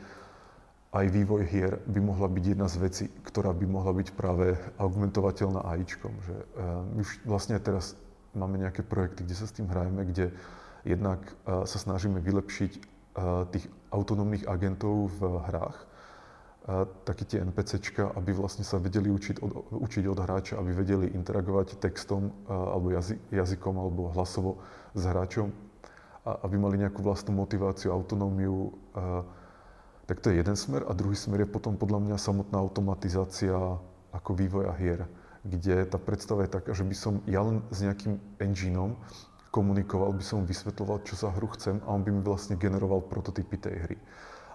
aj 0.96 1.12
vývoj 1.12 1.44
hier 1.44 1.76
by 1.84 2.00
mohla 2.00 2.26
byť 2.26 2.44
jedna 2.56 2.66
z 2.72 2.76
vecí, 2.80 3.04
ktorá 3.28 3.52
by 3.52 3.68
mohla 3.68 3.92
byť 3.92 4.08
práve 4.16 4.56
augmentovateľná 4.80 5.60
AIčkom. 5.76 6.12
Že, 6.24 6.36
uh, 6.56 7.00
už 7.04 7.08
vlastne 7.28 7.60
teraz 7.60 8.00
máme 8.32 8.56
nejaké 8.56 8.80
projekty, 8.80 9.28
kde 9.28 9.36
sa 9.36 9.44
s 9.44 9.52
tým 9.52 9.68
hrajeme, 9.68 10.08
kde 10.08 10.32
jednak 10.87 11.20
uh, 11.44 11.66
sa 11.66 11.79
snažíme 11.83 12.22
vylepšiť 12.22 12.72
uh, 12.79 13.44
tých 13.51 13.66
autonómnych 13.90 14.46
agentov 14.46 15.11
v 15.18 15.42
hrách, 15.51 15.79
uh, 15.83 16.87
také 17.03 17.27
tie 17.27 17.42
NPCčka, 17.42 18.14
aby 18.14 18.31
vlastne 18.31 18.62
sa 18.62 18.79
vedeli 18.79 19.11
učiť 19.11 19.42
od, 19.42 19.75
učiť 19.75 20.05
od 20.07 20.18
hráča, 20.22 20.62
aby 20.62 20.70
vedeli 20.70 21.07
interagovať 21.11 21.83
textom 21.83 22.31
alebo 22.46 22.94
jazy, 22.94 23.18
jazykom 23.35 23.75
alebo 23.75 24.14
hlasovo 24.14 24.62
s 24.94 25.03
hráčom, 25.03 25.51
a 26.27 26.42
aby 26.42 26.59
mali 26.59 26.83
nejakú 26.83 27.07
vlastnú 27.07 27.38
motiváciu, 27.38 27.94
autonómiu, 27.94 28.75
tak 30.11 30.18
to 30.18 30.35
je 30.35 30.42
jeden 30.42 30.59
smer. 30.59 30.83
A 30.87 30.94
druhý 30.94 31.14
smer 31.14 31.46
je 31.46 31.55
potom 31.55 31.79
podľa 31.79 32.03
mňa 32.03 32.16
samotná 32.18 32.59
automatizácia 32.59 33.55
ako 34.11 34.31
vývoja 34.35 34.75
hier, 34.75 35.07
kde 35.46 35.87
tá 35.87 35.99
predstava 36.03 36.42
je 36.42 36.51
taká, 36.51 36.75
že 36.75 36.83
by 36.83 36.96
som 36.99 37.22
ja 37.31 37.46
len 37.46 37.62
s 37.70 37.87
nejakým 37.87 38.18
engineom 38.42 38.99
komunikoval, 39.56 40.12
by 40.12 40.20
som 40.20 40.44
vysvetloval, 40.44 41.00
čo 41.08 41.16
za 41.16 41.32
hru 41.32 41.48
chcem 41.56 41.80
a 41.88 41.96
on 41.96 42.04
by 42.04 42.12
mi 42.12 42.20
vlastne 42.20 42.60
generoval 42.60 43.00
prototypy 43.08 43.56
tej 43.56 43.76
hry. 43.88 43.96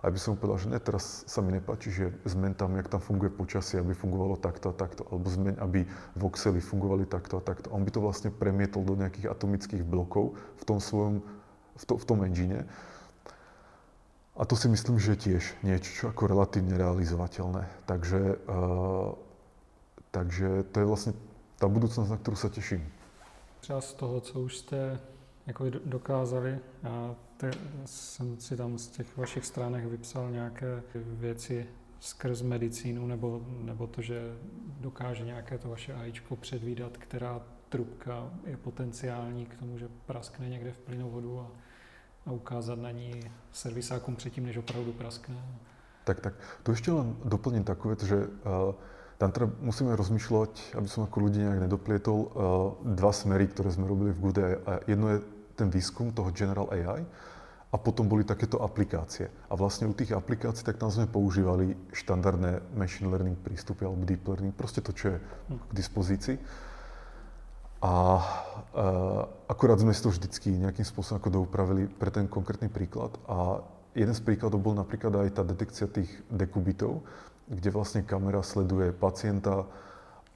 A 0.02 0.10
by 0.10 0.18
som 0.18 0.38
povedal, 0.38 0.58
že 0.62 0.70
ne, 0.70 0.82
teraz 0.82 1.26
sa 1.30 1.42
mi 1.42 1.54
nepáči, 1.54 1.94
že 1.94 2.06
zmen 2.26 2.54
tam, 2.54 2.74
jak 2.78 2.90
tam 2.90 3.02
funguje 3.02 3.30
počasie, 3.34 3.82
aby 3.82 3.94
fungovalo 3.94 4.38
takto 4.38 4.70
a 4.70 4.78
takto, 4.78 5.06
alebo 5.10 5.30
zmeň, 5.30 5.62
aby 5.62 5.86
voxely 6.18 6.58
fungovali 6.58 7.06
takto 7.06 7.38
a 7.38 7.42
takto. 7.42 7.70
A 7.70 7.78
on 7.78 7.86
by 7.86 7.94
to 7.94 8.02
vlastne 8.02 8.30
premietol 8.34 8.82
do 8.82 8.98
nejakých 8.98 9.30
atomických 9.30 9.86
blokov 9.86 10.38
v 10.58 10.64
tom 10.66 10.82
svojom, 10.82 11.22
v, 11.78 11.84
to, 11.86 11.94
v 11.98 12.06
tom 12.06 12.26
engine 12.26 12.66
a 14.42 14.46
to 14.46 14.56
si 14.56 14.72
myslím, 14.72 14.96
že 15.00 15.20
tiež 15.20 15.44
niečo 15.62 15.92
čo 15.92 16.04
ako 16.10 16.32
relatívne 16.32 16.80
realizovateľné. 16.80 17.68
Takže, 17.86 18.42
uh, 18.48 19.12
takže 20.16 20.66
to 20.72 20.76
je 20.80 20.86
vlastne 20.88 21.14
ta 21.60 21.68
budoucnost, 21.68 22.10
na 22.10 22.18
kterou 22.18 22.36
se 22.36 22.50
těším. 22.50 22.82
Třeba 23.62 23.82
z 23.82 23.94
toho, 23.94 24.22
co 24.22 24.40
už 24.40 24.58
jste 24.58 25.00
jako 25.48 25.70
dokázali, 25.70 26.60
a 26.84 27.16
te, 27.38 27.52
jsem 27.86 28.40
si 28.40 28.58
tam 28.58 28.78
z 28.78 28.88
těch 28.88 29.18
vašich 29.18 29.46
stránek 29.46 29.86
vypsal 29.86 30.32
nějaké 30.32 30.84
věci 30.96 31.68
skrz 32.00 32.42
medicínu, 32.42 33.08
nebo, 33.08 33.42
nebo 33.48 33.88
to, 33.88 34.02
že 34.02 34.22
dokáže 34.80 35.26
nějaké 35.26 35.58
to 35.58 35.70
vaše 35.70 35.94
AIčko 35.94 36.36
předvídat, 36.36 36.98
která 36.98 37.42
trubka 37.70 38.30
je 38.46 38.58
potenciální 38.58 39.46
k 39.46 39.56
tomu, 39.56 39.78
že 39.78 39.88
praskne 40.06 40.50
někde 40.50 40.72
v 40.72 40.78
plynovodu 40.78 41.40
a 41.40 41.52
a 42.26 42.32
ukázat 42.32 42.80
na 42.80 42.92
ní 42.92 43.32
servisákům 43.52 44.16
předtím, 44.16 44.46
než 44.46 44.58
opravdu 44.58 44.94
praskne. 44.94 45.36
Tak, 46.04 46.20
tak. 46.20 46.34
Tu 46.64 46.74
ešte 46.74 46.90
len 46.92 47.14
doplním 47.26 47.62
takú 47.62 47.94
vec, 47.94 48.02
že 48.02 48.26
uh, 48.26 48.74
tam 49.22 49.30
teda 49.30 49.54
musíme 49.62 49.94
rozmýšľať, 49.94 50.74
aby 50.74 50.88
som 50.90 51.06
ako 51.06 51.30
ľudí 51.30 51.46
nejak 51.46 51.70
nedoplietol, 51.70 52.18
uh, 52.18 52.30
dva 52.98 53.14
smery, 53.14 53.46
ktoré 53.54 53.70
sme 53.70 53.86
robili 53.86 54.10
v. 54.10 54.34
A 54.66 54.82
jedno 54.90 55.14
je 55.14 55.22
ten 55.54 55.70
výskum 55.70 56.10
toho 56.10 56.34
General 56.34 56.66
AI 56.74 57.06
a 57.70 57.76
potom 57.78 58.10
boli 58.10 58.26
takéto 58.26 58.58
aplikácie. 58.66 59.30
A 59.46 59.54
vlastne 59.54 59.86
u 59.86 59.94
tých 59.94 60.18
aplikácií 60.18 60.66
tak 60.66 60.82
tam 60.82 60.90
sme 60.90 61.06
používali 61.06 61.78
štandardné 61.94 62.74
machine 62.74 63.14
learning 63.14 63.38
prístupy 63.38 63.86
alebo 63.86 64.10
deep 64.10 64.26
learning, 64.26 64.58
proste 64.58 64.82
to, 64.82 64.90
čo 64.90 65.14
je 65.14 65.18
k 65.54 65.72
dispozícii. 65.78 66.42
A 67.86 67.94
uh, 67.94 69.22
akurát 69.46 69.78
sme 69.78 69.94
si 69.94 70.02
to 70.02 70.10
vždycky 70.10 70.50
nejakým 70.50 70.86
spôsobom 70.86 71.22
ako 71.22 71.30
doupravili 71.46 71.86
pre 71.86 72.10
ten 72.10 72.26
konkrétny 72.26 72.74
príklad. 72.74 73.14
A 73.30 73.62
jeden 73.94 74.18
z 74.18 74.22
príkladov 74.26 74.66
bol 74.66 74.74
napríklad 74.74 75.14
aj 75.14 75.30
tá 75.38 75.44
detekcia 75.46 75.86
tých 75.86 76.10
dekubitov, 76.34 77.06
kde 77.52 77.70
vlastne 77.70 78.02
kamera 78.08 78.40
sleduje 78.40 78.96
pacienta 78.96 79.68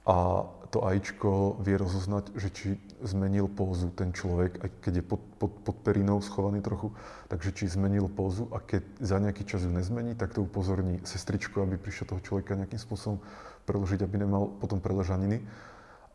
a 0.06 0.46
to 0.70 0.84
AIčko 0.86 1.58
vie 1.64 1.74
rozoznať, 1.74 2.24
že 2.36 2.48
či 2.52 2.68
zmenil 3.02 3.50
pózu 3.50 3.90
ten 3.90 4.14
človek, 4.14 4.60
aj 4.62 4.70
keď 4.84 4.92
je 5.00 5.04
pod, 5.04 5.22
pod, 5.40 5.52
pod 5.64 5.76
perinou 5.82 6.22
schovaný 6.22 6.62
trochu, 6.62 6.94
takže 7.26 7.50
či 7.56 7.64
zmenil 7.66 8.06
pózu 8.06 8.46
a 8.52 8.62
keď 8.62 8.82
za 9.02 9.18
nejaký 9.18 9.42
čas 9.48 9.66
ju 9.66 9.72
nezmení, 9.72 10.14
tak 10.14 10.36
to 10.36 10.46
upozorní 10.46 11.02
sestričku, 11.02 11.58
aby 11.58 11.80
prišiel 11.80 12.06
toho 12.12 12.22
človeka 12.22 12.54
nejakým 12.54 12.78
spôsobom 12.78 13.18
preložiť, 13.66 14.06
aby 14.06 14.22
nemal 14.22 14.46
potom 14.62 14.78
preležaniny. 14.78 15.42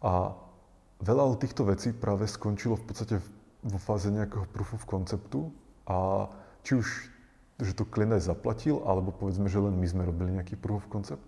A 0.06 0.40
veľa 1.04 1.36
týchto 1.42 1.68
vecí 1.68 1.92
práve 1.92 2.30
skončilo 2.32 2.80
v 2.80 2.86
podstate 2.88 3.16
vo 3.62 3.80
fáze 3.82 4.08
nejakého 4.08 4.48
proof 4.56 4.78
of 4.78 4.88
conceptu 4.88 5.52
a 5.84 6.30
či 6.64 6.80
už, 6.80 7.11
že 7.64 7.78
to 7.78 7.86
klient 7.86 8.18
aj 8.18 8.30
zaplatil, 8.34 8.82
alebo 8.84 9.14
povedzme, 9.14 9.46
že 9.48 9.62
len 9.62 9.78
my 9.78 9.88
sme 9.88 10.04
robili 10.06 10.34
nejaký 10.36 10.58
proof 10.58 10.86
of 10.86 10.90
concept. 10.90 11.24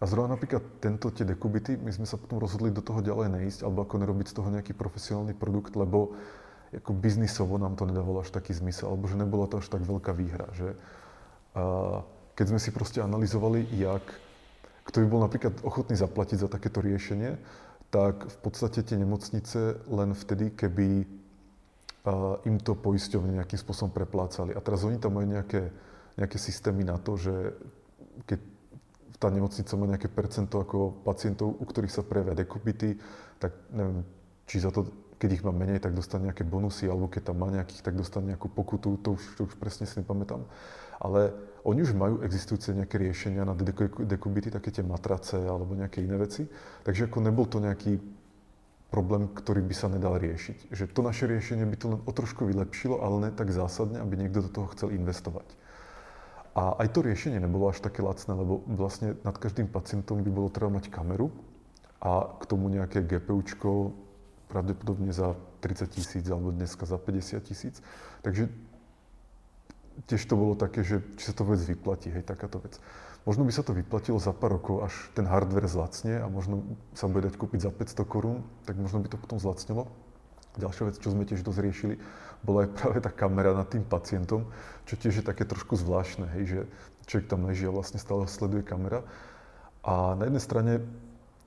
A 0.00 0.08
zrovna 0.08 0.32
napríklad 0.34 0.80
tento, 0.80 1.12
tie 1.12 1.28
dekubity, 1.28 1.76
my 1.76 1.92
sme 1.92 2.08
sa 2.08 2.16
potom 2.16 2.40
rozhodli 2.40 2.72
do 2.72 2.80
toho 2.80 3.04
ďalej 3.04 3.36
neísť, 3.36 3.60
alebo 3.68 3.84
ako 3.84 4.00
nerobiť 4.00 4.26
z 4.32 4.34
toho 4.40 4.48
nejaký 4.48 4.72
profesionálny 4.72 5.36
produkt, 5.36 5.76
lebo 5.76 6.16
ako 6.72 6.96
biznisovo 6.96 7.60
nám 7.60 7.76
to 7.76 7.84
nedávalo 7.84 8.24
až 8.24 8.32
taký 8.32 8.56
zmysel, 8.56 8.94
alebo 8.94 9.10
že 9.10 9.20
nebola 9.20 9.44
to 9.50 9.60
až 9.60 9.68
tak 9.68 9.84
veľká 9.84 10.16
výhra. 10.16 10.48
Že, 10.56 10.68
a 11.58 11.62
keď 12.32 12.46
sme 12.56 12.60
si 12.62 12.70
proste 12.72 13.04
analyzovali, 13.04 13.68
jak, 13.76 14.06
kto 14.88 15.04
by 15.04 15.06
bol 15.10 15.20
napríklad 15.20 15.54
ochotný 15.60 15.98
zaplatiť 15.98 16.46
za 16.46 16.48
takéto 16.48 16.80
riešenie, 16.80 17.36
tak 17.92 18.24
v 18.24 18.36
podstate 18.40 18.80
tie 18.86 18.96
nemocnice 18.96 19.84
len 19.90 20.16
vtedy, 20.16 20.54
keby 20.54 21.04
im 22.48 22.56
to 22.60 22.72
poisťovne 22.72 23.36
nejakým 23.36 23.60
spôsobom 23.60 23.92
preplácali. 23.92 24.56
A 24.56 24.60
teraz 24.64 24.84
oni 24.88 24.96
tam 24.96 25.20
majú 25.20 25.28
nejaké, 25.28 25.68
nejaké 26.16 26.38
systémy 26.40 26.84
na 26.84 26.96
to, 26.96 27.20
že 27.20 27.34
keď 28.24 28.40
tá 29.20 29.28
nemocnica 29.28 29.72
má 29.76 29.84
nejaké 29.84 30.08
percento 30.08 30.56
ako 30.64 31.04
pacientov, 31.04 31.52
u 31.60 31.64
ktorých 31.68 31.92
sa 31.92 32.00
prejavia 32.00 32.40
dekubity, 32.40 32.96
tak 33.36 33.52
neviem, 33.68 34.00
či 34.48 34.64
za 34.64 34.72
to, 34.72 34.88
keď 35.20 35.30
ich 35.36 35.44
má 35.44 35.52
menej, 35.52 35.84
tak 35.84 35.92
dostane 35.92 36.32
nejaké 36.32 36.48
bonusy, 36.48 36.88
alebo 36.88 37.12
keď 37.12 37.28
tam 37.28 37.44
má 37.44 37.52
nejakých, 37.52 37.84
tak 37.84 38.00
dostane 38.00 38.32
nejakú 38.32 38.48
pokutu, 38.48 38.96
to 39.04 39.20
už, 39.20 39.22
to 39.36 39.40
už 39.44 39.60
presne 39.60 39.84
si 39.84 40.00
nepamätám. 40.00 40.40
Ale 41.04 41.36
oni 41.68 41.84
už 41.84 41.92
majú 41.92 42.24
existujúce 42.24 42.72
nejaké 42.72 42.96
riešenia 42.96 43.44
na 43.44 43.52
dekubity, 44.08 44.48
také 44.48 44.72
tie 44.72 44.80
matrace 44.80 45.36
alebo 45.36 45.76
nejaké 45.76 46.00
iné 46.00 46.16
veci. 46.16 46.48
Takže 46.88 47.12
ako 47.12 47.18
nebol 47.20 47.44
to 47.44 47.60
nejaký 47.60 48.00
problém, 48.90 49.30
ktorý 49.30 49.62
by 49.62 49.74
sa 49.74 49.86
nedal 49.86 50.18
riešiť. 50.18 50.74
Že 50.74 50.84
to 50.90 51.00
naše 51.06 51.24
riešenie 51.30 51.64
by 51.64 51.76
to 51.78 51.86
len 51.94 52.00
o 52.02 52.12
trošku 52.12 52.44
vylepšilo, 52.44 52.98
ale 53.00 53.16
ne 53.26 53.30
tak 53.30 53.54
zásadne, 53.54 54.02
aby 54.02 54.18
niekto 54.18 54.44
do 54.44 54.50
toho 54.50 54.66
chcel 54.74 54.90
investovať. 54.90 55.46
A 56.58 56.74
aj 56.82 56.90
to 56.90 57.06
riešenie 57.06 57.38
nebolo 57.38 57.70
až 57.70 57.78
také 57.78 58.02
lacné, 58.02 58.34
lebo 58.34 58.66
vlastne 58.66 59.14
nad 59.22 59.38
každým 59.38 59.70
pacientom 59.70 60.18
by 60.18 60.30
bolo 60.34 60.50
treba 60.50 60.82
mať 60.82 60.90
kameru 60.90 61.30
a 62.02 62.26
k 62.42 62.44
tomu 62.50 62.66
nejaké 62.66 63.06
GPUčko 63.06 63.94
pravdepodobne 64.50 65.14
za 65.14 65.38
30 65.62 65.94
tisíc 65.94 66.24
alebo 66.26 66.50
dneska 66.50 66.82
za 66.82 66.98
50 66.98 67.38
tisíc. 67.46 67.78
Takže 68.26 68.50
tiež 70.06 70.22
to 70.24 70.34
bolo 70.38 70.54
také, 70.56 70.86
že 70.86 71.02
či 71.20 71.28
sa 71.28 71.34
to 71.36 71.44
vôbec 71.44 71.60
vyplatí, 71.60 72.08
hej, 72.08 72.24
takáto 72.24 72.62
vec. 72.62 72.78
Možno 73.28 73.44
by 73.44 73.52
sa 73.52 73.60
to 73.60 73.76
vyplatilo 73.76 74.16
za 74.16 74.32
pár 74.32 74.56
rokov, 74.56 74.88
až 74.88 74.94
ten 75.12 75.28
hardware 75.28 75.68
zlacne 75.68 76.24
a 76.24 76.26
možno 76.32 76.64
sa 76.96 77.04
bude 77.04 77.28
dať 77.28 77.36
kúpiť 77.36 77.68
za 77.68 77.70
500 77.70 78.08
korún, 78.08 78.40
tak 78.64 78.80
možno 78.80 79.04
by 79.04 79.12
to 79.12 79.20
potom 79.20 79.36
zlacnilo. 79.36 79.92
Ďalšia 80.56 80.88
vec, 80.88 80.96
čo 80.98 81.12
sme 81.12 81.28
tiež 81.28 81.44
dosť 81.44 81.60
riešili, 81.60 81.94
bola 82.40 82.64
aj 82.64 82.74
práve 82.74 82.98
tá 83.04 83.12
kamera 83.12 83.52
nad 83.52 83.68
tým 83.68 83.84
pacientom, 83.84 84.48
čo 84.88 84.96
tiež 84.96 85.20
je 85.20 85.24
také 85.24 85.44
trošku 85.44 85.76
zvláštne, 85.76 86.26
hej, 86.40 86.44
že 86.48 86.60
človek 87.06 87.28
tam 87.28 87.44
leží 87.44 87.68
a 87.68 87.74
vlastne 87.74 88.00
stále 88.00 88.24
sleduje 88.24 88.64
kamera. 88.64 89.04
A 89.84 90.16
na 90.16 90.26
jednej 90.26 90.42
strane 90.42 90.72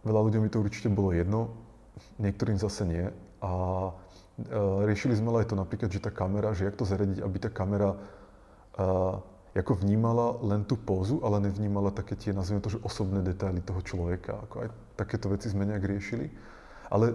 veľa 0.05 0.21
ľuďom 0.29 0.41
by 0.45 0.49
to 0.53 0.61
určite 0.61 0.89
bolo 0.93 1.09
jedno, 1.09 1.51
niektorým 2.21 2.61
zase 2.61 2.85
nie. 2.85 3.05
A 3.41 3.51
e, 4.39 4.59
riešili 4.87 5.17
sme 5.17 5.35
aj 5.41 5.51
to 5.51 5.55
napríklad, 5.57 5.89
že 5.89 6.03
tá 6.03 6.13
kamera, 6.13 6.53
že 6.53 6.69
jak 6.69 6.77
to 6.77 6.85
zariadiť, 6.85 7.19
aby 7.25 7.37
tá 7.41 7.49
kamera 7.49 7.97
e, 8.77 9.59
ako 9.59 9.85
vnímala 9.85 10.41
len 10.41 10.65
tú 10.65 10.73
pózu, 10.73 11.21
ale 11.21 11.45
nevnímala 11.45 11.93
také 11.93 12.17
tie, 12.17 12.33
nazvime 12.33 12.61
to, 12.61 12.73
že 12.73 12.81
osobné 12.81 13.21
detaily 13.21 13.61
toho 13.61 13.85
človeka. 13.85 14.41
Ako 14.49 14.65
aj 14.65 14.69
takéto 14.97 15.29
veci 15.29 15.53
sme 15.53 15.69
nejak 15.69 15.85
riešili. 15.85 16.33
Ale 16.89 17.13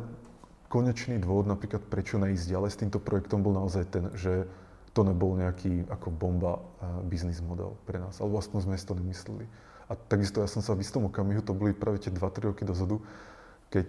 konečný 0.71 1.19
dôvod 1.19 1.51
napríklad, 1.51 1.83
prečo 1.91 2.21
neísť 2.21 2.47
ďalej 2.47 2.71
s 2.71 2.81
týmto 2.81 3.03
projektom, 3.03 3.43
bol 3.43 3.59
naozaj 3.59 3.85
ten, 3.91 4.05
že 4.15 4.47
to 4.95 5.03
nebol 5.03 5.35
nejaký 5.35 5.87
ako 5.91 6.15
bomba 6.15 6.63
biznis 7.11 7.43
model 7.43 7.75
pre 7.87 7.99
nás. 7.99 8.23
Alebo 8.23 8.39
aspoň 8.39 8.71
sme 8.71 8.77
si 8.79 8.87
to 8.87 8.95
nemysleli. 8.95 9.47
A 9.89 9.97
takisto 9.97 10.45
ja 10.45 10.49
som 10.51 10.61
sa 10.61 10.77
v 10.77 10.85
istom 10.85 11.09
okamihu, 11.09 11.41
to 11.41 11.57
boli 11.57 11.73
práve 11.73 11.99
tie 11.99 12.13
2-3 12.13 12.53
roky 12.53 12.63
dozadu, 12.63 13.01
keď 13.73 13.89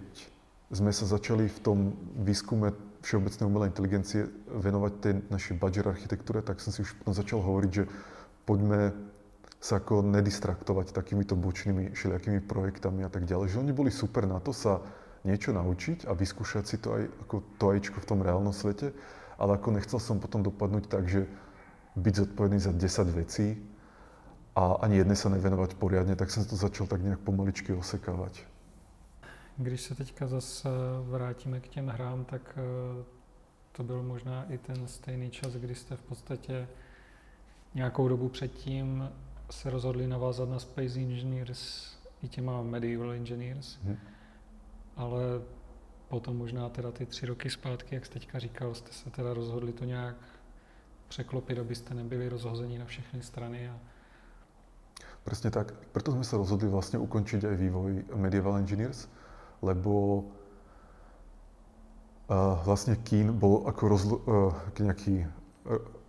sme 0.72 0.94
sa 0.94 1.06
začali 1.06 1.50
v 1.50 1.60
tom 1.60 1.78
výskume 2.18 2.72
všeobecnej 3.02 3.46
umelej 3.48 3.70
inteligencie 3.72 4.22
venovať 4.52 4.92
tej 5.00 5.14
našej 5.32 5.56
budget 5.60 5.86
architektúre, 5.88 6.44
tak 6.44 6.60
som 6.60 6.76
si 6.76 6.84
už 6.84 7.00
potom 7.00 7.14
začal 7.16 7.40
hovoriť, 7.40 7.72
že 7.72 7.84
poďme 8.44 8.92
sa 9.60 9.84
ako 9.84 10.04
nedistraktovať 10.08 10.96
takýmito 10.96 11.36
bočnými 11.36 11.92
všelijakými 11.92 12.40
projektami 12.48 13.04
a 13.04 13.12
tak 13.12 13.28
ďalej. 13.28 13.56
Že 13.56 13.62
oni 13.68 13.74
boli 13.76 13.92
super 13.92 14.24
na 14.24 14.40
to 14.40 14.56
sa 14.56 14.80
niečo 15.28 15.52
naučiť 15.52 16.08
a 16.08 16.16
vyskúšať 16.16 16.64
si 16.64 16.78
to 16.80 16.96
aj 16.96 17.04
ako 17.28 17.36
to 17.60 17.66
ajčko 17.76 17.98
v 18.00 18.08
tom 18.08 18.20
reálnom 18.24 18.56
svete, 18.56 18.96
ale 19.36 19.60
ako 19.60 19.76
nechcel 19.76 20.00
som 20.00 20.24
potom 20.24 20.44
dopadnúť 20.44 20.88
tak, 20.88 21.12
že 21.12 21.28
byť 22.00 22.14
zodpovedný 22.16 22.60
za 22.64 22.72
10 22.72 23.20
vecí 23.20 23.60
a 24.56 24.80
ani 24.80 25.04
jedné 25.04 25.16
sa 25.16 25.28
nevenovať 25.28 25.76
poriadne, 25.76 26.16
tak 26.16 26.32
jsem 26.32 26.46
to 26.46 26.56
začal 26.56 26.88
tak 26.88 27.04
nějak 27.04 27.20
pomaličky 27.20 27.74
osekávať. 27.74 28.49
Když 29.60 29.82
se 29.82 29.96
teďka 29.96 30.28
zase 30.28 30.70
vrátíme 31.04 31.60
k 31.60 31.68
těm 31.68 31.88
hrám, 31.88 32.26
tak 32.26 32.58
eh, 32.58 33.04
to 33.72 33.84
byl 33.84 34.04
možná 34.04 34.46
i 34.50 34.58
ten 34.58 34.88
stejný 34.88 35.30
čas, 35.32 35.54
kdy 35.54 35.76
jste 35.76 35.96
v 35.96 36.02
podstatě 36.02 36.68
nějakou 37.76 38.08
dobu 38.08 38.30
předtím 38.30 39.10
se 39.50 39.70
rozhodli 39.70 40.08
navázat 40.08 40.50
na 40.50 40.60
Space 40.60 41.00
Engineers 41.00 41.94
i 42.24 42.28
těma 42.28 42.62
Medieval 42.62 43.12
Engineers, 43.12 43.78
hmm. 43.84 43.98
ale 44.96 45.22
potom 46.08 46.38
možná 46.38 46.70
teda 46.70 46.92
ty 46.92 47.06
tři 47.06 47.26
roky 47.26 47.50
zpátky, 47.50 47.96
jak 47.96 48.06
jste 48.06 48.14
teďka 48.14 48.40
říkal, 48.40 48.74
jste 48.74 48.94
se 48.94 49.10
teda 49.10 49.34
rozhodli 49.34 49.74
to 49.74 49.86
nějak 49.86 50.16
překlopit, 51.08 51.60
abyste 51.60 51.94
nebyli 51.94 52.30
rozhození 52.30 52.78
na 52.78 52.86
všechny 52.86 53.24
strany. 53.24 53.70
A... 53.70 53.80
Presne 55.24 55.52
tak. 55.52 55.76
Preto 55.92 56.16
sme 56.16 56.24
sa 56.24 56.40
rozhodli 56.40 56.72
vlastne 56.72 56.96
ukončiť 56.96 57.44
aj 57.44 57.56
vývoj 57.60 57.92
Medieval 58.16 58.58
Engineers, 58.58 59.12
lebo 59.60 60.24
uh, 62.30 62.60
vlastne 62.64 62.96
Keen 63.04 63.36
bol 63.36 63.66
ako 63.68 63.84
rozlo- 63.88 64.24
uh, 64.26 64.52
nejaký 64.80 65.26
uh, 65.68 66.00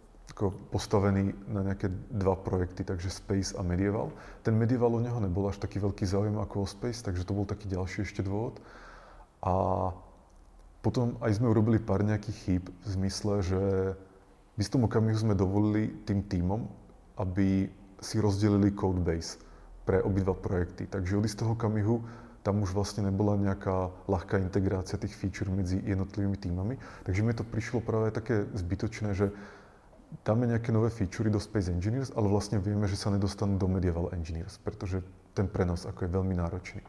ako 0.40 0.56
postavený 0.72 1.36
na 1.52 1.60
nejaké 1.60 1.92
dva 2.16 2.32
projekty, 2.32 2.80
takže 2.80 3.12
Space 3.12 3.52
a 3.52 3.60
Medieval. 3.60 4.08
Ten 4.40 4.56
Medieval 4.56 4.96
u 4.96 5.00
neho 5.02 5.20
nebol 5.20 5.44
až 5.52 5.60
taký 5.60 5.76
veľký 5.84 6.08
záujem 6.08 6.40
ako 6.40 6.64
o 6.64 6.70
Space, 6.70 7.04
takže 7.04 7.28
to 7.28 7.36
bol 7.36 7.44
taký 7.44 7.68
ďalší 7.68 8.08
ešte 8.08 8.24
dôvod. 8.24 8.56
A 9.44 9.52
potom 10.80 11.20
aj 11.20 11.36
sme 11.36 11.52
urobili 11.52 11.76
pár 11.76 12.00
nejakých 12.00 12.36
chýb 12.40 12.64
v 12.72 12.86
zmysle, 12.88 13.44
že 13.44 13.60
v 14.56 14.58
istom 14.64 14.88
okamihu 14.88 15.18
sme 15.20 15.36
dovolili 15.36 15.92
tým 16.08 16.24
týmom, 16.24 16.64
aby 17.20 17.68
si 18.00 18.16
rozdelili 18.16 18.72
codebase 18.72 19.36
pre 19.84 20.00
obidva 20.00 20.32
projekty. 20.32 20.88
Takže 20.88 21.20
od 21.20 21.28
istého 21.28 21.52
okamihu 21.52 22.00
tam 22.40 22.64
už 22.64 22.72
vlastne 22.72 23.04
nebola 23.04 23.36
nejaká 23.36 23.92
ľahká 24.08 24.40
integrácia 24.40 24.96
tých 24.96 25.12
feature 25.12 25.52
medzi 25.52 25.76
jednotlivými 25.84 26.40
týmami. 26.40 26.74
Takže 27.04 27.20
mi 27.20 27.36
to 27.36 27.44
prišlo 27.44 27.84
práve 27.84 28.08
také 28.16 28.48
zbytočné, 28.56 29.12
že 29.12 29.28
dáme 30.24 30.48
nejaké 30.48 30.72
nové 30.72 30.90
featurey 30.90 31.28
do 31.28 31.38
Space 31.38 31.68
Engineers, 31.68 32.10
ale 32.16 32.32
vlastne 32.32 32.58
vieme, 32.58 32.88
že 32.88 32.96
sa 32.96 33.12
nedostanú 33.12 33.60
do 33.60 33.68
Medieval 33.68 34.10
Engineers, 34.16 34.58
pretože 34.58 35.04
ten 35.36 35.46
prenos 35.46 35.84
ako 35.86 36.08
je 36.08 36.10
veľmi 36.10 36.34
náročný. 36.34 36.82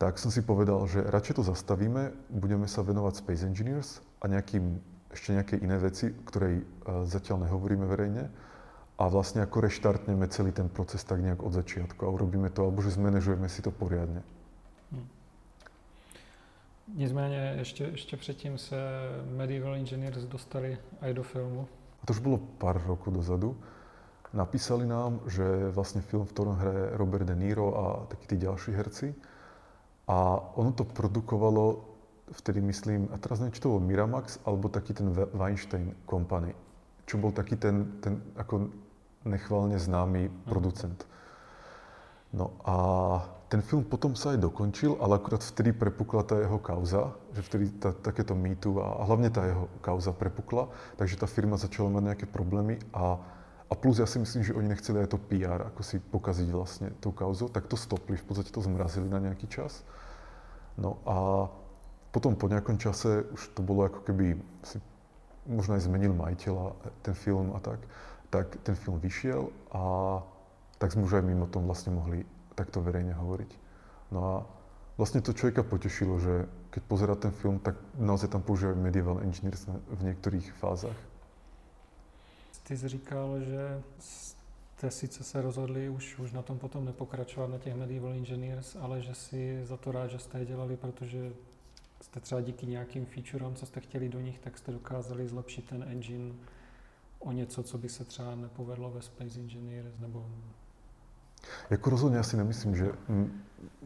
Tak 0.00 0.16
som 0.16 0.32
si 0.32 0.40
povedal, 0.40 0.80
že 0.88 1.04
radšej 1.04 1.36
to 1.36 1.44
zastavíme, 1.44 2.12
budeme 2.32 2.64
sa 2.64 2.80
venovať 2.80 3.20
Space 3.20 3.44
Engineers 3.44 4.00
a 4.24 4.32
nejakým, 4.32 4.80
ešte 5.12 5.36
nejaké 5.36 5.54
iné 5.60 5.76
veci, 5.76 6.08
ktorej 6.24 6.64
uh, 6.64 7.04
zatiaľ 7.04 7.44
nehovoríme 7.44 7.84
verejne. 7.84 8.32
A 9.00 9.08
vlastne 9.08 9.40
ako 9.40 9.64
reštartneme 9.64 10.28
celý 10.28 10.52
ten 10.52 10.68
proces 10.68 11.00
tak 11.04 11.24
nejak 11.24 11.40
od 11.40 11.56
začiatku 11.56 12.04
a 12.04 12.12
urobíme 12.12 12.52
to, 12.52 12.68
alebo 12.68 12.84
že 12.84 12.96
zmanéžujeme 12.96 13.48
si 13.48 13.64
to 13.64 13.72
poriadne. 13.72 14.20
Nicméně 16.94 17.54
ještě, 17.58 17.84
ještě 17.84 18.16
předtím 18.16 18.58
se 18.58 18.76
Medieval 19.36 19.74
Engineers 19.74 20.24
dostali 20.24 20.78
aj 21.00 21.14
do 21.14 21.22
filmu. 21.22 21.68
A 22.02 22.06
to 22.06 22.12
už 22.12 22.18
bolo 22.18 22.38
pár 22.58 22.80
rokov 22.86 23.14
dozadu. 23.14 23.56
Napísali 24.32 24.86
nám, 24.86 25.20
že 25.26 25.74
vlastne 25.74 26.00
film, 26.00 26.24
v 26.24 26.32
ktorom 26.32 26.54
hraje 26.54 26.96
Robert 26.96 27.26
De 27.26 27.34
Niro 27.34 27.74
a 27.74 27.84
takí 28.06 28.26
tí 28.26 28.36
ďalší 28.38 28.72
herci. 28.72 29.14
A 30.06 30.38
ono 30.54 30.72
to 30.72 30.86
produkovalo 30.86 31.84
vtedy 32.30 32.62
myslím, 32.62 33.10
a 33.10 33.18
teraz 33.18 33.42
neviem, 33.42 33.54
či 33.58 33.62
to 33.62 33.74
bol 33.74 33.82
Miramax, 33.82 34.38
alebo 34.46 34.70
taký 34.70 34.94
ten 34.94 35.10
Weinstein 35.12 35.98
Company, 36.06 36.54
čo 37.06 37.18
bol 37.18 37.34
taký 37.34 37.58
ten, 37.58 37.98
ten 37.98 38.22
ako 38.38 38.70
nechválne 39.26 39.76
známy 39.78 40.30
producent. 40.46 41.06
No 42.30 42.54
a 42.62 42.74
ten 43.50 43.66
film 43.66 43.82
potom 43.82 44.14
sa 44.14 44.30
aj 44.30 44.46
dokončil, 44.46 44.94
ale 45.02 45.18
akurát 45.18 45.42
vtedy 45.42 45.74
prepukla 45.74 46.22
tá 46.22 46.38
jeho 46.38 46.62
kauza, 46.62 47.10
že 47.34 47.42
vtedy 47.42 47.66
tá, 47.82 47.90
takéto 47.90 48.38
mýtu 48.38 48.78
a, 48.78 49.02
a 49.02 49.10
hlavne 49.10 49.26
tá 49.26 49.42
jeho 49.42 49.66
kauza 49.82 50.14
prepukla, 50.14 50.70
takže 50.94 51.18
tá 51.18 51.26
firma 51.26 51.58
začala 51.58 51.90
mať 51.90 52.02
nejaké 52.14 52.26
problémy 52.30 52.78
a, 52.94 53.18
a 53.66 53.72
plus 53.74 53.98
ja 53.98 54.06
si 54.06 54.22
myslím, 54.22 54.46
že 54.46 54.54
oni 54.54 54.70
nechceli 54.70 55.02
aj 55.02 55.10
to 55.10 55.18
PR, 55.18 55.66
ako 55.66 55.82
si 55.82 55.98
pokaziť 55.98 56.48
vlastne 56.54 56.94
tú 57.02 57.10
kauzu, 57.10 57.50
tak 57.50 57.66
to 57.66 57.74
stopli, 57.74 58.14
v 58.14 58.22
podstate 58.22 58.54
to 58.54 58.62
zmrazili 58.62 59.10
na 59.10 59.18
nejaký 59.18 59.50
čas. 59.50 59.82
No 60.78 61.02
a 61.02 61.50
potom 62.14 62.38
po 62.38 62.46
nejakom 62.46 62.78
čase 62.78 63.26
už 63.34 63.50
to 63.58 63.66
bolo 63.66 63.90
ako 63.90 64.06
keby 64.06 64.38
si 64.62 64.78
možno 65.50 65.74
aj 65.74 65.90
zmenil 65.90 66.14
majiteľa 66.14 66.70
ten 67.02 67.18
film 67.18 67.50
a 67.54 67.58
tak, 67.58 67.82
tak 68.30 68.46
ten 68.62 68.78
film 68.78 69.02
vyšiel 69.02 69.50
a 69.74 69.82
tak 70.78 70.94
sme 70.94 71.02
už 71.02 71.18
aj 71.18 71.26
mimo 71.26 71.50
tom 71.50 71.66
vlastne 71.66 71.98
mohli 71.98 72.22
takto 72.54 72.80
verejne 72.80 73.12
hovoriť. 73.12 73.50
No 74.10 74.20
a 74.24 74.34
vlastne 74.98 75.22
to 75.22 75.32
človeka 75.32 75.62
potešilo, 75.62 76.18
že 76.18 76.34
keď 76.70 76.82
pozera 76.84 77.14
ten 77.16 77.30
film, 77.30 77.58
tak 77.58 77.78
naozaj 77.98 78.30
tam 78.30 78.42
používajú 78.42 78.76
medieval 78.78 79.22
engineers 79.22 79.66
v 79.68 80.00
niektorých 80.02 80.52
fázach. 80.58 80.96
Ty 82.66 82.76
jsi 82.76 82.88
říkal, 82.88 83.40
že 83.40 83.82
jste 83.98 84.90
sice 84.90 85.24
se 85.24 85.42
rozhodli 85.42 85.88
už, 85.88 86.18
už 86.18 86.32
na 86.32 86.42
tom 86.42 86.58
potom 86.58 86.84
nepokračovat 86.84 87.50
na 87.50 87.58
těch 87.58 87.74
medieval 87.74 88.12
engineers, 88.12 88.76
ale 88.80 89.02
že 89.02 89.14
si 89.14 89.60
za 89.64 89.76
to 89.76 89.92
rád, 89.92 90.06
že 90.06 90.18
jste 90.18 90.38
je 90.38 90.46
dělali, 90.46 90.76
protože 90.76 91.32
jste 92.00 92.20
třeba 92.20 92.40
díky 92.40 92.66
nějakým 92.66 93.06
featurem, 93.06 93.54
co 93.54 93.66
jste 93.66 93.80
chtěli 93.80 94.08
do 94.08 94.20
nich, 94.20 94.38
tak 94.38 94.58
jste 94.58 94.72
dokázali 94.72 95.28
zlepšit 95.28 95.68
ten 95.68 95.82
engine 95.82 96.34
o 97.18 97.32
něco, 97.32 97.62
co 97.62 97.78
by 97.78 97.88
se 97.88 98.04
třeba 98.04 98.34
nepovedlo 98.34 98.90
ve 98.90 99.02
Space 99.02 99.40
Engineers, 99.40 99.98
nebo 99.98 100.26
Jako 101.70 101.86
rozhodne 101.90 102.18
ja 102.18 102.26
si 102.26 102.36
nemyslím, 102.36 102.72
že 102.76 102.86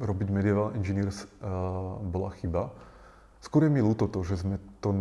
robiť 0.01 0.29
Medieval 0.31 0.73
Engineers 0.75 1.25
uh, 1.25 2.01
bola 2.01 2.31
chyba. 2.41 2.73
Skôr 3.45 3.69
je 3.69 3.75
mi 3.75 3.85
ľúto 3.85 4.09
to, 4.09 4.25
že 4.25 4.41
sme 4.41 4.57
to 4.81 4.95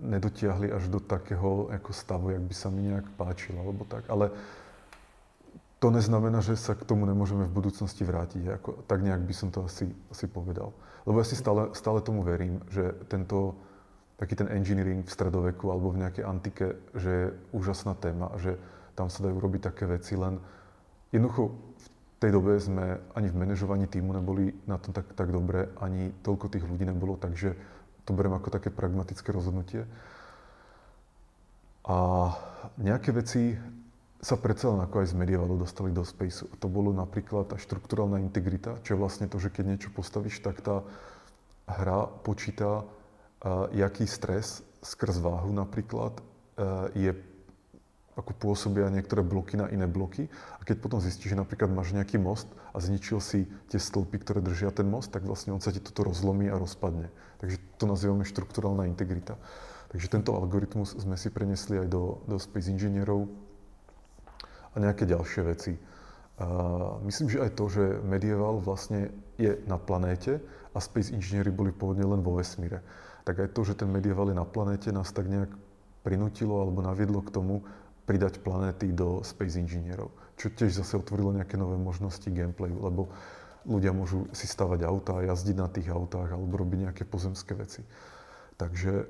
nedotiahli 0.00 0.72
až 0.72 0.88
do 0.92 1.00
takého 1.00 1.72
ako 1.72 1.90
stavu, 1.92 2.32
jak 2.32 2.44
by 2.44 2.54
sa 2.54 2.68
mi 2.68 2.88
nejak 2.88 3.06
páčilo, 3.16 3.64
alebo 3.64 3.84
tak. 3.88 4.08
Ale 4.08 4.32
to 5.80 5.92
neznamená, 5.92 6.40
že 6.40 6.56
sa 6.56 6.72
k 6.72 6.88
tomu 6.88 7.04
nemôžeme 7.04 7.44
v 7.48 7.56
budúcnosti 7.56 8.04
vrátiť. 8.04 8.42
Ako, 8.60 8.70
tak 8.88 9.04
nejak 9.04 9.24
by 9.24 9.34
som 9.36 9.48
to 9.52 9.64
asi, 9.64 9.92
asi 10.08 10.24
povedal. 10.28 10.72
Lebo 11.04 11.20
ja 11.20 11.26
si 11.28 11.36
stále, 11.36 11.72
stále 11.76 12.00
tomu 12.00 12.24
verím, 12.24 12.64
že 12.72 12.96
tento, 13.12 13.56
taký 14.16 14.36
ten 14.36 14.48
engineering 14.48 15.04
v 15.04 15.12
stredoveku 15.12 15.68
alebo 15.68 15.92
v 15.92 16.00
nejakej 16.04 16.24
antike, 16.24 16.66
že 16.96 17.10
je 17.10 17.26
úžasná 17.52 17.92
téma 17.96 18.32
že 18.40 18.56
tam 18.96 19.12
sa 19.12 19.28
dajú 19.28 19.36
robiť 19.36 19.60
také 19.68 19.84
veci, 19.84 20.16
len 20.16 20.40
jednoducho 21.16 21.56
v 21.56 21.86
tej 22.20 22.30
dobe 22.32 22.56
sme 22.60 23.00
ani 23.12 23.28
v 23.28 23.38
manažovaní 23.40 23.88
týmu 23.88 24.12
neboli 24.12 24.52
na 24.64 24.80
tom 24.80 24.92
tak, 24.92 25.12
tak 25.12 25.28
dobre, 25.32 25.72
ani 25.80 26.12
toľko 26.24 26.52
tých 26.52 26.64
ľudí 26.64 26.84
nebolo, 26.84 27.16
takže 27.20 27.56
to 28.06 28.14
beriem 28.14 28.36
ako 28.36 28.48
také 28.52 28.72
pragmatické 28.72 29.32
rozhodnutie. 29.34 29.84
A 31.86 32.30
nejaké 32.80 33.12
veci 33.12 33.54
sa 34.22 34.34
predsa 34.40 34.72
len 34.72 34.80
ako 34.82 35.04
aj 35.04 35.12
z 35.12 35.18
medievalu 35.18 35.60
dostali 35.60 35.92
do 35.92 36.02
spaceu. 36.02 36.48
To 36.58 36.66
bolo 36.66 36.90
napríklad 36.90 37.52
tá 37.52 37.56
štruktúralná 37.60 38.18
integrita, 38.18 38.80
čo 38.82 38.96
je 38.96 39.00
vlastne 39.00 39.28
to, 39.28 39.36
že 39.36 39.52
keď 39.52 39.76
niečo 39.76 39.90
postavíš, 39.92 40.40
tak 40.40 40.64
tá 40.64 40.82
hra 41.68 42.10
počíta, 42.24 42.82
uh, 42.82 43.68
jaký 43.70 44.08
stres 44.08 44.64
skrz 44.82 45.20
váhu 45.20 45.52
napríklad 45.52 46.16
uh, 46.16 46.90
je 46.96 47.12
ako 48.16 48.32
pôsobia 48.32 48.88
niektoré 48.88 49.20
bloky 49.20 49.60
na 49.60 49.68
iné 49.68 49.84
bloky. 49.84 50.32
A 50.56 50.64
keď 50.64 50.80
potom 50.80 50.98
zistíš, 51.04 51.36
že 51.36 51.40
napríklad 51.40 51.68
máš 51.68 51.92
nejaký 51.92 52.16
most 52.16 52.48
a 52.72 52.80
zničil 52.80 53.20
si 53.20 53.44
tie 53.68 53.76
stĺpy, 53.76 54.24
ktoré 54.24 54.40
držia 54.40 54.72
ten 54.72 54.88
most, 54.88 55.12
tak 55.12 55.28
vlastne 55.28 55.52
on 55.52 55.60
sa 55.60 55.68
ti 55.68 55.84
toto 55.84 56.08
rozlomí 56.08 56.48
a 56.48 56.56
rozpadne. 56.56 57.12
Takže 57.44 57.60
to 57.76 57.84
nazývame 57.84 58.24
štruktúralná 58.24 58.88
integrita. 58.88 59.36
Takže 59.92 60.08
tento 60.08 60.32
algoritmus 60.32 60.96
sme 60.96 61.20
si 61.20 61.28
prenesli 61.28 61.76
aj 61.76 61.88
do, 61.92 62.24
do 62.24 62.40
Space 62.40 62.72
inžinierov, 62.72 63.28
a 64.76 64.80
nejaké 64.80 65.08
ďalšie 65.08 65.42
veci. 65.48 65.72
A 66.36 66.46
myslím, 67.08 67.32
že 67.32 67.40
aj 67.40 67.56
to, 67.56 67.64
že 67.72 67.84
medieval 68.04 68.60
vlastne 68.60 69.08
je 69.40 69.56
na 69.64 69.80
planéte 69.80 70.36
a 70.76 70.78
space 70.84 71.16
inžinieri 71.16 71.48
boli 71.48 71.72
pôvodne 71.72 72.04
len 72.04 72.20
vo 72.20 72.36
vesmíre. 72.36 72.84
Tak 73.24 73.40
aj 73.40 73.48
to, 73.56 73.64
že 73.64 73.80
ten 73.80 73.88
medieval 73.88 74.28
je 74.28 74.36
na 74.36 74.44
planéte, 74.44 74.92
nás 74.92 75.08
tak 75.16 75.32
nejak 75.32 75.48
prinútilo 76.04 76.60
alebo 76.60 76.84
naviedlo 76.84 77.24
k 77.24 77.32
tomu 77.32 77.64
pridať 78.06 78.38
planéty 78.38 78.94
do 78.94 79.20
space 79.26 79.58
inžinierov. 79.58 80.14
Čo 80.38 80.54
tiež 80.54 80.78
zase 80.78 80.96
otvorilo 80.96 81.34
nejaké 81.34 81.58
nové 81.58 81.74
možnosti 81.76 82.30
gameplayu, 82.30 82.78
lebo 82.78 83.10
ľudia 83.66 83.90
môžu 83.90 84.30
si 84.30 84.46
stavať 84.46 84.86
auta, 84.86 85.26
jazdiť 85.26 85.56
na 85.58 85.68
tých 85.68 85.90
autách 85.90 86.30
alebo 86.30 86.56
robiť 86.56 86.78
nejaké 86.86 87.04
pozemské 87.04 87.54
veci. 87.58 87.82
Takže 88.56 89.06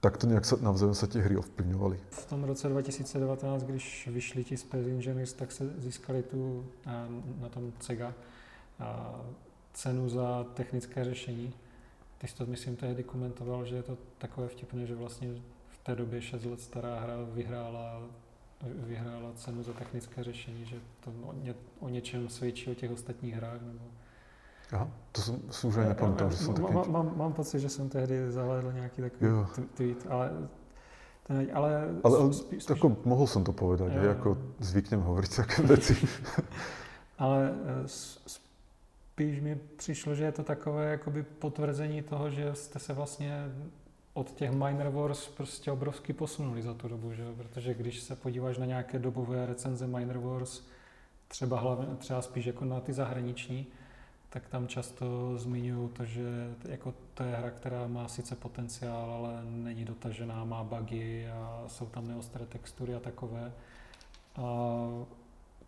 takto 0.00 0.26
nějak 0.26 0.44
se 0.44 0.56
navzájem 0.60 0.94
se 0.94 1.06
tie 1.06 1.22
hry 1.22 1.36
ovplyvňovaly. 1.36 1.98
V 2.10 2.26
tom 2.26 2.44
roce 2.44 2.68
2019, 2.68 3.64
když 3.64 4.08
vyšli 4.12 4.44
ti 4.44 4.56
Space 4.56 4.90
Engineers, 4.90 5.32
tak 5.32 5.52
se 5.52 5.70
získali 5.78 6.22
tu 6.22 6.66
na 7.40 7.48
tom 7.48 7.72
CEGA 7.80 8.14
cenu 9.72 10.08
za 10.08 10.46
technické 10.54 11.04
řešení. 11.04 11.52
Ty 12.18 12.28
jsi 12.28 12.34
to, 12.36 12.46
myslím, 12.46 12.76
tehdy 12.76 13.02
komentoval, 13.02 13.64
že 13.64 13.76
je 13.76 13.82
to 13.82 13.98
takové 14.18 14.48
vtipné, 14.48 14.86
že 14.86 14.94
vlastně 14.94 15.28
té 15.82 15.94
době 15.94 16.22
6 16.22 16.44
let 16.44 16.60
stará 16.60 17.00
hra 17.00 17.14
vyhrála, 17.32 18.02
vyhrála 18.62 19.32
cenu 19.34 19.62
za 19.62 19.72
technické 19.72 20.24
řešení, 20.24 20.66
že 20.66 20.76
to 21.00 21.10
o, 21.22 21.32
ně, 21.32 21.54
o 21.80 21.88
něčem 21.88 22.28
svědčí 22.28 22.70
o 22.70 22.74
těch 22.74 22.90
ostatních 22.90 23.34
hrách, 23.34 23.60
nebo 23.62 23.84
Aha, 24.72 24.88
to 25.12 25.20
som, 25.20 25.36
si 25.52 25.66
už 25.68 25.74
že 26.32 26.48
som 26.48 26.56
taký... 26.56 26.72
Mám, 26.72 26.88
mám, 26.88 27.08
mám 27.16 27.32
pocit, 27.36 27.60
že 27.60 27.68
som 27.68 27.92
tehdy 27.92 28.32
zahľadil 28.32 28.72
nejaký 28.72 28.98
taký 29.04 29.20
jo. 29.20 29.44
tweet, 29.76 30.00
ale... 30.08 30.48
Ten, 31.28 31.44
ale, 31.52 31.68
ale, 31.92 32.00
ale 32.08 32.16
spíš, 32.32 32.64
spíš... 32.64 32.80
Ako, 32.80 32.96
mohol 33.04 33.28
som 33.28 33.44
to 33.44 33.52
povedať, 33.52 33.92
jo. 33.92 34.00
ako 34.08 34.28
zvyknem 34.64 35.04
hovoriť 35.04 35.30
také 35.44 35.56
veci. 35.68 35.94
ale 37.20 37.52
e, 37.52 37.84
spíš 38.24 39.40
mi 39.44 39.60
přišlo, 39.76 40.14
že 40.14 40.24
je 40.24 40.32
to 40.32 40.42
takové 40.42 40.90
jakoby 40.90 41.22
potvrzení 41.22 42.02
toho, 42.02 42.30
že 42.30 42.54
jste 42.54 42.78
se 42.78 42.92
vlastně 42.92 43.52
od 44.14 44.30
těch 44.30 44.50
Miner 44.50 44.88
Wars 44.88 45.28
prostě 45.28 45.72
obrovsky 45.72 46.12
posunuli 46.12 46.62
za 46.62 46.74
tu 46.74 46.88
dobu, 46.88 47.12
že? 47.12 47.24
protože 47.36 47.74
když 47.74 48.00
se 48.00 48.16
podíváš 48.16 48.58
na 48.58 48.66
nějaké 48.66 48.98
dobové 48.98 49.46
recenze 49.46 49.86
Miner 49.86 50.18
Wars, 50.18 50.62
třeba, 51.28 51.60
hlavně, 51.60 51.96
třeba 51.96 52.22
spíš 52.22 52.46
jako 52.46 52.64
na 52.64 52.80
ty 52.80 52.92
zahraniční, 52.92 53.66
tak 54.28 54.48
tam 54.48 54.68
často 54.68 55.38
zmiňují 55.38 55.88
to, 55.88 56.04
že 56.04 56.54
jako 56.68 56.94
to 57.14 57.22
je 57.22 57.30
hra, 57.30 57.50
která 57.50 57.86
má 57.86 58.08
sice 58.08 58.36
potenciál, 58.36 59.10
ale 59.10 59.44
není 59.44 59.84
dotažená, 59.84 60.44
má 60.44 60.64
bugy 60.64 61.28
a 61.28 61.64
jsou 61.66 61.86
tam 61.86 62.08
neostré 62.08 62.46
textury 62.46 62.94
a 62.94 63.00
takové. 63.00 63.52
A, 64.36 64.42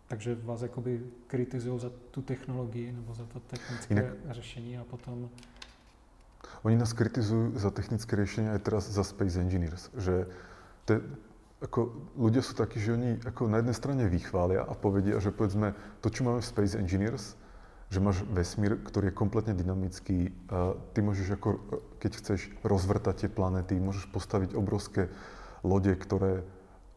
takže 0.07 0.35
vás 0.35 0.61
jakoby 0.61 1.01
kritizují 1.27 1.79
za 1.79 1.91
tu 2.11 2.21
technologii 2.21 2.91
nebo 2.91 3.13
za 3.13 3.25
to 3.25 3.39
technické 3.39 3.93
Inak, 3.93 4.13
řešení 4.29 4.77
a 4.77 4.83
potom... 4.83 5.29
Oni 6.65 6.73
nás 6.73 6.97
kritizujú 6.97 7.53
za 7.53 7.69
technické 7.69 8.17
riešenie 8.17 8.49
aj 8.57 8.65
teraz 8.65 8.83
za 8.89 9.05
Space 9.05 9.37
Engineers, 9.37 9.93
že 9.93 10.25
te, 10.89 10.97
ako, 11.61 11.93
ľudia 12.17 12.41
sú 12.41 12.57
takí, 12.57 12.81
že 12.81 12.97
oni 12.97 13.21
ako 13.21 13.53
na 13.53 13.61
jednej 13.61 13.77
strane 13.77 14.03
vychvália 14.09 14.65
a 14.65 14.73
povedia, 14.73 15.21
že 15.21 15.29
povedzme 15.29 15.77
to, 16.01 16.09
čo 16.09 16.25
máme 16.25 16.41
v 16.41 16.49
Space 16.49 16.73
Engineers, 16.73 17.37
že 17.93 18.01
máš 18.01 18.25
vesmír, 18.33 18.81
ktorý 18.81 19.13
je 19.13 19.19
kompletne 19.21 19.53
dynamický. 19.53 20.33
Ty 20.97 20.99
môžeš, 21.05 21.37
ako, 21.37 21.49
keď 22.01 22.11
chceš 22.17 22.49
rozvrtať 22.65 23.25
tie 23.25 23.29
planety, 23.29 23.77
môžeš 23.77 24.09
postaviť 24.09 24.57
obrovské 24.57 25.13
lode, 25.61 25.93
ktoré 25.93 26.41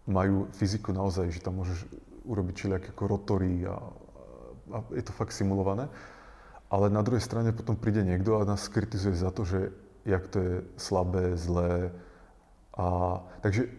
majú 0.08 0.48
fyziku 0.56 0.96
naozaj, 0.96 1.28
že 1.28 1.44
tam 1.44 1.60
môžeš 1.60 1.84
urobiť 2.24 2.54
všelijaké 2.56 2.88
ako 2.96 3.04
rotory 3.04 3.68
a, 3.68 3.76
a 4.72 4.78
je 4.96 5.04
to 5.04 5.12
fakt 5.12 5.36
simulované. 5.36 5.92
Ale 6.68 6.92
na 6.92 7.00
druhej 7.00 7.24
strane 7.24 7.56
potom 7.56 7.76
príde 7.76 8.04
niekto 8.04 8.36
a 8.36 8.48
nás 8.48 8.68
kritizuje 8.68 9.16
za 9.16 9.32
to, 9.32 9.44
že 9.48 9.72
jak 10.04 10.24
to 10.28 10.38
je 10.40 10.54
slabé, 10.76 11.36
zlé. 11.36 11.92
A, 12.76 13.18
takže 13.40 13.72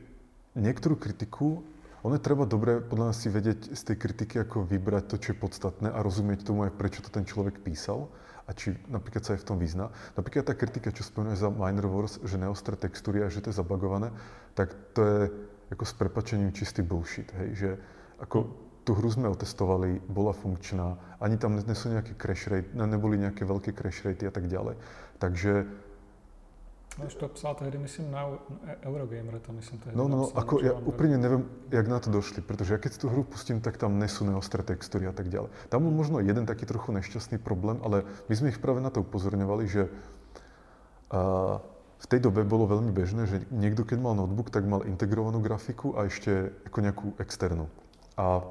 niektorú 0.57 0.97
kritiku 0.97 1.61
ono 1.99 2.15
je 2.15 2.23
treba 2.23 2.47
dobre 2.47 2.79
podľa 2.79 3.11
nás 3.11 3.19
si 3.19 3.27
vedieť 3.27 3.75
z 3.75 3.81
tej 3.91 3.97
kritiky, 3.99 4.39
ako 4.39 4.63
vybrať 4.63 5.03
to, 5.11 5.15
čo 5.19 5.27
je 5.35 5.41
podstatné 5.41 5.91
a 5.91 5.99
rozumieť 5.99 6.47
tomu 6.47 6.63
aj, 6.63 6.79
prečo 6.79 7.03
to 7.03 7.11
ten 7.11 7.27
človek 7.27 7.59
písal 7.59 8.07
a 8.47 8.55
či 8.55 8.71
napríklad 8.87 9.21
sa 9.21 9.35
aj 9.35 9.43
v 9.43 9.47
tom 9.51 9.57
vyzná. 9.59 9.91
Napríklad 10.15 10.47
tá 10.47 10.55
kritika, 10.55 10.95
čo 10.95 11.03
spomínaš 11.03 11.43
za 11.43 11.51
Miner 11.51 11.91
Wars, 11.91 12.17
že 12.23 12.39
neostré 12.39 12.79
textúry 12.79 13.19
a 13.21 13.27
že 13.27 13.43
to 13.43 13.51
je 13.51 13.59
zabagované, 13.59 14.15
tak 14.55 14.71
to 14.95 15.01
je 15.03 15.19
ako 15.69 15.83
s 15.85 15.93
prepačením 15.93 16.55
čistý 16.55 16.81
bullshit, 16.81 17.29
hej, 17.35 17.49
že 17.53 17.69
ako 18.23 18.47
tú 18.89 18.97
hru 18.97 19.05
sme 19.13 19.29
otestovali, 19.29 20.01
bola 20.09 20.33
funkčná, 20.33 20.97
ani 21.21 21.37
tam 21.37 21.53
nie 21.53 21.77
sú 21.77 21.93
nejaké 21.93 22.17
crash 22.17 22.49
rate, 22.49 22.73
neboli 22.73 23.21
nejaké 23.21 23.45
veľké 23.45 23.77
crash 23.77 24.01
rate 24.01 24.25
a 24.25 24.33
tak 24.33 24.49
ďalej. 24.49 24.81
Takže 25.21 25.69
No 26.97 27.05
už 27.05 27.15
to 27.15 27.31
psal 27.31 27.55
tehdy, 27.55 27.77
myslím, 27.79 28.11
na 28.11 28.27
Eurogamer, 28.83 29.39
to 29.39 29.53
myslím 29.55 29.79
tehdy 29.79 29.95
No, 29.95 30.09
no, 30.09 30.25
no 30.25 30.25
ako 30.35 30.59
ja 30.59 30.73
úplne 30.73 31.15
neviem, 31.15 31.45
jak 31.71 31.85
na 31.87 32.01
to 32.01 32.11
došli, 32.11 32.41
pretože 32.41 32.75
ja 32.75 32.81
keď 32.81 32.97
tú 32.97 33.07
hru 33.13 33.23
pustím, 33.23 33.61
tak 33.61 33.77
tam 33.77 34.01
nesú 34.01 34.25
neostré 34.25 34.65
textúry 34.65 35.05
a 35.05 35.13
tak 35.13 35.29
ďalej. 35.29 35.53
Tam 35.69 35.85
bol 35.85 35.93
možno 35.93 36.19
jeden 36.19 36.49
taký 36.49 36.65
trochu 36.65 36.91
nešťastný 36.91 37.39
problém, 37.39 37.79
ale 37.85 38.03
my 38.27 38.33
sme 38.35 38.49
ich 38.49 38.59
práve 38.59 38.81
na 38.81 38.89
to 38.89 39.05
upozorňovali, 39.05 39.63
že 39.69 39.87
uh, 41.13 41.61
v 42.03 42.05
tej 42.09 42.19
dobe 42.19 42.43
bolo 42.43 42.67
veľmi 42.67 42.91
bežné, 42.91 43.31
že 43.31 43.47
niekto, 43.53 43.87
keď 43.87 44.01
mal 44.01 44.17
notebook, 44.17 44.51
tak 44.51 44.67
mal 44.67 44.83
integrovanú 44.83 45.39
grafiku 45.39 45.95
a 45.95 46.09
ešte 46.09 46.51
ako 46.67 46.77
nejakú 46.83 47.07
externú. 47.21 47.71
A 48.19 48.43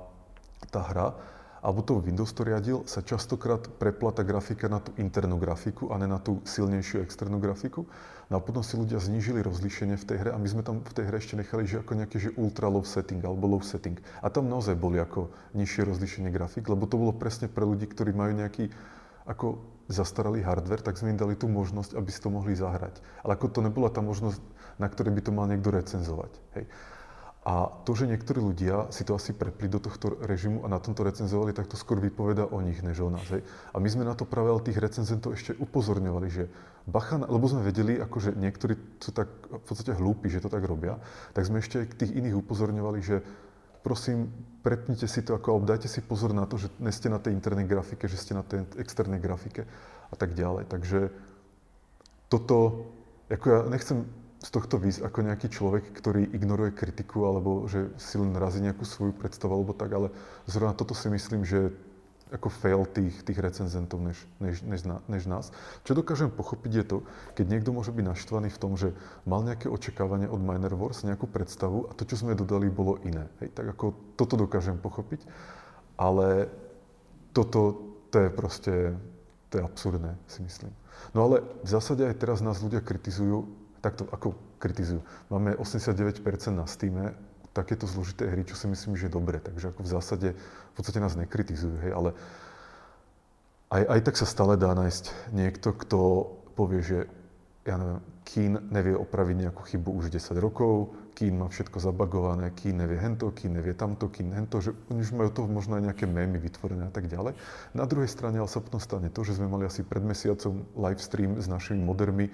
tá 0.69 0.85
hra 0.85 1.17
alebo 1.59 1.83
to 1.83 1.99
Windows 1.99 2.31
to 2.31 2.47
riadil, 2.47 2.87
sa 2.87 3.03
častokrát 3.03 3.67
prepla 3.83 4.15
tá 4.15 4.23
grafika 4.23 4.71
na 4.71 4.79
tú 4.79 4.95
internú 4.95 5.43
grafiku 5.43 5.91
a 5.91 5.99
ne 5.99 6.07
na 6.07 6.23
tú 6.23 6.39
silnejšiu 6.47 7.03
externú 7.03 7.43
grafiku. 7.43 7.83
No 8.31 8.39
a 8.39 8.45
potom 8.45 8.63
si 8.63 8.79
ľudia 8.79 9.03
znížili 9.03 9.43
rozlíšenie 9.43 9.99
v 9.99 10.05
tej 10.07 10.17
hre 10.23 10.31
a 10.37 10.39
my 10.39 10.47
sme 10.47 10.63
tam 10.63 10.85
v 10.85 10.93
tej 10.95 11.05
hre 11.11 11.17
ešte 11.19 11.35
nechali, 11.35 11.67
že 11.67 11.83
ako 11.83 11.93
nejaký 11.99 12.17
že 12.21 12.31
ultra 12.39 12.71
low 12.71 12.87
setting 12.87 13.25
alebo 13.25 13.51
low 13.51 13.63
setting. 13.65 13.99
A 14.23 14.31
tam 14.31 14.47
naozaj 14.47 14.79
boli 14.79 15.03
ako 15.03 15.33
nižšie 15.59 15.83
rozlíšenie 15.89 16.31
grafik, 16.31 16.69
lebo 16.71 16.87
to 16.87 17.01
bolo 17.01 17.17
presne 17.17 17.51
pre 17.51 17.67
ľudí, 17.67 17.91
ktorí 17.91 18.15
majú 18.15 18.39
nejaký 18.39 18.71
ako 19.27 19.61
zastaralý 19.89 20.45
hardware, 20.45 20.85
tak 20.85 21.01
sme 21.01 21.17
im 21.17 21.21
dali 21.21 21.35
tú 21.35 21.49
možnosť, 21.49 21.97
aby 21.97 22.11
si 22.13 22.21
to 22.21 22.29
mohli 22.29 22.53
zahrať. 22.53 23.01
Ale 23.25 23.35
ako 23.35 23.49
to 23.49 23.61
nebola 23.65 23.89
tá 23.89 24.05
možnosť, 24.05 24.41
na 24.77 24.87
ktorej 24.87 25.17
by 25.17 25.21
to 25.25 25.33
mal 25.33 25.49
niekto 25.49 25.73
recenzovať. 25.73 26.33
Hej. 26.61 26.65
A 27.49 27.73
to, 27.89 27.97
že 27.97 28.05
niektorí 28.05 28.45
ľudia 28.45 28.93
si 28.93 29.09
to 29.09 29.17
asi 29.17 29.33
prepli 29.33 29.73
do 29.73 29.81
tohto 29.81 30.21
režimu 30.21 30.69
a 30.69 30.69
na 30.69 30.77
tomto 30.77 31.01
recenzovali, 31.01 31.57
tak 31.57 31.65
to 31.65 31.81
skôr 31.81 31.97
vypoveda 31.97 32.45
o 32.45 32.61
nich, 32.61 32.85
než 32.85 33.01
o 33.01 33.09
nás. 33.09 33.25
Hej. 33.33 33.41
A 33.73 33.81
my 33.81 33.89
sme 33.89 34.05
na 34.05 34.13
to 34.13 34.29
práve 34.29 34.53
tých 34.69 34.77
recenzentov 34.77 35.33
ešte 35.33 35.57
upozorňovali, 35.57 36.29
že 36.29 36.45
bacha, 36.85 37.17
lebo 37.17 37.49
sme 37.49 37.65
vedeli, 37.65 37.97
že 38.05 38.37
niektorí 38.37 39.01
sú 39.01 39.17
tak 39.17 39.33
v 39.49 39.65
podstate 39.65 39.97
hlúpi, 39.97 40.29
že 40.29 40.45
to 40.45 40.53
tak 40.53 40.61
robia, 40.61 41.01
tak 41.33 41.49
sme 41.49 41.65
ešte 41.65 41.89
aj 41.89 41.97
tých 41.97 42.13
iných 42.21 42.37
upozorňovali, 42.37 43.01
že 43.01 43.25
prosím, 43.81 44.29
prepnite 44.61 45.09
si 45.09 45.25
to, 45.25 45.33
ako 45.33 45.65
dajte 45.65 45.89
si 45.89 46.05
pozor 46.05 46.37
na 46.37 46.45
to, 46.45 46.61
že 46.61 46.69
nie 46.77 46.93
ste 46.93 47.09
na 47.09 47.17
tej 47.17 47.33
internej 47.33 47.65
grafike, 47.65 48.13
že 48.13 48.21
ste 48.21 48.37
na 48.37 48.45
tej 48.45 48.69
externej 48.77 49.25
grafike 49.25 49.65
a 50.13 50.15
tak 50.21 50.37
ďalej. 50.37 50.69
Takže 50.69 51.09
toto, 52.29 52.85
ako 53.33 53.47
ja 53.49 53.61
nechcem 53.73 54.05
z 54.39 54.49
tohto 54.55 54.79
výsť 54.79 55.03
ako 55.03 55.19
nejaký 55.27 55.49
človek, 55.51 55.91
ktorý 55.99 56.31
ignoruje 56.31 56.71
kritiku 56.71 57.27
alebo 57.27 57.67
že 57.67 57.91
si 57.99 58.23
len 58.23 58.31
razí 58.39 58.63
nejakú 58.63 58.87
svoju 58.87 59.11
predstavu 59.19 59.51
alebo 59.51 59.75
tak, 59.75 59.91
ale 59.91 60.15
zrovna 60.47 60.79
toto 60.79 60.95
si 60.95 61.11
myslím, 61.11 61.43
že 61.43 61.75
ako 62.29 62.53
fail 62.53 62.85
tých, 62.85 63.25
tých 63.25 63.41
recenzentov 63.41 64.05
než, 64.05 64.21
než, 64.37 64.61
než, 64.61 64.85
než 65.09 65.23
nás. 65.25 65.49
Čo 65.89 65.97
dokážem 65.97 66.29
pochopiť 66.29 66.73
je 66.73 66.85
to, 66.85 66.99
keď 67.33 67.47
niekto 67.49 67.73
môže 67.73 67.89
byť 67.89 68.05
naštvaný 68.05 68.49
v 68.53 68.61
tom, 68.61 68.77
že 68.77 68.93
mal 69.25 69.41
nejaké 69.41 69.73
očakávanie 69.73 70.29
od 70.29 70.39
Miner 70.39 70.77
Wars, 70.77 71.09
nejakú 71.09 71.25
predstavu 71.25 71.89
a 71.89 71.97
to, 71.97 72.05
čo 72.05 72.21
sme 72.21 72.37
dodali, 72.37 72.69
bolo 72.69 73.01
iné. 73.09 73.27
Hej, 73.41 73.57
tak 73.57 73.73
ako 73.73 73.97
toto 74.21 74.37
dokážem 74.37 74.77
pochopiť, 74.77 75.25
ale 75.97 76.53
toto 77.33 77.81
to 78.13 78.17
je 78.29 78.31
proste, 78.33 78.75
to 79.49 79.53
je 79.59 79.63
absurdné, 79.65 80.13
si 80.29 80.45
myslím. 80.45 80.73
No 81.17 81.25
ale 81.33 81.41
v 81.65 81.69
zásade 81.69 82.05
aj 82.05 82.21
teraz 82.21 82.45
nás 82.45 82.61
ľudia 82.61 82.85
kritizujú, 82.85 83.49
takto 83.81 84.07
ako 84.11 84.35
kritizujú. 84.59 85.01
Máme 85.31 85.55
89% 85.57 86.23
na 86.55 86.67
Steam, 86.67 87.15
takéto 87.57 87.91
zložité 87.91 88.31
hry, 88.31 88.47
čo 88.47 88.55
si 88.55 88.71
myslím, 88.71 88.95
že 88.95 89.11
je 89.11 89.17
dobre. 89.19 89.43
Takže 89.43 89.75
ako 89.75 89.81
v 89.83 89.91
zásade 89.91 90.29
v 90.39 90.73
podstate 90.79 91.03
nás 91.03 91.19
nekritizujú, 91.19 91.75
hej, 91.83 91.93
ale 91.95 92.11
aj, 93.75 93.83
aj 93.83 94.01
tak 94.07 94.17
sa 94.17 94.27
stále 94.29 94.55
dá 94.55 94.73
nájsť 94.73 95.35
niekto, 95.35 95.75
kto 95.75 95.99
povie, 96.55 96.81
že 96.81 96.99
ja 97.67 97.77
neviem, 97.77 98.01
Keen 98.29 98.61
nevie 98.69 98.93
opraviť 98.93 99.37
nejakú 99.49 99.63
chybu 99.65 99.91
už 100.05 100.13
10 100.13 100.37
rokov, 100.37 100.93
Keen 101.17 101.41
má 101.41 101.49
všetko 101.49 101.81
zabagované, 101.81 102.53
Keen 102.53 102.77
nevie 102.77 103.01
hento, 103.01 103.33
Keen 103.33 103.57
nevie 103.57 103.73
tamto, 103.73 104.13
Keen 104.13 104.37
hento, 104.37 104.61
že 104.61 104.77
oni 104.93 105.01
už 105.01 105.17
majú 105.17 105.33
toho 105.33 105.49
možno 105.49 105.81
aj 105.81 105.91
nejaké 105.91 106.05
mémy 106.05 106.37
vytvorené 106.37 106.89
a 106.89 106.93
tak 106.93 107.09
ďalej. 107.09 107.35
Na 107.73 107.85
druhej 107.89 108.09
strane 108.09 108.37
ale 108.37 108.49
sa 108.53 108.61
potom 108.61 108.81
stane 108.81 109.09
to, 109.09 109.25
že 109.25 109.41
sme 109.41 109.49
mali 109.49 109.65
asi 109.65 109.81
pred 109.81 110.05
mesiacom 110.05 110.65
live 110.77 111.01
stream 111.01 111.41
s 111.41 111.49
našimi 111.49 111.81
modermi, 111.81 112.29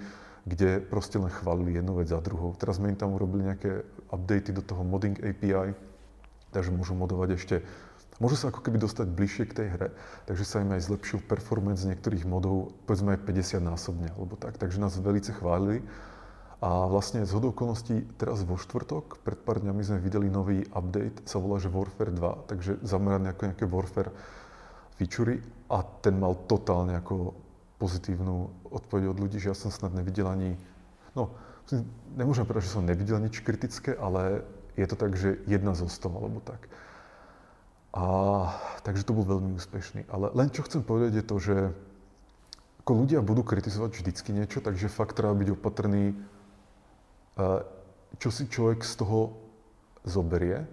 kde 0.45 0.79
proste 0.79 1.17
len 1.17 1.33
chválili 1.33 1.77
jednu 1.77 1.97
vec 1.97 2.09
za 2.09 2.21
druhou. 2.21 2.53
Teraz 2.53 2.77
sme 2.77 2.93
im 2.93 2.97
tam 2.97 3.17
urobili 3.17 3.49
nejaké 3.49 3.81
updaty 4.13 4.53
do 4.53 4.61
toho 4.61 4.85
modding 4.85 5.17
API, 5.17 5.73
takže 6.53 6.69
môžu 6.69 6.93
modovať 6.93 7.29
ešte 7.35 7.55
Môžu 8.15 8.39
sa 8.39 8.47
ako 8.47 8.63
keby 8.63 8.79
dostať 8.79 9.11
bližšie 9.11 9.43
k 9.51 9.57
tej 9.59 9.67
hre, 9.75 9.87
takže 10.23 10.47
sa 10.47 10.63
im 10.63 10.71
aj 10.71 10.87
zlepšil 10.87 11.19
performance 11.27 11.83
niektorých 11.83 12.23
modov, 12.23 12.71
povedzme 12.87 13.11
aj 13.11 13.27
50 13.27 13.59
násobne, 13.59 14.07
alebo 14.15 14.39
tak. 14.39 14.55
Takže 14.55 14.79
nás 14.79 14.95
velice 14.95 15.35
chválili. 15.35 15.83
A 16.63 16.87
vlastne 16.87 17.27
z 17.27 17.35
okolností 17.35 18.07
teraz 18.15 18.47
vo 18.47 18.55
štvrtok, 18.55 19.19
pred 19.19 19.35
pár 19.43 19.59
dňami 19.59 19.83
sme 19.83 19.99
videli 19.99 20.31
nový 20.31 20.63
update, 20.71 21.27
sa 21.27 21.43
volá, 21.43 21.59
že 21.59 21.67
Warfare 21.67 22.15
2, 22.15 22.47
takže 22.47 22.79
zameraný 22.87 23.35
ako 23.35 23.41
nejaké 23.51 23.65
Warfare 23.67 24.11
featurey 24.95 25.43
a 25.67 25.83
ten 25.83 26.15
mal 26.15 26.39
totálne 26.47 26.95
ako 26.95 27.35
pozitívnu 27.77 28.49
odpoveď 28.71 29.11
od 29.11 29.17
ľudí, 29.19 29.37
že 29.39 29.51
ja 29.51 29.57
som 29.57 29.71
snad 29.73 29.91
nevidel 29.91 30.27
ani, 30.27 30.55
no, 31.13 31.33
nemôžem 32.15 32.47
povedať, 32.47 32.69
že 32.69 32.75
som 32.77 32.87
nevidel 32.87 33.19
nič 33.19 33.41
kritické, 33.41 33.97
ale 33.97 34.45
je 34.75 34.85
to 34.87 34.95
tak, 34.95 35.15
že 35.15 35.39
jedna 35.47 35.75
zo 35.75 35.87
100 35.87 36.11
alebo 36.11 36.39
tak. 36.43 36.67
A, 37.95 38.03
takže 38.83 39.07
to 39.07 39.15
bol 39.15 39.23
veľmi 39.23 39.55
úspešný. 39.55 40.11
Ale 40.11 40.31
len 40.35 40.51
čo 40.51 40.67
chcem 40.67 40.83
povedať 40.83 41.23
je 41.23 41.25
to, 41.25 41.35
že 41.39 41.55
ako 42.83 42.91
ľudia 43.01 43.23
budú 43.23 43.41
kritizovať 43.41 43.97
vždycky 43.97 44.29
niečo, 44.35 44.59
takže 44.61 44.91
fakt 44.91 45.15
treba 45.17 45.33
byť 45.33 45.49
opatrný, 45.55 46.13
čo 48.19 48.29
si 48.29 48.45
človek 48.45 48.83
z 48.83 48.93
toho 48.99 49.33
zoberie 50.05 50.69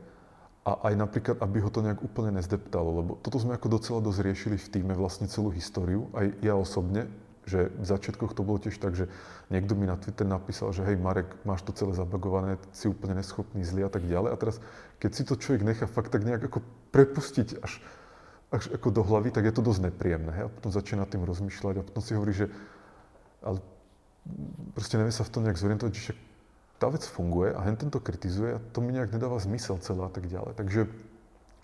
a 0.62 0.90
aj 0.90 0.94
napríklad, 0.94 1.36
aby 1.42 1.58
ho 1.58 1.70
to 1.74 1.82
nejak 1.82 1.98
úplne 2.06 2.38
nezdeptalo, 2.38 3.02
lebo 3.02 3.18
toto 3.18 3.38
sme 3.42 3.58
ako 3.58 3.66
docela 3.66 3.98
dosť 3.98 4.20
riešili 4.22 4.56
v 4.58 4.70
týme 4.70 4.94
vlastne 4.94 5.26
celú 5.26 5.50
históriu, 5.50 6.06
aj 6.14 6.38
ja 6.38 6.54
osobne, 6.54 7.10
že 7.42 7.74
v 7.74 7.84
začiatkoch 7.86 8.38
to 8.38 8.46
bolo 8.46 8.62
tiež 8.62 8.78
tak, 8.78 8.94
že 8.94 9.10
niekto 9.50 9.74
mi 9.74 9.90
na 9.90 9.98
Twitter 9.98 10.22
napísal, 10.22 10.70
že 10.70 10.86
hej 10.86 10.94
Marek, 10.94 11.26
máš 11.42 11.66
to 11.66 11.74
celé 11.74 11.90
zabagované, 11.98 12.54
si 12.70 12.86
úplne 12.86 13.18
neschopný, 13.18 13.66
zlý 13.66 13.82
a 13.82 13.90
tak 13.90 14.06
ďalej. 14.06 14.30
A 14.30 14.36
teraz, 14.38 14.56
keď 15.02 15.10
si 15.10 15.22
to 15.26 15.34
človek 15.34 15.66
nechá 15.66 15.90
fakt 15.90 16.14
tak 16.14 16.22
nejak 16.22 16.46
ako 16.46 16.62
prepustiť 16.94 17.58
až, 17.58 17.82
až 18.54 18.70
ako 18.70 18.94
do 18.94 19.02
hlavy, 19.02 19.34
tak 19.34 19.50
je 19.50 19.54
to 19.58 19.66
dosť 19.66 19.90
nepríjemné. 19.90 20.30
Hej? 20.30 20.44
A 20.46 20.54
potom 20.54 20.70
začína 20.70 21.02
tým 21.10 21.26
rozmýšľať 21.26 21.82
a 21.82 21.86
potom 21.90 22.02
si 22.06 22.14
hovorí, 22.14 22.30
že 22.30 22.46
ale 23.42 23.58
proste 24.78 25.02
nevie 25.02 25.10
sa 25.10 25.26
v 25.26 25.32
tom 25.34 25.42
nejak 25.42 25.58
zorientovať, 25.58 25.92
že 25.98 26.14
tá 26.82 26.90
vec 26.90 27.06
funguje 27.06 27.54
a 27.54 27.62
hen 27.62 27.78
tento 27.78 28.02
kritizuje 28.02 28.58
a 28.58 28.62
to 28.74 28.82
mi 28.82 28.90
nejak 28.90 29.14
nedáva 29.14 29.38
zmysel 29.38 29.78
celé 29.78 30.02
a 30.02 30.10
tak 30.10 30.26
ďalej. 30.26 30.58
Takže 30.58 30.90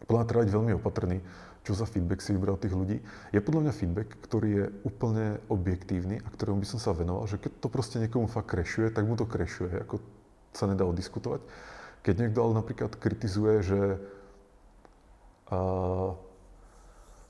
podľa 0.06 0.30
treba 0.30 0.46
byť 0.46 0.54
veľmi 0.54 0.72
opatrný, 0.78 1.18
čo 1.66 1.74
za 1.74 1.90
feedback 1.90 2.22
si 2.22 2.30
vybral 2.38 2.54
tých 2.54 2.70
ľudí. 2.70 3.02
Je 3.34 3.42
podľa 3.42 3.66
mňa 3.66 3.74
feedback, 3.74 4.14
ktorý 4.22 4.48
je 4.54 4.64
úplne 4.86 5.42
objektívny 5.50 6.22
a 6.22 6.28
ktorému 6.30 6.62
by 6.62 6.68
som 6.70 6.78
sa 6.78 6.94
venoval, 6.94 7.26
že 7.26 7.42
keď 7.42 7.50
to 7.58 7.66
proste 7.66 7.98
niekomu 7.98 8.30
fakt 8.30 8.54
krešuje, 8.54 8.94
tak 8.94 9.10
mu 9.10 9.18
to 9.18 9.26
krešuje, 9.26 9.82
ako 9.82 9.98
sa 10.54 10.70
nedá 10.70 10.86
odiskutovať. 10.86 11.42
Keď 12.06 12.14
niekto 12.14 12.38
ale 12.38 12.62
napríklad 12.62 12.94
kritizuje, 12.94 13.66
že 13.66 13.80
a, 15.50 15.58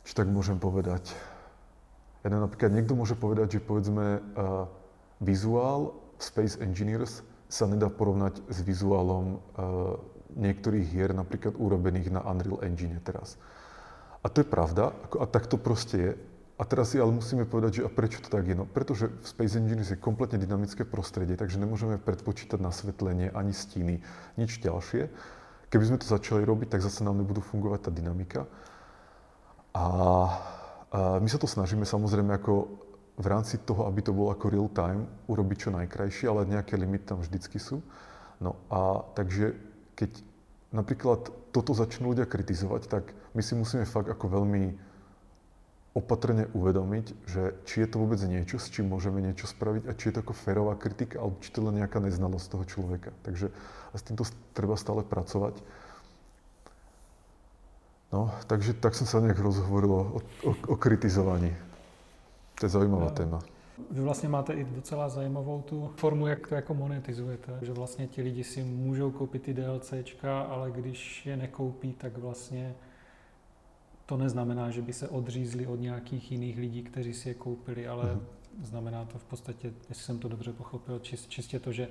či 0.05 0.13
tak 0.13 0.29
môžem 0.29 0.61
povedať, 0.61 1.09
ja 2.21 2.29
napríklad 2.37 2.69
niekto 2.69 2.93
môže 2.93 3.17
povedať, 3.17 3.57
že 3.57 3.65
povedzme 3.65 4.21
a, 4.21 4.69
vizuál 5.25 5.97
Space 6.21 6.61
Engineers 6.61 7.25
sa 7.49 7.65
nedá 7.65 7.89
porovnať 7.89 8.45
s 8.47 8.61
vizuálom 8.61 9.25
uh, 9.37 9.97
niektorých 10.37 10.85
hier, 10.85 11.11
napríklad 11.17 11.57
urobených 11.57 12.13
na 12.13 12.21
Unreal 12.29 12.61
Engine 12.61 13.01
teraz. 13.01 13.41
A 14.21 14.29
to 14.29 14.45
je 14.45 14.47
pravda, 14.47 14.93
a 15.17 15.25
tak 15.25 15.49
to 15.49 15.57
proste 15.57 15.97
je. 15.97 16.13
A 16.59 16.67
teraz 16.67 16.91
si 16.91 16.99
ale 16.99 17.15
musíme 17.15 17.47
povedať, 17.47 17.81
že 17.81 17.87
a 17.87 17.91
prečo 17.91 18.19
to 18.19 18.29
tak 18.29 18.51
je? 18.51 18.59
No, 18.59 18.67
pretože 18.67 19.09
v 19.09 19.27
Space 19.27 19.55
Engine 19.55 19.87
je 19.87 19.95
kompletne 19.95 20.43
dynamické 20.43 20.83
prostredie, 20.83 21.39
takže 21.39 21.63
nemôžeme 21.63 22.03
predpočítať 22.03 22.59
nasvetlenie 22.59 23.31
ani 23.31 23.55
stíny, 23.55 24.03
nič 24.35 24.59
ďalšie. 24.59 25.07
Keby 25.71 25.85
sme 25.87 26.01
to 26.03 26.11
začali 26.11 26.43
robiť, 26.43 26.75
tak 26.75 26.83
zase 26.83 27.07
nám 27.07 27.23
nebudú 27.23 27.41
fungovať 27.47 27.89
tá 27.89 27.91
dynamika. 27.95 28.41
A, 29.71 29.85
a 29.87 29.87
my 31.23 31.29
sa 31.31 31.39
to 31.39 31.47
snažíme 31.47 31.87
samozrejme 31.87 32.35
ako 32.35 32.88
v 33.19 33.27
rámci 33.27 33.59
toho, 33.59 33.91
aby 33.91 33.99
to 34.01 34.15
bolo 34.15 34.31
ako 34.31 34.47
real 34.47 34.71
time, 34.71 35.11
urobiť 35.27 35.57
čo 35.67 35.71
najkrajšie, 35.75 36.31
ale 36.31 36.47
nejaké 36.47 36.79
limity 36.79 37.03
tam 37.03 37.19
vždycky 37.19 37.59
sú. 37.59 37.83
No 38.39 38.55
a 38.71 39.03
takže 39.19 39.59
keď 39.99 40.23
napríklad 40.71 41.27
toto 41.51 41.75
začnú 41.75 42.15
ľudia 42.15 42.31
kritizovať, 42.31 42.87
tak 42.87 43.11
my 43.35 43.43
si 43.43 43.59
musíme 43.59 43.83
fakt 43.83 44.07
ako 44.07 44.31
veľmi 44.31 44.79
opatrne 45.99 46.47
uvedomiť, 46.55 47.07
že 47.27 47.43
či 47.67 47.83
je 47.83 47.89
to 47.91 47.99
vôbec 47.99 48.23
niečo, 48.23 48.63
s 48.63 48.71
čím 48.71 48.87
môžeme 48.87 49.19
niečo 49.19 49.51
spraviť 49.51 49.91
a 49.91 49.97
či 49.99 50.05
je 50.09 50.13
to 50.15 50.23
ako 50.23 50.35
férová 50.39 50.79
kritika, 50.79 51.19
alebo 51.19 51.43
či 51.43 51.51
to 51.51 51.59
len 51.59 51.83
nejaká 51.83 51.99
neznalosť 51.99 52.47
toho 52.55 52.65
človeka. 52.71 53.11
Takže 53.27 53.51
a 53.91 53.95
s 53.99 54.07
týmto 54.07 54.23
treba 54.55 54.79
stále 54.79 55.03
pracovať. 55.03 55.59
No, 58.15 58.31
takže 58.47 58.79
tak 58.79 58.95
som 58.95 59.11
sa 59.11 59.19
nejak 59.21 59.43
rozhovoril 59.43 59.93
o, 59.93 60.03
o, 60.47 60.51
o 60.55 60.75
kritizovaní. 60.79 61.53
To 62.61 62.67
je 62.67 62.71
zaujímavá 62.71 63.11
téma. 63.11 63.39
Vy 63.91 64.01
vlastně 64.01 64.29
máte 64.29 64.53
i 64.53 64.65
docela 64.65 65.09
zajímavou 65.09 65.63
tu 65.63 65.91
formu, 65.97 66.27
jak 66.27 66.49
to 66.49 66.55
jako 66.55 66.75
monetizujete, 66.75 67.59
že 67.63 67.73
vlastně 67.73 68.07
ti 68.07 68.23
lidi 68.23 68.45
si 68.45 68.65
můžou 68.65 69.11
koupit 69.11 69.43
ty 69.43 69.55
DLCčka, 69.55 70.41
ale 70.41 70.71
když 70.71 71.27
je 71.27 71.37
nekoupí, 71.37 71.93
tak 71.93 72.19
vlastně 72.19 72.75
to 74.07 74.17
neznamená, 74.17 74.71
že 74.71 74.83
by 74.83 74.93
se 74.93 75.09
odřízli 75.09 75.67
od 75.67 75.81
nějakých 75.81 76.33
jiných 76.33 76.59
lidí, 76.59 76.83
kteří 76.83 77.15
si 77.15 77.29
je 77.29 77.35
koupili, 77.35 77.89
ale 77.89 78.05
mm-hmm. 78.05 78.21
znamená 78.63 79.05
to 79.05 79.19
v 79.19 79.25
podstatě, 79.25 79.73
jestli 79.89 80.05
jsem 80.05 80.19
to 80.19 80.29
dobře 80.29 80.53
pochopil, 80.53 80.99
čistě 81.29 81.61
to, 81.61 81.73
že 81.73 81.89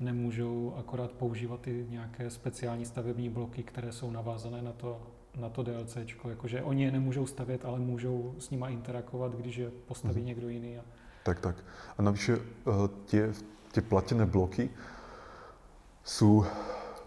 nemůžou 0.00 0.74
akorát 0.78 1.10
používat 1.10 1.60
ty 1.60 1.86
nějaké 1.90 2.30
speciální 2.30 2.84
stavební 2.84 3.28
bloky, 3.28 3.62
které 3.62 3.92
jsou 3.92 4.10
navázané 4.10 4.62
na 4.62 4.72
to 4.72 5.00
na 5.36 5.48
to 5.48 5.62
DLCčko, 5.62 6.30
jakože 6.30 6.62
oni 6.62 6.82
je 6.82 6.90
nemůžou 6.90 7.26
stavět, 7.26 7.64
ale 7.64 7.78
můžou 7.78 8.34
s 8.38 8.50
nima 8.50 8.68
interakovat, 8.68 9.32
když 9.32 9.56
je 9.56 9.70
postaví 9.70 10.20
mm. 10.20 10.26
někdo 10.26 10.48
jiný. 10.48 10.78
A... 10.78 10.82
Tak, 11.22 11.40
tak. 11.40 11.56
A 11.98 12.02
navyše 12.02 12.36
uh, 12.36 12.42
tie, 13.06 13.32
tie 13.72 13.82
platené 13.82 14.26
bloky 14.26 14.70
sú 16.02 16.42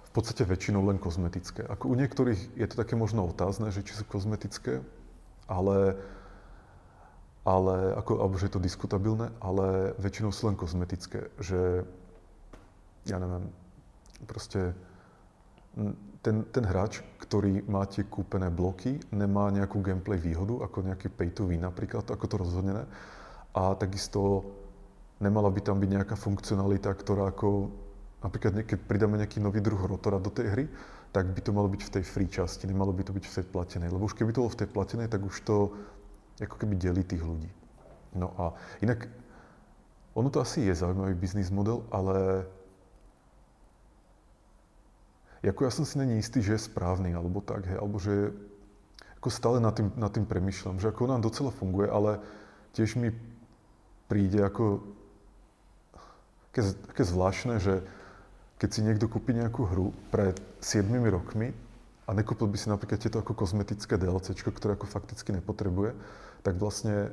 v 0.04 0.12
podstate 0.14 0.46
väčšinou 0.46 0.86
len 0.86 1.02
kozmetické. 1.02 1.66
Ako 1.66 1.90
u 1.90 1.96
niektorých 1.98 2.56
je 2.56 2.68
to 2.70 2.76
také 2.78 2.94
možno 2.96 3.26
otázne, 3.26 3.74
že 3.74 3.82
či 3.82 3.98
sú 3.98 4.06
kozmetické, 4.06 4.86
ale, 5.50 5.98
ale 7.44 7.98
ako, 7.98 8.22
alebo 8.22 8.38
že 8.38 8.48
je 8.48 8.54
to 8.54 8.62
diskutabilné, 8.62 9.34
ale 9.42 9.98
väčšinou 9.98 10.30
sú 10.30 10.54
len 10.54 10.56
kozmetické. 10.56 11.34
Že, 11.42 11.84
ja 13.10 13.18
neviem, 13.18 13.50
proste 14.30 14.78
ten, 16.24 16.48
ten 16.56 16.64
hráč, 16.64 17.04
ktorý 17.20 17.68
má 17.68 17.84
tie 17.84 18.08
kúpené 18.08 18.48
bloky, 18.48 18.96
nemá 19.12 19.52
nejakú 19.52 19.84
gameplay 19.84 20.16
výhodu, 20.16 20.64
ako 20.64 20.88
nejaký 20.88 21.12
pay 21.12 21.30
to 21.36 21.44
win 21.44 21.68
napríklad, 21.68 22.08
ako 22.08 22.26
to 22.32 22.36
rozhodnené. 22.40 22.88
A 23.52 23.76
takisto 23.76 24.48
nemala 25.20 25.52
by 25.52 25.60
tam 25.60 25.84
byť 25.84 25.90
nejaká 25.92 26.16
funkcionalita, 26.16 26.96
ktorá 26.96 27.28
ako, 27.36 27.68
napríklad 28.24 28.64
keď 28.64 28.80
pridáme 28.88 29.20
nejaký 29.20 29.44
nový 29.44 29.60
druh 29.60 29.78
rotora 29.78 30.16
do 30.18 30.32
tej 30.32 30.48
hry, 30.48 30.66
tak 31.14 31.30
by 31.30 31.42
to 31.44 31.52
malo 31.54 31.70
byť 31.70 31.82
v 31.86 31.94
tej 32.00 32.04
free 32.08 32.32
časti, 32.32 32.66
nemalo 32.66 32.96
by 32.96 33.04
to 33.06 33.14
byť 33.14 33.26
v 33.28 33.36
tej 33.38 33.46
platenej. 33.52 33.90
Lebo 33.92 34.08
už 34.08 34.16
keby 34.18 34.32
to 34.32 34.42
bolo 34.48 34.56
v 34.56 34.60
tej 34.64 34.70
platenej, 34.72 35.08
tak 35.12 35.22
už 35.22 35.36
to 35.46 35.76
ako 36.40 36.56
keby 36.58 36.80
delí 36.80 37.04
tých 37.06 37.22
ľudí. 37.22 37.52
No 38.18 38.34
a 38.40 38.56
inak, 38.82 39.06
ono 40.16 40.32
to 40.32 40.42
asi 40.42 40.66
je 40.66 40.74
zaujímavý 40.74 41.14
biznis 41.14 41.54
model, 41.54 41.86
ale 41.94 42.48
Jako 45.44 45.68
ja 45.68 45.72
som 45.76 45.84
si 45.84 46.00
není 46.00 46.24
istý, 46.24 46.40
že 46.40 46.56
je 46.56 46.68
správny, 46.72 47.12
alebo 47.12 47.44
tak, 47.44 47.68
hej, 47.68 47.76
alebo 47.76 48.00
že 48.00 48.32
ako 49.20 49.28
stále 49.28 49.58
nad 49.60 49.76
tým, 49.76 49.92
nad 50.00 50.12
tým 50.12 50.24
premyšľam, 50.24 50.80
že 50.80 50.88
ako 50.88 51.12
nám 51.12 51.24
docela 51.24 51.52
funguje, 51.52 51.92
ale 51.92 52.24
tiež 52.72 52.96
mi 52.96 53.12
príde 54.08 54.40
ako 54.40 54.84
také, 56.52 57.04
zvláštne, 57.04 57.60
že 57.60 57.84
keď 58.56 58.70
si 58.72 58.80
niekto 58.88 59.12
kúpi 59.12 59.36
nejakú 59.36 59.68
hru 59.68 59.92
pred 60.14 60.40
7 60.64 60.88
rokmi 61.12 61.52
a 62.08 62.12
nekúpil 62.16 62.48
by 62.48 62.58
si 62.60 62.72
napríklad 62.72 63.00
tieto 63.04 63.20
ako 63.20 63.36
kozmetické 63.36 64.00
DLC, 64.00 64.32
ktoré 64.40 64.80
ako 64.80 64.88
fakticky 64.88 65.36
nepotrebuje, 65.36 65.92
tak 66.44 66.56
vlastne 66.56 67.12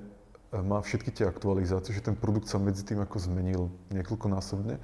má 0.51 0.83
všetky 0.83 1.14
tie 1.14 1.26
aktualizácie, 1.26 1.95
že 1.95 2.03
ten 2.03 2.18
produkt 2.18 2.51
sa 2.51 2.59
medzi 2.59 2.83
tým 2.83 3.03
ako 3.03 3.16
zmenil 3.22 3.70
niekoľkonásobne 3.95 4.78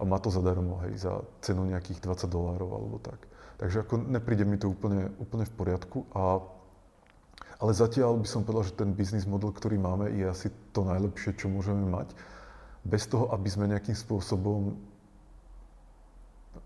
a 0.00 0.02
má 0.08 0.16
to 0.16 0.32
zadarmo, 0.32 0.80
hej, 0.88 1.04
za 1.04 1.20
cenu 1.44 1.68
nejakých 1.68 2.00
20 2.00 2.32
dolárov 2.32 2.70
alebo 2.72 2.96
tak. 3.04 3.20
Takže 3.60 3.84
ako 3.84 4.08
nepríde 4.08 4.48
mi 4.48 4.56
to 4.56 4.72
úplne, 4.72 5.12
úplne 5.20 5.44
v 5.44 5.52
poriadku 5.52 6.08
a 6.16 6.40
ale 7.60 7.76
zatiaľ 7.76 8.16
by 8.16 8.24
som 8.24 8.40
povedal, 8.40 8.72
že 8.72 8.80
ten 8.80 8.96
biznis 8.96 9.28
model, 9.28 9.52
ktorý 9.52 9.76
máme, 9.76 10.08
je 10.16 10.24
asi 10.24 10.48
to 10.72 10.80
najlepšie, 10.80 11.36
čo 11.36 11.52
môžeme 11.52 11.84
mať 11.92 12.08
bez 12.88 13.04
toho, 13.04 13.28
aby 13.36 13.52
sme 13.52 13.68
nejakým 13.68 13.92
spôsobom 13.92 14.80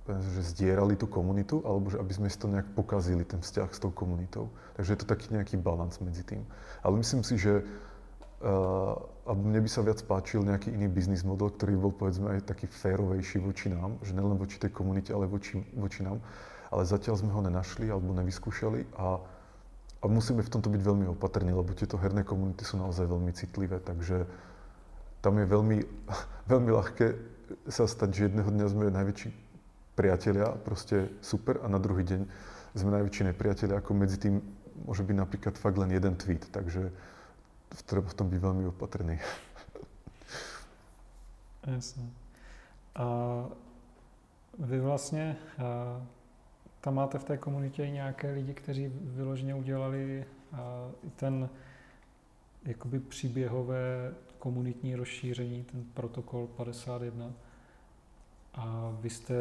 že 0.04 0.42
zdierali 0.52 1.00
tú 1.00 1.08
komunitu, 1.08 1.64
alebo 1.64 1.88
že 1.88 1.96
aby 1.96 2.12
sme 2.12 2.28
si 2.28 2.36
to 2.36 2.48
nejak 2.48 2.68
pokazili, 2.76 3.24
ten 3.24 3.40
vzťah 3.40 3.68
s 3.72 3.80
tou 3.80 3.88
komunitou. 3.88 4.52
Takže 4.76 4.92
je 4.92 4.98
to 5.00 5.08
taký 5.08 5.32
nejaký 5.32 5.56
balans 5.56 5.96
medzi 6.00 6.24
tým. 6.24 6.44
Ale 6.84 7.00
myslím 7.00 7.24
si, 7.24 7.40
že 7.40 7.64
uh, 7.64 8.96
alebo 9.24 9.40
mne 9.40 9.64
by 9.64 9.70
sa 9.72 9.80
viac 9.80 10.04
páčil 10.04 10.44
nejaký 10.44 10.68
iný 10.68 10.84
biznis 10.92 11.24
model, 11.24 11.48
ktorý 11.48 11.80
bol 11.80 11.92
povedzme 11.96 12.28
aj 12.36 12.44
taký 12.44 12.68
férovejší 12.68 13.40
voči 13.40 13.72
nám, 13.72 13.96
že 14.04 14.12
nielen 14.12 14.36
voči 14.36 14.60
tej 14.60 14.68
komunite, 14.68 15.16
ale 15.16 15.24
voči, 15.24 15.64
voči 15.72 16.04
nám. 16.04 16.20
Ale 16.68 16.84
zatiaľ 16.84 17.24
sme 17.24 17.32
ho 17.32 17.40
nenašli 17.40 17.88
alebo 17.88 18.12
nevyskúšali 18.12 18.84
a, 19.00 19.16
a 20.00 20.04
musíme 20.04 20.44
v 20.44 20.52
tomto 20.52 20.68
byť 20.68 20.82
veľmi 20.84 21.06
opatrní, 21.16 21.56
lebo 21.56 21.72
tieto 21.72 21.96
herné 21.96 22.20
komunity 22.20 22.68
sú 22.68 22.76
naozaj 22.76 23.08
veľmi 23.08 23.32
citlivé, 23.32 23.80
takže 23.80 24.28
tam 25.24 25.40
je 25.40 25.46
veľmi, 25.48 25.78
veľmi 26.52 26.70
ľahké 26.76 27.06
sa 27.72 27.88
stať, 27.88 28.10
že 28.12 28.24
jedného 28.28 28.50
dňa 28.52 28.66
sme 28.68 28.92
najväčší 28.92 29.28
priatelia, 29.96 30.52
proste 30.52 31.08
super, 31.24 31.64
a 31.64 31.66
na 31.72 31.80
druhý 31.80 32.04
deň 32.04 32.20
sme 32.76 32.90
najväčší 33.00 33.32
nepriatelia, 33.32 33.80
ako 33.80 33.90
medzi 33.96 34.20
tým 34.20 34.42
môže 34.84 35.06
byť 35.06 35.16
napríklad 35.16 35.54
fakt 35.56 35.78
len 35.78 35.94
jeden 35.94 36.18
tweet, 36.18 36.50
takže 36.50 36.90
treba 37.82 38.08
v 38.08 38.14
tom 38.14 38.30
byť 38.30 38.40
veľmi 38.40 38.66
opatrný. 38.70 39.18
Jasně. 41.66 42.10
A 42.94 43.06
vy 44.58 44.80
vlastně 44.80 45.36
tam 46.80 46.94
máte 46.94 47.18
v 47.18 47.24
té 47.24 47.36
komunitě 47.36 47.86
i 47.86 47.90
nějaké 47.90 48.30
lidi, 48.30 48.54
kteří 48.54 48.92
vyloženě 48.94 49.54
udělali 49.54 50.24
ten 51.16 51.48
jakoby 52.64 53.00
příběhové 53.00 54.14
komunitní 54.38 54.96
rozšíření, 54.96 55.64
ten 55.64 55.84
protokol 55.94 56.46
51. 56.46 57.32
A 58.54 58.96
vy 59.00 59.10
jste, 59.10 59.34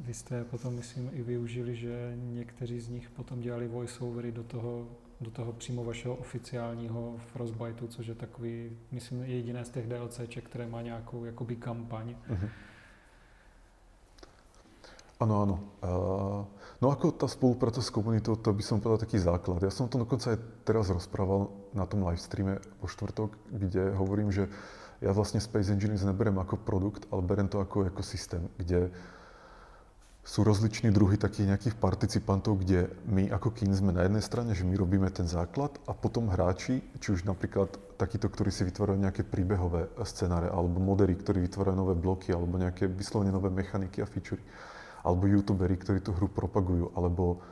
vy 0.00 0.14
jste 0.14 0.44
potom, 0.44 0.74
myslím, 0.74 1.10
i 1.12 1.22
využili, 1.22 1.76
že 1.76 2.12
někteří 2.16 2.80
z 2.80 2.88
nich 2.88 3.10
potom 3.10 3.40
dělali 3.40 3.68
voiceovery 3.68 4.32
do 4.32 4.42
toho, 4.42 4.88
do 5.22 5.30
toho 5.30 5.52
přímo 5.52 5.84
vašeho 5.84 6.14
oficiálního 6.14 7.16
Frostbiteu, 7.32 7.86
což 7.86 8.06
je 8.06 8.14
takový, 8.14 8.70
myslím, 8.90 9.22
jediné 9.22 9.64
z 9.64 9.70
těch 9.70 9.88
DLCček, 9.88 10.44
které 10.44 10.66
má 10.66 10.82
nějakou 10.82 11.24
jakoby 11.24 11.56
kampaň. 11.56 12.16
Mm-hmm. 12.30 12.48
Áno, 15.22 15.34
áno. 15.46 15.56
Uh, 15.78 16.40
no 16.82 16.90
ako 16.90 17.14
tá 17.14 17.30
spolupráca 17.30 17.78
s 17.78 17.94
komunitou, 17.94 18.34
to 18.34 18.50
by 18.50 18.58
som 18.58 18.82
povedal 18.82 19.06
taký 19.06 19.22
základ. 19.22 19.62
Ja 19.62 19.70
som 19.70 19.86
to 19.86 20.02
dokonca 20.02 20.34
aj 20.34 20.66
teraz 20.66 20.90
rozprával 20.90 21.46
na 21.70 21.86
tom 21.86 22.02
live 22.02 22.18
streame 22.18 22.58
vo 22.82 22.90
štvrtok, 22.90 23.38
kde 23.54 23.94
hovorím, 23.94 24.34
že 24.34 24.50
ja 24.98 25.14
vlastne 25.14 25.38
Space 25.38 25.70
Engineers 25.70 26.02
neberiem 26.02 26.42
ako 26.42 26.58
produkt, 26.58 27.06
ale 27.14 27.22
berem 27.22 27.46
to 27.46 27.62
ako 27.62 27.86
ekosystém, 27.86 28.50
kde 28.58 28.90
sú 30.22 30.46
rozliční 30.46 30.94
druhy 30.94 31.18
takých 31.18 31.50
nejakých 31.50 31.76
participantov, 31.82 32.62
kde 32.62 32.94
my 33.10 33.26
ako 33.34 33.50
kin 33.58 33.74
sme 33.74 33.90
na 33.90 34.06
jednej 34.06 34.22
strane, 34.22 34.54
že 34.54 34.62
my 34.62 34.78
robíme 34.78 35.10
ten 35.10 35.26
základ 35.26 35.74
a 35.90 35.92
potom 35.98 36.30
hráči, 36.30 36.78
či 37.02 37.10
už 37.10 37.26
napríklad 37.26 37.74
takíto, 37.98 38.30
ktorí 38.30 38.54
si 38.54 38.62
vytvárajú 38.62 39.02
nejaké 39.02 39.26
príbehové 39.26 39.90
scenáre, 40.06 40.46
alebo 40.46 40.78
modery, 40.78 41.18
ktorí 41.18 41.42
vytvárajú 41.50 41.74
nové 41.74 41.98
bloky, 41.98 42.30
alebo 42.30 42.54
nejaké 42.54 42.86
vyslovene 42.86 43.34
nové 43.34 43.50
mechaniky 43.50 43.98
a 43.98 44.06
featurey 44.06 44.42
alebo 45.02 45.26
youtuberi, 45.26 45.74
ktorí 45.74 45.98
tú 46.00 46.14
hru 46.14 46.30
propagujú, 46.30 46.94
alebo 46.94 47.42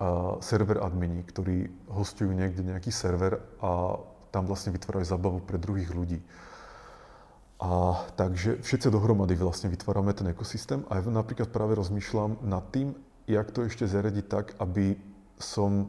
uh, 0.00 0.40
server 0.40 0.80
admini, 0.80 1.20
ktorí 1.28 1.68
hostujú 1.92 2.32
niekde 2.32 2.64
nejaký 2.64 2.88
server 2.88 3.36
a 3.60 4.00
tam 4.32 4.48
vlastne 4.48 4.72
vytvárajú 4.72 5.04
zabavu 5.04 5.44
pre 5.44 5.60
druhých 5.60 5.92
ľudí. 5.92 6.20
A 7.56 8.04
takže 8.20 8.60
všetci 8.60 8.92
dohromady 8.92 9.32
vlastne 9.32 9.72
vytvárame 9.72 10.12
ten 10.12 10.28
ekosystém 10.28 10.84
a 10.92 11.00
ja 11.00 11.08
napríklad 11.08 11.48
práve 11.48 11.72
rozmýšľam 11.80 12.44
nad 12.44 12.68
tým, 12.68 12.92
jak 13.24 13.48
to 13.48 13.64
ešte 13.64 13.88
zariadiť 13.88 14.26
tak, 14.28 14.52
aby 14.60 14.92
som, 15.40 15.88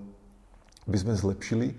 by 0.87 0.97
sme 0.97 1.13
zlepšili 1.19 1.75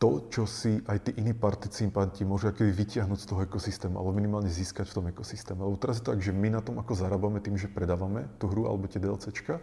to, 0.00 0.32
čo 0.32 0.48
si 0.48 0.80
aj 0.88 1.08
tí 1.08 1.10
iní 1.20 1.36
participanti 1.36 2.24
môžu 2.24 2.48
akoby 2.48 2.72
vytiahnuť 2.72 3.18
z 3.20 3.28
toho 3.28 3.44
ekosystému, 3.44 4.00
alebo 4.00 4.16
minimálne 4.16 4.48
získať 4.48 4.88
v 4.88 4.96
tom 4.96 5.06
ekosystéme. 5.12 5.60
Lebo 5.60 5.76
teraz 5.76 6.00
je 6.00 6.08
to 6.08 6.16
tak, 6.16 6.24
že 6.24 6.32
my 6.32 6.48
na 6.48 6.64
tom 6.64 6.80
ako 6.80 6.96
zarábame 6.96 7.44
tým, 7.44 7.60
že 7.60 7.68
predávame 7.68 8.24
tú 8.40 8.48
hru 8.48 8.64
alebo 8.64 8.88
tie 8.88 8.96
DLCčka. 8.96 9.60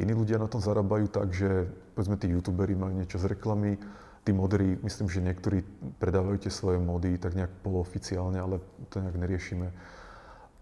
Iní 0.00 0.16
ľudia 0.16 0.40
na 0.40 0.48
tom 0.48 0.64
zarábajú 0.64 1.12
tak, 1.12 1.36
že 1.36 1.68
povedzme 1.92 2.16
tí 2.16 2.32
youtuberi 2.32 2.72
majú 2.72 2.96
niečo 2.96 3.20
z 3.20 3.28
reklamy, 3.28 3.76
tí 4.24 4.30
moderi, 4.34 4.78
myslím, 4.82 5.08
že 5.08 5.24
niektorí 5.24 5.64
predávajú 5.98 6.46
tie 6.46 6.52
svoje 6.52 6.78
mody 6.78 7.16
tak 7.16 7.34
nejak 7.34 7.64
polooficiálne, 7.64 8.38
ale 8.38 8.60
to 8.92 9.00
nejak 9.00 9.16
neriešime. 9.16 9.68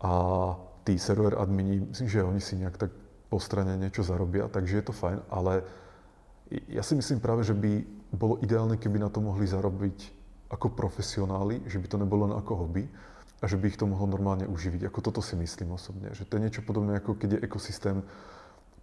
A 0.00 0.12
tí 0.86 1.00
server 1.00 1.34
admini, 1.34 1.82
myslím, 1.82 2.08
že 2.08 2.26
oni 2.26 2.40
si 2.40 2.54
nejak 2.60 2.76
tak 2.78 2.90
po 3.26 3.42
strane 3.42 3.74
niečo 3.74 4.06
zarobia, 4.06 4.46
takže 4.46 4.78
je 4.78 4.84
to 4.86 4.94
fajn, 4.94 5.18
ale 5.34 5.66
ja 6.70 6.82
si 6.86 6.94
myslím 6.94 7.18
práve, 7.18 7.42
že 7.42 7.58
by 7.58 7.82
bolo 8.14 8.38
ideálne, 8.38 8.78
keby 8.78 9.02
na 9.02 9.10
to 9.10 9.18
mohli 9.18 9.50
zarobiť 9.50 10.14
ako 10.46 10.78
profesionáli, 10.78 11.66
že 11.66 11.82
by 11.82 11.86
to 11.90 11.98
nebolo 11.98 12.30
len 12.30 12.38
ako 12.38 12.52
hobby 12.66 12.86
a 13.42 13.44
že 13.50 13.58
by 13.58 13.66
ich 13.66 13.76
to 13.76 13.90
mohlo 13.90 14.06
normálne 14.06 14.46
uživiť. 14.46 14.86
Ako 14.86 15.02
toto 15.02 15.18
si 15.18 15.34
myslím 15.34 15.74
osobne. 15.74 16.14
Že 16.14 16.24
to 16.24 16.34
je 16.38 16.44
niečo 16.46 16.62
podobné, 16.62 17.02
ako 17.02 17.18
keď 17.18 17.36
je 17.36 17.44
ekosystém 17.50 17.98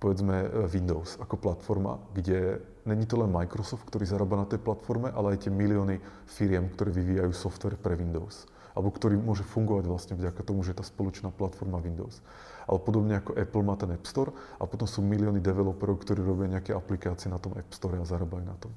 povedzme 0.03 0.35
e, 0.43 0.47
Windows 0.67 1.15
ako 1.23 1.39
platforma, 1.39 1.95
kde 2.11 2.59
není 2.83 3.07
to 3.07 3.15
len 3.15 3.31
Microsoft, 3.31 3.87
ktorý 3.87 4.03
zarába 4.03 4.43
na 4.43 4.47
tej 4.51 4.59
platforme, 4.59 5.07
ale 5.15 5.39
aj 5.39 5.47
tie 5.47 5.51
milióny 5.55 6.03
firiem, 6.27 6.67
ktoré 6.75 6.91
vyvíjajú 6.91 7.31
software 7.31 7.79
pre 7.79 7.95
Windows. 7.95 8.43
Alebo 8.75 8.91
ktorý 8.91 9.15
môže 9.15 9.47
fungovať 9.47 9.85
vlastne 9.87 10.13
vďaka 10.19 10.43
tomu, 10.43 10.67
že 10.67 10.75
je 10.75 10.83
tá 10.83 10.85
spoločná 10.85 11.31
platforma 11.31 11.79
Windows 11.79 12.19
ale 12.67 12.79
podobne 12.79 13.19
ako 13.19 13.35
Apple 13.35 13.63
má 13.65 13.75
ten 13.75 13.91
App 13.91 14.07
Store 14.07 14.31
a 14.59 14.63
potom 14.63 14.87
sú 14.87 15.03
milióny 15.03 15.43
developerov, 15.43 15.99
ktorí 16.03 16.23
robia 16.23 16.59
nejaké 16.59 16.71
aplikácie 16.71 17.27
na 17.27 17.39
tom 17.39 17.55
App 17.59 17.71
Store 17.75 17.99
a 17.99 18.07
zarábajú 18.07 18.43
na 18.43 18.55
tom. 18.59 18.71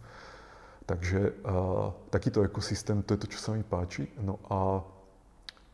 Takže 0.87 1.43
uh, 1.43 1.91
takýto 2.15 2.47
ekosystém, 2.47 3.03
to 3.03 3.19
je 3.19 3.27
to, 3.27 3.31
čo 3.35 3.39
sa 3.43 3.51
mi 3.55 3.67
páči. 3.67 4.07
No 4.23 4.39
a 4.47 4.87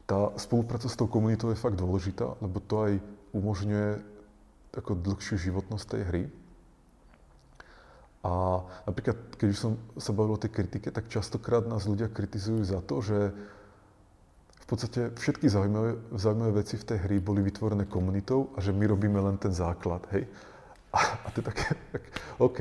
tá 0.09 0.33
spolupráca 0.41 0.89
s 0.89 0.97
tou 0.97 1.05
komunitou 1.05 1.53
je 1.53 1.61
fakt 1.61 1.77
dôležitá, 1.77 2.37
lebo 2.41 2.65
to 2.65 2.75
aj 2.81 2.93
umožňuje 3.33 4.12
takú 4.73 4.97
dlhšiu 4.97 5.37
životnosť 5.37 5.87
tej 5.87 6.03
hry. 6.09 6.23
A 8.23 8.63
napríklad, 8.87 9.19
keď 9.37 9.49
už 9.51 9.59
som 9.59 9.73
sa 9.99 10.15
bavil 10.15 10.39
o 10.39 10.43
tej 10.43 10.55
kritike, 10.55 10.89
tak 10.89 11.11
častokrát 11.11 11.67
nás 11.67 11.85
ľudia 11.85 12.09
kritizujú 12.09 12.63
za 12.65 12.81
to, 12.81 13.03
že 13.03 13.19
podstate 14.73 15.13
všetky 15.21 15.53
zaujímavé, 15.53 16.01
zaujímavé 16.17 16.65
veci 16.65 16.81
v 16.81 16.89
tej 16.89 16.99
hry 17.05 17.21
boli 17.21 17.45
vytvorené 17.45 17.85
komunitou 17.85 18.49
a 18.57 18.65
že 18.65 18.73
my 18.73 18.89
robíme 18.89 19.21
len 19.21 19.37
ten 19.37 19.53
základ, 19.53 20.01
hej. 20.17 20.25
A, 20.97 21.29
a 21.29 21.29
to 21.29 21.45
je 21.45 21.47
také, 21.53 21.77
tak, 21.93 22.03
OK. 22.41 22.59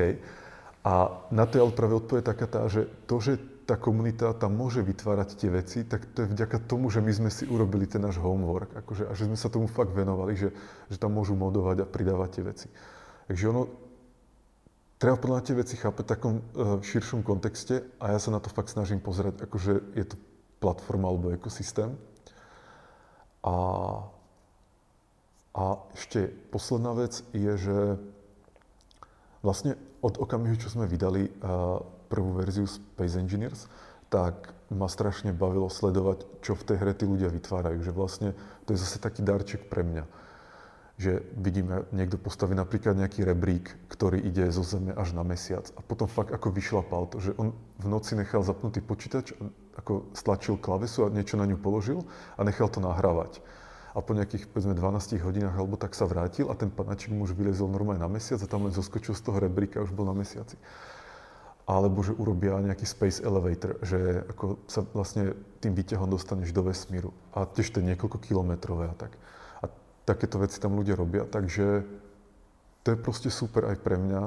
A 0.83 0.91
na 1.31 1.47
to 1.47 1.55
je 1.55 1.63
ale 1.63 1.71
práve 1.71 1.95
odpoveď 1.95 2.23
taká 2.27 2.47
tá, 2.51 2.67
že 2.67 2.91
to, 3.07 3.23
že 3.23 3.39
tá 3.65 3.77
komunita 3.77 4.33
tam 4.35 4.57
môže 4.57 4.81
vytvárať 4.81 5.29
tie 5.37 5.49
veci, 5.53 5.85
tak 5.85 6.09
to 6.11 6.25
je 6.25 6.33
vďaka 6.33 6.65
tomu, 6.65 6.89
že 6.89 6.99
my 6.99 7.11
sme 7.13 7.29
si 7.29 7.45
urobili 7.45 7.85
ten 7.85 8.01
náš 8.01 8.17
homework 8.17 8.73
akože, 8.83 9.07
a 9.07 9.13
že 9.13 9.29
sme 9.29 9.37
sa 9.37 9.53
tomu 9.53 9.69
fakt 9.69 9.93
venovali, 9.93 10.33
že, 10.33 10.49
že 10.89 10.97
tam 10.97 11.13
môžu 11.15 11.37
modovať 11.37 11.85
a 11.85 11.89
pridávať 11.89 12.29
tie 12.33 12.43
veci. 12.43 12.67
Takže 13.29 13.43
ono, 13.47 13.61
treba 14.97 15.15
podľa 15.15 15.41
tie 15.45 15.55
veci 15.55 15.75
chápať 15.77 16.03
v 16.03 16.11
takom 16.11 16.33
uh, 16.37 16.43
širšom 16.81 17.21
kontexte 17.21 17.85
a 18.01 18.11
ja 18.11 18.19
sa 18.19 18.33
na 18.33 18.41
to 18.41 18.49
fakt 18.49 18.73
snažím 18.73 18.99
pozerať, 18.99 19.45
akože 19.45 19.73
je 19.95 20.05
to 20.09 20.15
platforma 20.59 21.09
alebo 21.09 21.33
ekosystém. 21.33 21.93
A, 23.41 23.55
a 25.57 25.63
ešte 25.97 26.29
posledná 26.49 26.93
vec 26.93 27.25
je, 27.33 27.53
že 27.57 27.77
vlastne 29.41 29.77
od 30.01 30.17
okamihu, 30.17 30.57
čo 30.57 30.69
sme 30.69 30.89
vydali 30.89 31.29
uh, 31.29 31.81
prvú 32.11 32.35
verziu 32.35 32.67
Space 32.67 33.15
Engineers, 33.15 33.71
tak 34.11 34.51
ma 34.67 34.91
strašne 34.91 35.31
bavilo 35.31 35.71
sledovať, 35.71 36.27
čo 36.43 36.51
v 36.59 36.65
tej 36.67 36.77
hre 36.83 36.91
tí 36.91 37.07
ľudia 37.07 37.31
vytvárajú. 37.31 37.79
Že 37.79 37.95
vlastne 37.95 38.29
to 38.67 38.75
je 38.75 38.83
zase 38.83 38.99
taký 38.99 39.23
darček 39.23 39.71
pre 39.71 39.87
mňa. 39.87 40.03
že 41.01 41.25
vidíme, 41.33 41.89
niekto 41.89 42.21
postaví 42.21 42.53
napríklad 42.53 42.93
nejaký 42.93 43.25
rebrík, 43.25 43.73
ktorý 43.89 44.21
ide 44.21 44.45
zo 44.53 44.61
Zeme 44.61 44.93
až 44.93 45.17
na 45.17 45.25
mesiac 45.25 45.65
a 45.73 45.81
potom 45.81 46.05
fakt 46.05 46.29
ako 46.29 46.53
vyšlapal 46.53 47.09
to, 47.09 47.17
že 47.17 47.33
on 47.41 47.57
v 47.81 47.85
noci 47.89 48.13
nechal 48.13 48.45
zapnutý 48.45 48.85
počítač, 48.85 49.33
ako 49.81 50.13
stlačil 50.13 50.61
klavesu 50.61 51.09
a 51.09 51.09
niečo 51.09 51.41
na 51.41 51.49
ňu 51.49 51.57
položil 51.57 52.05
a 52.37 52.45
nechal 52.45 52.69
to 52.69 52.77
nahrávať. 52.77 53.41
A 53.91 53.99
po 53.99 54.13
nejakých, 54.13 54.45
povedzme, 54.53 54.77
12 54.77 55.19
hodinách 55.25 55.57
alebo 55.57 55.75
tak 55.75 55.97
sa 55.97 56.05
vrátil 56.05 56.47
a 56.47 56.55
ten 56.55 56.69
panačik 56.69 57.11
mu 57.11 57.25
už 57.25 57.33
vylezol 57.33 57.67
normálne 57.67 57.99
na 57.99 58.07
mesiac 58.07 58.37
a 58.37 58.47
tam 58.47 58.69
len 58.69 58.71
zoskočil 58.71 59.17
z 59.17 59.25
toho 59.25 59.41
rebríka 59.41 59.81
a 59.81 59.85
už 59.89 59.91
bol 59.97 60.05
na 60.05 60.13
mesiaci. 60.13 60.55
Alebo 61.71 62.03
že 62.03 62.11
urobia 62.11 62.59
nejaký 62.59 62.83
space 62.83 63.23
elevator, 63.23 63.79
že 63.79 64.27
ako 64.27 64.59
sa 64.67 64.83
vlastne 64.91 65.31
tým 65.63 65.71
výťahom 65.71 66.11
dostaneš 66.11 66.51
do 66.51 66.67
vesmíru. 66.67 67.15
A 67.31 67.47
tiež 67.47 67.71
to 67.71 67.79
je 67.79 67.95
niekoľko 67.95 68.19
kilometrové 68.19 68.91
a 68.91 68.95
tak 68.99 69.15
takéto 70.05 70.41
veci 70.41 70.57
tam 70.59 70.75
ľudia 70.75 70.97
robia, 70.97 71.23
takže 71.23 71.85
to 72.83 72.87
je 72.91 72.97
proste 72.97 73.29
super 73.29 73.69
aj 73.69 73.77
pre 73.79 73.97
mňa, 73.97 74.21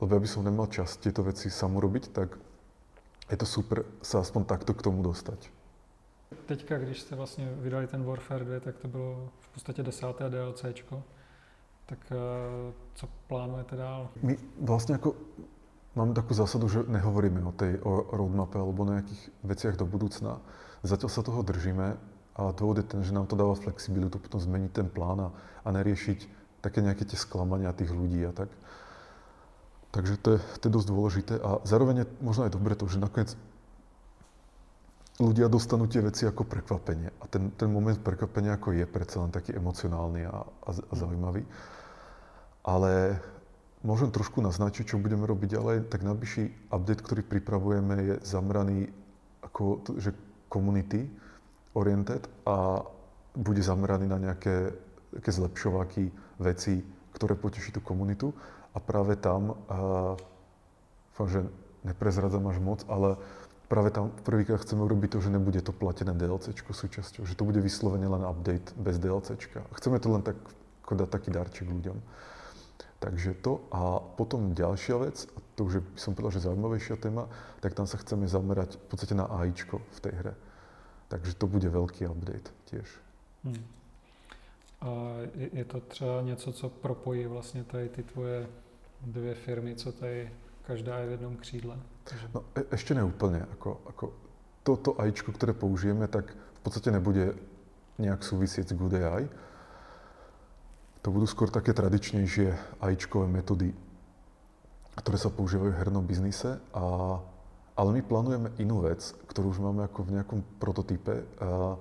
lebo 0.00 0.10
ja 0.10 0.20
by 0.20 0.28
som 0.28 0.42
nemal 0.42 0.66
čas 0.72 0.96
tieto 0.96 1.22
veci 1.22 1.52
sám 1.52 1.76
urobiť, 1.76 2.04
tak 2.10 2.34
je 3.28 3.36
to 3.36 3.46
super 3.46 3.84
sa 4.00 4.24
aspoň 4.24 4.48
takto 4.48 4.72
k 4.74 4.82
tomu 4.82 5.04
dostať. 5.04 5.62
Teďka, 6.46 6.78
když 6.78 7.00
jste 7.00 7.16
vlastně 7.16 7.52
vydali 7.56 7.86
ten 7.86 8.04
Warfare 8.04 8.44
2, 8.44 8.60
tak 8.60 8.76
to 8.76 8.88
bylo 8.88 9.28
v 9.40 9.48
podstatě 9.48 9.82
desáté 9.82 10.30
DLCčko. 10.30 11.02
Tak 11.86 11.98
eh, 12.10 12.72
co 12.94 13.08
plánujete 13.28 13.76
dál? 13.76 14.08
My 14.22 14.38
vlastne 14.60 14.96
ako 14.96 15.12
máme 15.94 16.16
takú 16.16 16.32
zásadu, 16.32 16.68
že 16.68 16.84
nehovoríme 16.88 17.42
o 17.44 17.52
tej 17.52 17.80
o 17.84 18.08
roadmape 18.12 18.56
alebo 18.56 18.88
nejakých 18.88 19.22
veciach 19.44 19.74
do 19.76 19.84
budúcna. 19.84 20.40
Zatiaľ 20.82 21.10
sa 21.12 21.22
toho 21.22 21.40
držíme 21.44 21.96
a 22.32 22.42
dôvod 22.56 22.80
je 22.80 22.86
ten, 22.88 23.00
že 23.04 23.12
nám 23.12 23.28
to 23.28 23.36
dáva 23.36 23.52
flexibilitu 23.52 24.16
potom 24.16 24.40
zmeniť 24.40 24.72
ten 24.72 24.88
plán 24.88 25.20
a, 25.20 25.28
a 25.62 25.68
neriešiť 25.68 26.18
také 26.64 26.80
nejaké 26.80 27.04
tie 27.04 27.18
sklamania 27.18 27.76
tých 27.76 27.92
ľudí 27.92 28.24
a 28.24 28.32
tak. 28.32 28.48
Takže 29.92 30.16
to 30.24 30.28
je, 30.36 30.38
to 30.58 30.62
je 30.66 30.72
dosť 30.72 30.88
dôležité 30.88 31.34
a 31.36 31.60
zároveň 31.68 32.02
je 32.02 32.06
možno 32.24 32.48
aj 32.48 32.52
dobre 32.56 32.72
to, 32.72 32.88
že 32.88 32.96
nakoniec 32.96 33.36
ľudia 35.20 35.52
dostanú 35.52 35.84
tie 35.84 36.00
veci 36.00 36.24
ako 36.24 36.48
prekvapenie. 36.48 37.12
A 37.20 37.24
ten, 37.28 37.52
ten 37.52 37.68
moment 37.68 38.00
prekvapenia 38.00 38.56
ako 38.56 38.72
je 38.72 38.88
predsa 38.88 39.20
len 39.20 39.28
taký 39.28 39.52
emocionálny 39.52 40.24
a, 40.24 40.40
a, 40.40 40.70
a 40.72 40.94
zaujímavý. 40.96 41.44
Ale 42.64 43.20
môžem 43.82 44.10
trošku 44.14 44.42
naznačiť, 44.42 44.94
čo 44.94 45.02
budeme 45.02 45.26
robiť 45.26 45.58
ďalej. 45.58 45.76
Tak 45.90 46.06
najbližší 46.06 46.70
update, 46.70 47.02
ktorý 47.02 47.22
pripravujeme, 47.26 47.94
je 47.98 48.14
zameraný 48.22 48.88
ako, 49.42 49.98
že 49.98 50.14
komunity, 50.46 51.10
oriented 51.74 52.24
a 52.46 52.86
bude 53.34 53.62
zameraný 53.64 54.06
na 54.06 54.18
nejaké 54.20 54.70
také 55.12 55.30
zlepšováky, 55.32 56.08
veci, 56.40 56.80
ktoré 57.12 57.36
poteší 57.36 57.76
tú 57.76 57.80
komunitu. 57.84 58.32
A 58.72 58.80
práve 58.80 59.20
tam, 59.20 59.52
a, 59.68 60.16
fakt, 61.12 61.32
že 61.32 61.44
neprezradzam 61.84 62.48
až 62.48 62.56
moc, 62.62 62.80
ale 62.88 63.20
práve 63.68 63.92
tam 63.92 64.12
prvýkrát 64.24 64.64
chceme 64.64 64.84
urobiť 64.84 65.16
to, 65.16 65.18
že 65.20 65.34
nebude 65.34 65.60
to 65.60 65.72
platené 65.76 66.16
DLC 66.16 66.56
súčasťou, 66.56 67.28
že 67.28 67.36
to 67.36 67.44
bude 67.44 67.60
vyslovene 67.60 68.08
len 68.08 68.24
update 68.24 68.72
bez 68.80 68.96
DLC. 68.96 69.36
Chceme 69.76 70.00
to 70.00 70.08
len 70.12 70.22
tak 70.24 70.36
ako 70.84 70.92
dať 71.04 71.08
taký 71.08 71.28
darček 71.32 71.68
ľuďom. 71.68 71.96
Takže 73.02 73.34
to 73.42 73.66
a 73.74 73.98
potom 73.98 74.54
ďalšia 74.54 74.96
vec, 75.02 75.26
a 75.34 75.42
to 75.58 75.66
už 75.66 75.72
je, 75.74 75.82
som 75.98 76.14
povedal, 76.14 76.38
že 76.38 76.46
zaujímavejšia 76.46 77.02
téma, 77.02 77.26
tak 77.58 77.74
tam 77.74 77.90
sa 77.90 77.98
chceme 77.98 78.30
zamerať 78.30 78.78
v 78.78 78.86
podstate 78.94 79.18
na 79.18 79.26
AIčko 79.26 79.82
v 79.82 79.98
tej 79.98 80.14
hre. 80.22 80.34
Takže 81.10 81.34
to 81.34 81.50
bude 81.50 81.66
velký 81.66 82.06
update 82.06 82.54
tiež. 82.70 82.86
Hmm. 83.42 83.66
A 84.80 84.90
je, 85.34 85.50
je 85.52 85.64
to 85.64 85.80
třeba 85.80 86.22
něco, 86.22 86.52
co 86.52 86.68
propojí 86.68 87.26
vlastně 87.26 87.64
tady 87.64 87.88
ty 87.88 88.02
tvoje 88.02 88.46
dvě 89.06 89.34
firmy, 89.34 89.74
co 89.74 89.92
tady 89.92 90.30
každá 90.62 90.98
je 90.98 91.06
v 91.06 91.10
jednom 91.10 91.36
křídle? 91.36 91.76
No 92.34 92.42
e, 92.54 92.62
ešte 92.70 92.94
neúplne. 92.94 93.46
Ako, 93.58 93.82
ako 93.86 94.04
toto 94.62 94.94
AIčko, 94.98 95.34
ktoré 95.34 95.54
použijeme, 95.54 96.06
tak 96.06 96.34
v 96.34 96.60
podstate 96.62 96.94
nebude 96.94 97.34
nejak 97.98 98.22
súvisieť 98.22 98.74
s 98.74 98.78
Good 98.78 98.94
AI. 98.94 99.26
To 101.02 101.10
budú 101.10 101.26
skôr 101.26 101.50
také 101.50 101.74
tradičnejšie 101.74 102.78
AIčkové 102.78 103.26
metódy, 103.26 103.74
ktoré 105.02 105.18
sa 105.18 105.34
používajú 105.34 105.74
v 105.74 105.80
hernom 105.82 106.06
biznise 106.06 106.62
a 106.70 107.18
ale 107.72 107.90
my 107.98 108.02
plánujeme 108.04 108.52
inú 108.60 108.84
vec, 108.84 109.16
ktorú 109.32 109.56
už 109.56 109.64
máme 109.64 109.88
ako 109.88 110.04
v 110.04 110.14
nejakom 110.20 110.40
prototype, 110.60 111.24
a, 111.40 111.80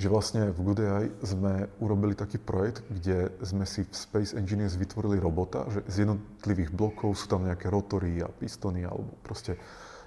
že 0.00 0.08
vlastne 0.08 0.48
v 0.52 0.60
GoodAI 0.60 1.06
sme 1.24 1.68
urobili 1.80 2.16
taký 2.16 2.40
projekt, 2.40 2.84
kde 2.88 3.32
sme 3.44 3.68
si 3.68 3.84
v 3.84 3.92
Space 3.92 4.32
Engineers 4.36 4.76
vytvorili 4.76 5.20
robota, 5.20 5.68
že 5.72 5.84
z 5.88 5.96
jednotlivých 6.08 6.72
blokov 6.72 7.16
sú 7.16 7.28
tam 7.28 7.44
nejaké 7.44 7.68
rotory 7.68 8.20
a 8.20 8.28
pistony 8.28 8.84
alebo 8.84 9.12
proste 9.24 9.60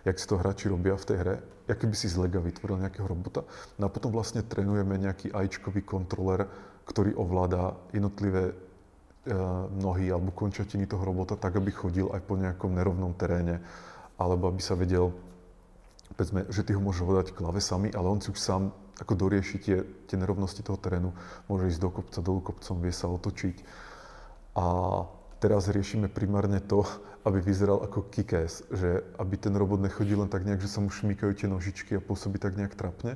jak 0.06 0.18
si 0.18 0.26
to 0.30 0.40
hráči 0.40 0.72
robia 0.72 0.96
v 0.96 1.08
tej 1.10 1.18
hre, 1.22 1.36
aký 1.70 1.86
by 1.86 1.96
si 1.98 2.08
z 2.10 2.18
Lega 2.18 2.40
vytvoril 2.42 2.82
nejakého 2.82 3.06
robota. 3.06 3.46
No 3.78 3.90
a 3.90 3.94
potom 3.94 4.10
vlastne 4.10 4.42
trénujeme 4.42 4.98
nejaký 4.98 5.30
AIčkový 5.30 5.86
kontroler, 5.86 6.48
ktorý 6.90 7.14
ovláda 7.14 7.78
jednotlivé 7.94 8.50
e, 8.50 8.54
nohy 9.78 10.10
alebo 10.10 10.34
končatiny 10.34 10.90
toho 10.90 11.06
robota 11.06 11.38
tak, 11.38 11.62
aby 11.62 11.70
chodil 11.70 12.10
aj 12.10 12.26
po 12.26 12.34
nejakom 12.34 12.74
nerovnom 12.74 13.14
teréne 13.14 13.62
alebo 14.18 14.50
aby 14.50 14.60
sa 14.60 14.74
vedel, 14.74 15.14
povedzme, 16.18 16.50
že 16.50 16.66
ty 16.66 16.74
ho 16.74 16.82
môžeš 16.82 17.06
hodať 17.06 17.28
klavesami, 17.38 17.94
ale 17.94 18.10
on 18.10 18.20
si 18.20 18.34
už 18.34 18.42
sám 18.42 18.74
ako 19.00 19.16
dorieši 19.16 19.58
tie, 19.64 19.78
tie 20.12 20.18
nerovnosti 20.20 20.60
toho 20.60 20.76
terénu, 20.76 21.16
môže 21.48 21.72
ísť 21.72 21.80
do 21.80 21.90
kopca, 21.90 22.20
dolu 22.20 22.44
kopcom, 22.44 22.84
vie 22.84 22.92
sa 22.92 23.08
otočiť. 23.08 23.56
A 24.60 24.66
teraz 25.40 25.72
riešime 25.72 26.12
primárne 26.12 26.60
to, 26.60 26.84
aby 27.28 27.40
vyzeral 27.40 27.80
ako 27.80 28.12
kikés, 28.12 28.68
že 28.74 29.04
aby 29.16 29.40
ten 29.40 29.56
robot 29.56 29.80
nechodil 29.80 30.20
len 30.20 30.32
tak 30.32 30.44
nejak, 30.44 30.60
že 30.60 30.72
sa 30.72 30.84
mu 30.84 30.92
šmýkajú 30.92 31.32
tie 31.36 31.48
nožičky 31.48 31.92
a 31.96 32.04
pôsobí 32.04 32.40
tak 32.44 32.60
nejak 32.60 32.76
trapne, 32.76 33.16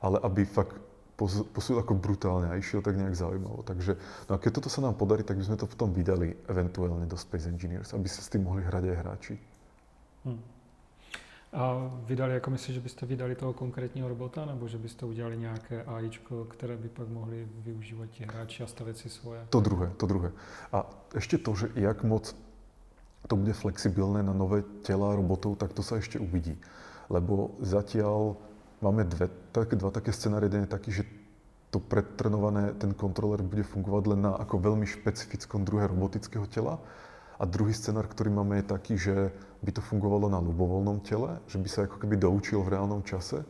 ale 0.00 0.16
aby 0.24 0.48
fakt 0.48 0.80
posúdil 1.18 1.82
ako 1.82 1.98
brutálne 1.98 2.46
a 2.46 2.54
išiel 2.54 2.78
tak 2.78 2.94
nejak 2.94 3.18
zaujímavo. 3.18 3.66
Takže, 3.66 3.98
no 4.30 4.32
a 4.34 4.38
keď 4.38 4.62
toto 4.62 4.70
sa 4.70 4.86
nám 4.86 4.94
podarí, 4.94 5.26
tak 5.26 5.34
by 5.34 5.44
sme 5.50 5.58
to 5.58 5.66
potom 5.66 5.90
vydali 5.90 6.38
eventuálne 6.46 7.10
do 7.10 7.18
Space 7.18 7.50
Engineers, 7.50 7.90
aby 7.90 8.06
sa 8.06 8.22
s 8.22 8.30
tým 8.30 8.46
mohli 8.46 8.62
hrať 8.62 8.84
aj 8.86 8.96
hráči. 9.02 9.34
Hmm. 10.22 10.38
A 11.52 11.90
vydali, 12.06 12.34
jako 12.34 12.50
myslíš, 12.50 12.74
že 12.74 12.80
byste 12.80 13.06
vydali 13.06 13.34
toho 13.34 13.52
konkrétního 13.52 14.08
robota, 14.08 14.44
nebo 14.44 14.68
že 14.68 14.78
byste 14.78 15.06
udělali 15.06 15.36
nějaké 15.36 15.84
AIčko, 15.84 16.44
které 16.44 16.76
by 16.76 16.88
pak 16.88 17.08
mohli 17.08 17.48
využívat 17.64 18.06
ti 18.10 18.24
hráči 18.24 18.62
a 18.62 18.66
stavit 18.66 18.98
si 18.98 19.08
svoje? 19.08 19.40
To 19.48 19.60
druhé, 19.60 19.90
to 19.96 20.06
druhé. 20.06 20.32
A 20.72 20.84
ešte 21.16 21.38
to, 21.38 21.54
že 21.54 21.68
jak 21.74 22.04
moc 22.04 22.36
to 23.26 23.36
bude 23.36 23.52
flexibilné 23.52 24.22
na 24.22 24.32
nové 24.32 24.62
tela 24.84 25.16
robotov, 25.16 25.56
tak 25.56 25.72
to 25.72 25.82
sa 25.82 25.96
ešte 25.96 26.20
uvidí. 26.20 26.56
Lebo 27.08 27.56
zatiaľ 27.64 28.36
máme 28.80 29.04
dve, 29.04 29.30
tak, 29.50 29.74
dva 29.74 29.90
také 29.90 30.14
scenárie. 30.14 30.46
Jeden 30.46 30.66
je 30.66 30.74
taký, 30.74 30.90
že 30.90 31.02
to 31.68 31.78
pretrenované, 31.82 32.72
ten 32.80 32.96
kontroler 32.96 33.44
bude 33.44 33.60
fungovať 33.60 34.04
len 34.16 34.20
na 34.24 34.32
ako 34.40 34.56
veľmi 34.72 34.88
špecifickom 34.88 35.68
druhe 35.68 35.84
robotického 35.84 36.48
tela 36.48 36.80
a 37.38 37.44
druhý 37.44 37.76
scenár, 37.76 38.08
ktorý 38.08 38.32
máme, 38.32 38.58
je 38.58 38.72
taký, 38.72 38.94
že 38.96 39.14
by 39.60 39.70
to 39.76 39.82
fungovalo 39.84 40.32
na 40.32 40.40
ľubovoľnom 40.40 41.04
tele, 41.04 41.38
že 41.46 41.60
by 41.60 41.68
sa 41.68 41.84
ako 41.84 42.00
keby 42.00 42.16
doučil 42.16 42.64
v 42.64 42.72
reálnom 42.72 43.04
čase. 43.04 43.44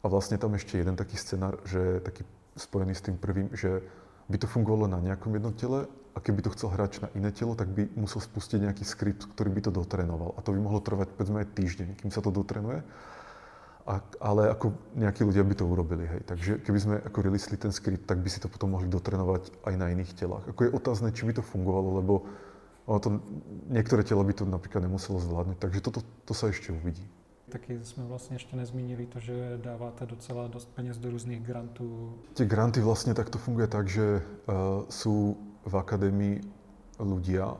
A 0.00 0.06
vlastne 0.06 0.36
tam 0.36 0.52
ešte 0.54 0.76
jeden 0.76 0.94
taký 0.94 1.16
scenár, 1.16 1.58
že 1.64 2.00
taký 2.04 2.22
spojený 2.54 2.92
s 2.94 3.04
tým 3.04 3.16
prvým, 3.16 3.50
že 3.56 3.82
by 4.28 4.36
to 4.40 4.48
fungovalo 4.48 4.88
na 4.88 5.00
nejakom 5.00 5.32
jednom 5.36 5.52
tele 5.56 5.80
a 6.14 6.18
keby 6.22 6.44
to 6.44 6.52
chcel 6.54 6.70
hráč 6.70 7.02
na 7.02 7.08
iné 7.12 7.34
telo, 7.34 7.58
tak 7.58 7.72
by 7.72 7.88
musel 7.98 8.22
spustiť 8.22 8.62
nejaký 8.62 8.84
skript, 8.86 9.26
ktorý 9.34 9.50
by 9.50 9.60
to 9.68 9.70
dotrénoval. 9.74 10.36
A 10.38 10.40
to 10.40 10.54
by 10.54 10.60
mohlo 10.60 10.80
trvať 10.80 11.12
povedzme 11.12 11.42
aj 11.42 11.52
týždeň, 11.56 11.88
kým 11.98 12.10
sa 12.14 12.22
to 12.22 12.30
dotrenuje. 12.30 12.84
A, 13.84 14.00
ale 14.16 14.48
ako 14.48 14.72
nejakí 14.96 15.28
ľudia 15.28 15.44
by 15.44 15.54
to 15.60 15.68
urobili, 15.68 16.08
hej. 16.08 16.24
Takže 16.24 16.64
keby 16.64 16.78
sme 16.80 16.94
ako 17.04 17.18
releasli 17.20 17.60
ten 17.60 17.68
skript, 17.68 18.08
tak 18.08 18.24
by 18.24 18.32
si 18.32 18.40
to 18.40 18.48
potom 18.48 18.72
mohli 18.72 18.88
dotrenovať 18.88 19.52
aj 19.60 19.74
na 19.76 19.92
iných 19.92 20.16
telách. 20.16 20.48
Ako 20.48 20.60
je 20.64 20.72
otázne, 20.72 21.12
či 21.12 21.28
by 21.28 21.36
to 21.36 21.44
fungovalo, 21.44 22.00
lebo 22.00 22.24
ono 22.88 22.98
to, 23.00 23.08
niektoré 23.68 24.00
telo 24.00 24.24
by 24.24 24.32
to 24.32 24.48
napríklad 24.48 24.88
nemuselo 24.88 25.20
zvládnuť, 25.20 25.60
takže 25.60 25.84
toto 25.84 26.00
to 26.24 26.32
sa 26.32 26.48
ešte 26.48 26.72
uvidí. 26.72 27.04
Taky 27.48 27.84
jsme 27.84 28.04
vlastně 28.04 28.34
ještě 28.36 28.56
nezmínili 28.56 29.06
to, 29.06 29.20
že 29.20 29.60
dáváte 29.64 30.06
docela 30.06 30.48
dost 30.48 30.68
peněz 30.74 30.98
do 30.98 31.10
různých 31.10 31.40
grantů. 31.40 32.14
Tie 32.34 32.46
granty 32.46 32.80
vlastne 32.80 33.14
takto 33.14 33.38
funguje 33.38 33.68
tak, 33.68 33.88
že 33.88 34.24
uh, 34.24 34.88
sú 34.88 35.36
v 35.64 35.74
akadémii 35.76 36.40
ľudia, 36.98 37.54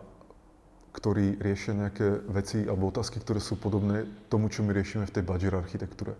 ktorí 0.94 1.42
riešia 1.42 1.74
nejaké 1.74 2.22
veci 2.30 2.62
alebo 2.62 2.94
otázky, 2.94 3.18
ktoré 3.18 3.42
sú 3.42 3.58
podobné 3.58 4.06
tomu, 4.30 4.46
čo 4.46 4.62
my 4.62 4.70
riešime 4.70 5.10
v 5.10 5.14
tej 5.18 5.26
Badger 5.26 5.58
architektúre. 5.58 6.14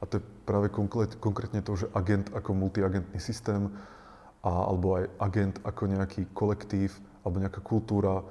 A 0.00 0.06
to 0.06 0.22
je 0.22 0.26
práve 0.46 0.70
konkrétne 1.18 1.60
to, 1.60 1.74
že 1.74 1.90
agent 1.92 2.30
ako 2.32 2.54
multiagentný 2.54 3.18
systém 3.18 3.68
a, 4.40 4.50
alebo 4.70 4.96
aj 4.96 5.04
agent 5.18 5.58
ako 5.66 5.82
nejaký 5.90 6.30
kolektív 6.32 6.94
alebo 7.26 7.36
nejaká 7.42 7.60
kultúra 7.60 8.24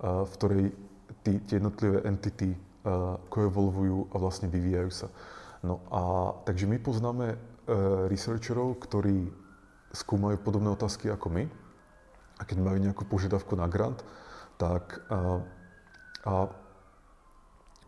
v 0.00 0.30
ktorej 0.32 0.64
tí, 1.20 1.36
tie 1.44 1.60
jednotlivé 1.60 2.08
entity 2.08 2.56
koevolvujú 3.28 4.08
a 4.08 4.16
vlastne 4.16 4.48
vyvíjajú 4.48 4.88
sa. 4.88 5.12
No 5.60 5.84
a 5.92 6.32
takže 6.48 6.64
my 6.64 6.80
poznáme 6.80 7.36
researcherov, 8.08 8.80
ktorí 8.80 9.28
skúmajú 9.92 10.40
podobné 10.40 10.72
otázky 10.72 11.12
ako 11.12 11.28
my 11.28 11.44
a 12.40 12.42
keď 12.48 12.64
majú 12.64 12.80
nejakú 12.80 13.04
požiadavku 13.04 13.52
na 13.60 13.68
grant, 13.68 14.00
tak 14.60 15.00
a, 15.08 15.40
a 16.28 16.34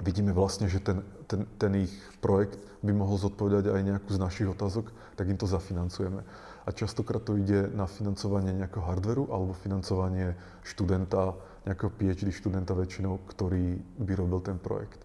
vidíme 0.01 0.33
vlastne, 0.33 0.73
že 0.73 0.81
ten, 0.81 1.05
ten, 1.29 1.45
ten 1.61 1.73
ich 1.85 1.93
projekt 2.25 2.57
by 2.81 2.97
mohol 2.97 3.20
zodpovedať 3.20 3.68
aj 3.68 3.83
nejakú 3.85 4.11
z 4.16 4.18
našich 4.18 4.49
otázok, 4.49 4.89
tak 5.14 5.29
im 5.29 5.37
to 5.37 5.45
zafinancujeme. 5.45 6.25
A 6.64 6.68
častokrát 6.73 7.20
to 7.20 7.37
ide 7.37 7.68
na 7.77 7.85
financovanie 7.85 8.57
nejakého 8.57 8.83
hardveru 8.83 9.29
alebo 9.29 9.53
financovanie 9.53 10.35
študenta, 10.64 11.37
nejakého 11.68 11.93
PhD 11.93 12.33
študenta 12.33 12.73
väčšinou, 12.73 13.20
ktorý 13.29 13.79
by 14.01 14.12
robil 14.16 14.41
ten 14.41 14.57
projekt. 14.57 15.05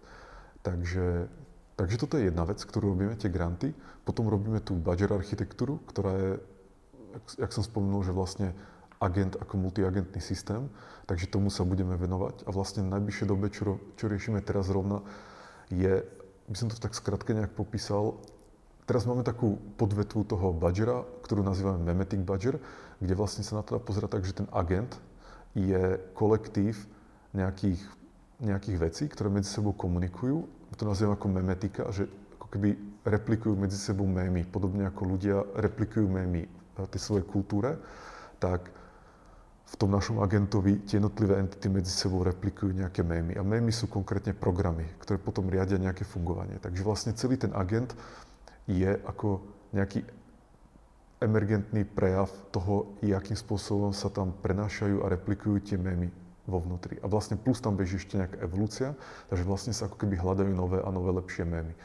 Takže, 0.64 1.28
takže 1.76 1.96
toto 2.00 2.16
je 2.16 2.30
jedna 2.32 2.48
vec, 2.48 2.62
ktorú 2.62 2.94
robíme, 2.94 3.14
tie 3.14 3.30
granty. 3.30 3.74
Potom 4.02 4.26
robíme 4.26 4.58
tú 4.64 4.74
badger 4.78 5.14
architektúru, 5.14 5.82
ktorá 5.86 6.14
je, 6.16 6.30
jak 7.38 7.52
som 7.52 7.62
spomenul, 7.62 8.06
že 8.06 8.14
vlastne 8.14 8.54
agent 8.98 9.38
ako 9.38 9.54
multiagentný 9.58 10.18
systém, 10.18 10.66
takže 11.06 11.30
tomu 11.30 11.48
sa 11.48 11.62
budeme 11.62 11.94
venovať. 11.94 12.44
A 12.46 12.50
vlastne 12.50 12.82
v 12.82 12.92
najbližšej 12.98 13.26
dobe, 13.30 13.46
čo, 13.50 13.78
čo 13.94 14.10
riešime 14.10 14.42
teraz 14.42 14.68
rovna, 14.68 15.02
je, 15.70 16.02
by 16.50 16.56
som 16.56 16.68
to 16.68 16.76
tak 16.78 16.98
skratke 16.98 17.30
nejak 17.32 17.54
popísal, 17.54 18.18
teraz 18.88 19.06
máme 19.06 19.22
takú 19.22 19.60
podvetvu 19.78 20.26
toho 20.26 20.50
badgera, 20.56 21.04
ktorú 21.22 21.44
nazývame 21.44 21.80
memetic 21.84 22.24
badger, 22.24 22.58
kde 22.98 23.14
vlastne 23.14 23.46
sa 23.46 23.60
na 23.60 23.62
to 23.62 23.78
dá 23.78 23.80
pozerať 23.80 24.18
tak, 24.18 24.26
že 24.26 24.38
ten 24.42 24.48
agent 24.50 24.98
je 25.54 25.96
kolektív 26.12 26.88
nejakých, 27.36 27.80
nejakých 28.42 28.78
vecí, 28.80 29.04
ktoré 29.06 29.30
medzi 29.30 29.48
sebou 29.52 29.76
komunikujú. 29.76 30.44
To 30.78 30.84
nazývam 30.84 31.18
ako 31.18 31.26
memetika, 31.32 31.82
že 31.90 32.06
ako 32.38 32.46
keby 32.54 32.70
replikujú 33.08 33.54
medzi 33.56 33.78
sebou 33.78 34.04
mémy, 34.04 34.44
podobne 34.46 34.84
ako 34.88 35.02
ľudia 35.04 35.36
replikujú 35.58 36.06
mémy 36.06 36.46
v 36.78 36.86
tej 36.86 37.00
svojej 37.02 37.26
kultúre, 37.26 37.76
tak 38.38 38.70
v 39.68 39.74
tom 39.76 39.92
našom 39.92 40.24
agentovi 40.24 40.80
tie 40.88 40.96
jednotlivé 40.96 41.44
entity 41.44 41.68
medzi 41.68 41.92
sebou 41.92 42.24
replikujú 42.24 42.72
nejaké 42.72 43.04
mémy. 43.04 43.36
A 43.36 43.44
mémy 43.44 43.68
sú 43.68 43.84
konkrétne 43.84 44.32
programy, 44.32 44.88
ktoré 45.04 45.20
potom 45.20 45.52
riadia 45.52 45.76
nejaké 45.76 46.08
fungovanie. 46.08 46.56
Takže 46.56 46.80
vlastne 46.80 47.12
celý 47.12 47.36
ten 47.36 47.52
agent 47.52 47.92
je 48.64 48.96
ako 49.04 49.44
nejaký 49.76 50.08
emergentný 51.20 51.84
prejav 51.84 52.30
toho, 52.54 52.96
akým 53.02 53.36
spôsobom 53.36 53.92
sa 53.92 54.08
tam 54.08 54.32
prenášajú 54.40 55.04
a 55.04 55.10
replikujú 55.12 55.60
tie 55.60 55.76
mémy 55.76 56.08
vo 56.48 56.64
vnútri. 56.64 56.96
A 57.04 57.06
vlastne 57.10 57.36
plus 57.36 57.60
tam 57.60 57.76
beží 57.76 58.00
ešte 58.00 58.16
nejaká 58.16 58.40
evolúcia, 58.40 58.96
takže 59.28 59.44
vlastne 59.44 59.76
sa 59.76 59.90
ako 59.90 60.00
keby 60.00 60.16
hľadajú 60.16 60.52
nové 60.56 60.78
a 60.80 60.88
nové 60.88 61.12
lepšie 61.12 61.44
mémy. 61.44 61.76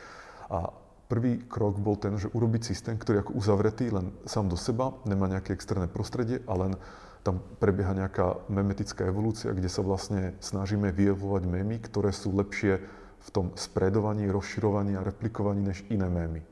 A 0.48 0.72
prvý 1.12 1.44
krok 1.44 1.82
bol 1.84 2.00
ten, 2.00 2.16
že 2.16 2.32
urobiť 2.32 2.62
systém, 2.64 2.96
ktorý 2.96 3.20
je 3.20 3.24
ako 3.28 3.34
uzavretý 3.36 3.92
len 3.92 4.16
sám 4.24 4.48
do 4.48 4.56
seba, 4.56 4.96
nemá 5.04 5.28
nejaké 5.28 5.52
externé 5.52 5.92
prostredie 5.92 6.40
a 6.48 6.54
len 6.56 6.80
tam 7.24 7.40
prebieha 7.58 7.96
nejaká 7.96 8.44
memetická 8.52 9.08
evolúcia, 9.08 9.56
kde 9.56 9.72
sa 9.72 9.80
vlastne 9.80 10.36
snažíme 10.44 10.92
vyjevovať 10.92 11.44
mémy, 11.48 11.80
ktoré 11.80 12.12
sú 12.12 12.36
lepšie 12.36 12.84
v 13.24 13.30
tom 13.32 13.56
spredovaní, 13.56 14.28
rozširovaní 14.28 15.00
a 15.00 15.08
replikovaní 15.08 15.64
než 15.64 15.88
iné 15.88 16.12
mémy. 16.12 16.44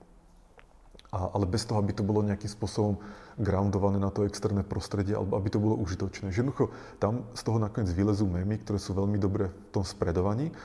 A, 1.12 1.28
ale 1.36 1.44
bez 1.44 1.68
toho, 1.68 1.76
aby 1.84 1.92
to 1.92 2.08
bolo 2.08 2.24
nejakým 2.24 2.48
spôsobom 2.48 3.04
groundované 3.36 4.00
na 4.00 4.08
to 4.16 4.24
externé 4.24 4.64
prostredie, 4.64 5.12
alebo 5.12 5.36
aby 5.36 5.52
to 5.52 5.60
bolo 5.60 5.76
užitočné. 5.76 6.32
Jednoducho 6.32 6.72
tam 7.04 7.28
z 7.36 7.42
toho 7.44 7.60
nakoniec 7.60 7.92
vylezú 7.92 8.32
mémy, 8.32 8.64
ktoré 8.64 8.80
sú 8.80 8.96
veľmi 8.96 9.20
dobré 9.20 9.52
v 9.52 9.70
tom 9.76 9.84
spredovaní, 9.84 10.56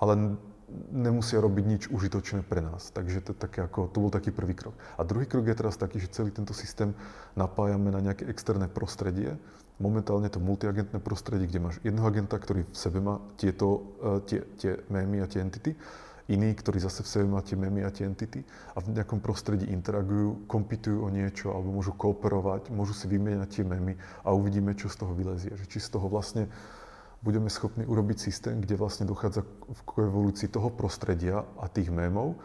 ale 0.00 0.40
nemusia 0.90 1.42
robiť 1.42 1.64
nič 1.66 1.82
užitočné 1.90 2.46
pre 2.46 2.62
nás. 2.62 2.90
Takže 2.94 3.20
to, 3.20 3.32
také 3.34 3.66
ako, 3.66 3.90
to 3.90 3.98
bol 3.98 4.10
taký 4.10 4.30
prvý 4.30 4.54
krok. 4.54 4.74
A 4.96 5.02
druhý 5.02 5.26
krok 5.26 5.46
je 5.46 5.56
teraz 5.58 5.76
taký, 5.76 5.98
že 5.98 6.12
celý 6.12 6.30
tento 6.30 6.54
systém 6.54 6.94
napájame 7.34 7.90
na 7.90 8.00
nejaké 8.00 8.26
externé 8.30 8.70
prostredie. 8.70 9.34
Momentálne 9.80 10.28
to 10.28 10.38
multiagentné 10.38 11.00
prostredie, 11.00 11.48
kde 11.48 11.60
máš 11.62 11.76
jedného 11.80 12.04
agenta, 12.04 12.36
ktorý 12.36 12.68
v 12.68 12.76
sebe 12.76 13.00
má 13.00 13.16
tieto, 13.40 13.96
uh, 14.00 14.20
tie, 14.22 14.44
tie 14.60 14.76
mémy 14.92 15.24
a 15.24 15.26
tie 15.26 15.40
entity, 15.40 15.72
iný, 16.30 16.54
ktorý 16.54 16.78
zase 16.78 17.02
v 17.02 17.10
sebe 17.10 17.26
má 17.26 17.42
tie 17.42 17.58
mémy 17.58 17.82
a 17.82 17.90
tie 17.90 18.06
entity 18.06 18.46
a 18.76 18.78
v 18.78 18.94
nejakom 18.94 19.18
prostredí 19.18 19.66
interagujú, 19.66 20.46
kompitujú 20.46 21.02
o 21.02 21.08
niečo 21.10 21.50
alebo 21.50 21.74
môžu 21.74 21.96
kooperovať, 21.98 22.70
môžu 22.70 22.94
si 22.94 23.10
vymieňať 23.10 23.48
tie 23.50 23.64
mémy 23.66 23.98
a 24.22 24.30
uvidíme, 24.30 24.76
čo 24.78 24.86
z 24.86 25.02
toho 25.02 25.12
vylezie. 25.16 25.50
Že 25.58 25.66
či 25.66 25.78
z 25.82 25.88
toho 25.90 26.06
vlastne 26.06 26.46
budeme 27.20 27.52
schopní 27.52 27.84
urobiť 27.84 28.16
systém, 28.16 28.60
kde 28.60 28.80
vlastne 28.80 29.04
dochádza 29.04 29.44
k 29.84 29.90
evolúcii 30.00 30.48
toho 30.48 30.72
prostredia 30.72 31.44
a 31.60 31.68
tých 31.68 31.92
mémov 31.92 32.40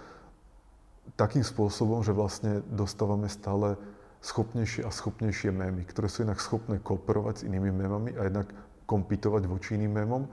takým 1.14 1.46
spôsobom, 1.46 2.02
že 2.02 2.18
vlastne 2.18 2.66
dostávame 2.74 3.30
stále 3.30 3.78
schopnejšie 4.26 4.82
a 4.82 4.90
schopnejšie 4.90 5.54
mémy, 5.54 5.86
ktoré 5.86 6.10
sú 6.10 6.26
inak 6.26 6.42
schopné 6.42 6.82
kooperovať 6.82 7.36
s 7.42 7.46
inými 7.46 7.70
mémami 7.70 8.18
a 8.18 8.26
jednak 8.26 8.50
kompitovať 8.90 9.46
voči 9.46 9.78
iným 9.78 9.94
mémom 10.02 10.24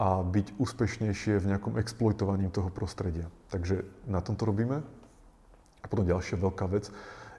a 0.00 0.24
byť 0.24 0.56
úspešnejšie 0.56 1.44
v 1.44 1.48
nejakom 1.52 1.76
exploitovaní 1.76 2.48
toho 2.48 2.72
prostredia. 2.72 3.28
Takže 3.52 3.84
na 4.08 4.24
tomto 4.24 4.48
robíme. 4.48 4.80
A 5.78 5.86
potom 5.86 6.08
ďalšia 6.08 6.40
veľká 6.40 6.66
vec 6.72 6.88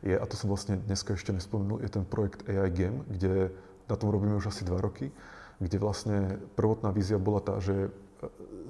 je, 0.05 0.15
a 0.15 0.23
to 0.29 0.37
som 0.37 0.47
vlastne 0.47 0.77
dneska 0.77 1.17
ešte 1.17 1.33
nespomenul, 1.33 1.83
je 1.83 1.91
ten 1.91 2.05
projekt 2.05 2.45
AI 2.47 2.71
Game, 2.71 3.03
kde 3.09 3.51
na 3.89 3.95
tom 3.97 4.13
robíme 4.13 4.37
už 4.37 4.53
asi 4.53 4.63
dva 4.63 4.79
roky 4.79 5.09
kde 5.59 5.77
vlastne 5.79 6.39
prvotná 6.55 6.89
vízia 6.95 7.19
bola 7.19 7.43
tá, 7.43 7.59
že 7.59 7.87
e, 7.87 7.89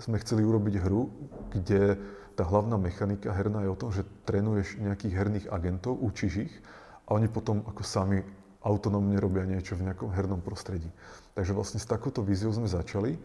sme 0.02 0.18
chceli 0.22 0.42
urobiť 0.46 0.76
hru, 0.82 1.10
kde 1.54 1.98
tá 2.34 2.44
hlavná 2.48 2.80
mechanika 2.80 3.36
herná 3.36 3.68
je 3.68 3.74
o 3.74 3.80
tom, 3.80 3.90
že 3.94 4.08
trénuješ 4.26 4.80
nejakých 4.80 5.14
herných 5.14 5.48
agentov, 5.52 6.00
učíš 6.02 6.50
ich 6.50 6.56
a 7.06 7.18
oni 7.18 7.28
potom 7.30 7.62
ako 7.68 7.84
sami 7.84 8.24
autonómne 8.64 9.16
robia 9.20 9.48
niečo 9.48 9.76
v 9.76 9.88
nejakom 9.88 10.12
hernom 10.12 10.44
prostredí. 10.44 10.88
Takže 11.36 11.56
vlastne 11.56 11.80
s 11.80 11.88
takouto 11.88 12.24
víziou 12.24 12.52
sme 12.52 12.68
začali 12.68 13.16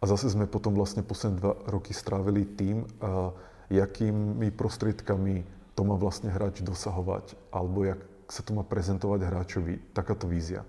a 0.00 0.04
zase 0.08 0.32
sme 0.32 0.48
potom 0.48 0.72
vlastne 0.72 1.04
posledné 1.04 1.36
dva 1.40 1.52
roky 1.68 1.92
strávili 1.92 2.44
tým, 2.44 2.84
a 3.00 3.32
jakými 3.68 4.48
prostriedkami 4.52 5.44
to 5.76 5.82
má 5.84 5.96
vlastne 5.96 6.32
hráč 6.32 6.60
dosahovať, 6.60 7.36
alebo 7.52 7.88
jak 7.88 8.00
sa 8.28 8.40
to 8.44 8.56
má 8.56 8.64
prezentovať 8.64 9.20
hráčovi, 9.26 9.80
takáto 9.92 10.28
vízia. 10.28 10.64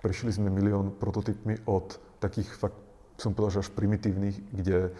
Prešli 0.00 0.32
sme 0.32 0.48
milión 0.48 0.96
prototypmi 0.96 1.68
od 1.68 2.00
takých 2.20 2.48
fakt, 2.56 2.80
som 3.20 3.36
povedal, 3.36 3.60
že 3.60 3.68
až 3.68 3.70
primitívnych, 3.76 4.36
kde 4.52 4.92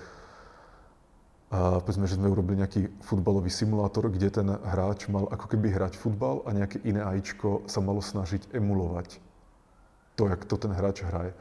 a 1.50 1.82
povedzme, 1.82 2.06
že 2.06 2.14
sme 2.14 2.30
urobili 2.30 2.62
nejaký 2.62 3.02
futbalový 3.02 3.50
simulátor, 3.50 4.06
kde 4.06 4.30
ten 4.30 4.46
hráč 4.46 5.10
mal 5.10 5.26
ako 5.34 5.50
keby 5.50 5.74
hrať 5.74 5.98
futbal 5.98 6.46
a 6.46 6.54
nejaké 6.54 6.78
iné 6.86 7.02
AIčko 7.02 7.66
sa 7.66 7.82
malo 7.82 7.98
snažiť 7.98 8.54
emulovať 8.54 9.18
to, 10.14 10.30
jak 10.30 10.46
to 10.46 10.54
ten 10.54 10.70
hráč 10.70 11.02
hraje. 11.02 11.34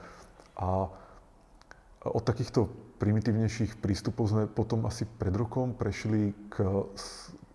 A 0.57 0.89
od 2.09 2.23
takýchto 2.25 2.73
primitívnejších 2.97 3.77
prístupov 3.77 4.33
sme 4.33 4.49
potom 4.49 4.89
asi 4.89 5.05
pred 5.05 5.31
rokom 5.37 5.77
prešli 5.77 6.33
k 6.49 6.65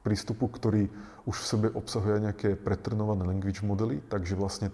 prístupu, 0.06 0.46
ktorý 0.46 0.86
už 1.26 1.34
v 1.34 1.48
sebe 1.50 1.68
obsahuje 1.74 2.22
nejaké 2.22 2.54
pretrenované 2.54 3.26
language 3.26 3.66
modely, 3.66 3.98
takže 4.06 4.38
vlastne 4.38 4.70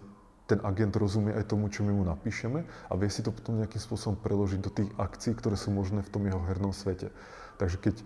ten 0.50 0.60
agent 0.66 0.94
rozumie 0.98 1.30
aj 1.30 1.46
tomu, 1.46 1.70
čo 1.70 1.86
my 1.86 1.94
mu 1.94 2.02
napíšeme 2.02 2.66
a 2.66 2.92
vie 2.98 3.06
si 3.06 3.22
to 3.22 3.30
potom 3.30 3.62
nejakým 3.62 3.78
spôsobom 3.78 4.18
preložiť 4.18 4.60
do 4.60 4.70
tých 4.74 4.90
akcií, 4.98 5.38
ktoré 5.38 5.54
sú 5.54 5.70
možné 5.70 6.02
v 6.02 6.10
tom 6.10 6.26
jeho 6.26 6.42
hernom 6.42 6.74
svete. 6.74 7.14
Takže 7.62 7.78
keď, 7.78 7.96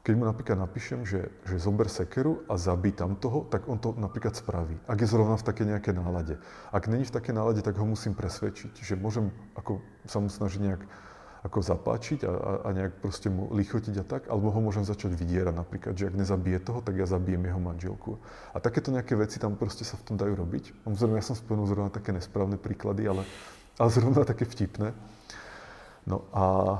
keď 0.00 0.12
mu 0.16 0.24
napríklad 0.24 0.56
napíšem, 0.56 1.04
že, 1.04 1.28
že 1.44 1.60
zober 1.60 1.92
sekeru 1.92 2.40
a 2.48 2.56
zabí 2.56 2.96
tam 2.96 3.20
toho, 3.20 3.44
tak 3.52 3.68
on 3.68 3.76
to 3.76 3.92
napríklad 3.98 4.32
spraví. 4.32 4.80
Ak 4.88 5.04
je 5.04 5.10
zrovna 5.10 5.36
v 5.36 5.44
také 5.44 5.68
nejaké 5.68 5.92
nálade. 5.92 6.40
Ak 6.72 6.88
není 6.88 7.04
v 7.04 7.12
také 7.12 7.36
nálade, 7.36 7.60
tak 7.60 7.76
ho 7.76 7.84
musím 7.84 8.16
presvedčiť. 8.16 8.80
Že 8.80 8.94
môžem 8.96 9.28
ako 9.52 9.84
sa 10.08 10.18
mu 10.18 10.32
snažiť 10.32 10.60
nejak 10.64 10.82
ako 11.42 11.58
zapáčiť 11.58 12.22
a, 12.22 12.30
a, 12.30 12.50
a 12.64 12.68
nejak 12.70 13.02
proste 13.02 13.26
mu 13.26 13.50
lichotiť 13.50 13.94
a 13.98 14.04
tak, 14.06 14.22
alebo 14.30 14.54
ho 14.54 14.60
môžem 14.62 14.86
začať 14.86 15.18
vydierať 15.18 15.50
napríklad, 15.50 15.98
že 15.98 16.06
ak 16.06 16.14
nezabije 16.14 16.62
toho, 16.62 16.78
tak 16.86 16.94
ja 16.94 17.06
zabijem 17.06 17.42
jeho 17.42 17.58
manželku. 17.58 18.22
A 18.54 18.62
takéto 18.62 18.94
nejaké 18.94 19.18
veci 19.18 19.42
tam 19.42 19.58
proste 19.58 19.82
sa 19.82 19.98
v 19.98 20.06
tom 20.06 20.14
dajú 20.14 20.38
robiť. 20.38 20.86
Samozrejme, 20.86 21.18
ja 21.18 21.26
som 21.26 21.34
spomenul 21.34 21.66
zrovna 21.66 21.90
také 21.90 22.14
nesprávne 22.14 22.62
príklady, 22.62 23.10
ale, 23.10 23.26
ale 23.74 23.90
zrovna 23.90 24.22
také 24.22 24.46
vtipné. 24.46 24.94
No 26.06 26.22
a, 26.30 26.78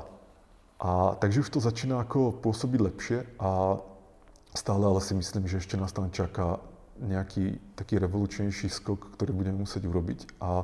a 0.79 0.89
takže 1.19 1.43
už 1.43 1.49
to 1.51 1.59
začína 1.59 1.99
ako 1.99 2.39
pôsobiť 2.39 2.79
lepšie 2.79 3.19
a 3.43 3.83
stále 4.55 4.83
ale 4.87 5.03
si 5.03 5.11
myslím, 5.11 5.43
že 5.43 5.59
ešte 5.59 5.75
nás 5.75 5.91
tam 5.91 6.07
čaká 6.07 6.63
nejaký 7.03 7.59
taký 7.75 7.99
revolučnejší 7.99 8.71
skok, 8.71 9.19
ktorý 9.19 9.35
budeme 9.35 9.59
musieť 9.67 9.91
urobiť. 9.91 10.39
A 10.39 10.63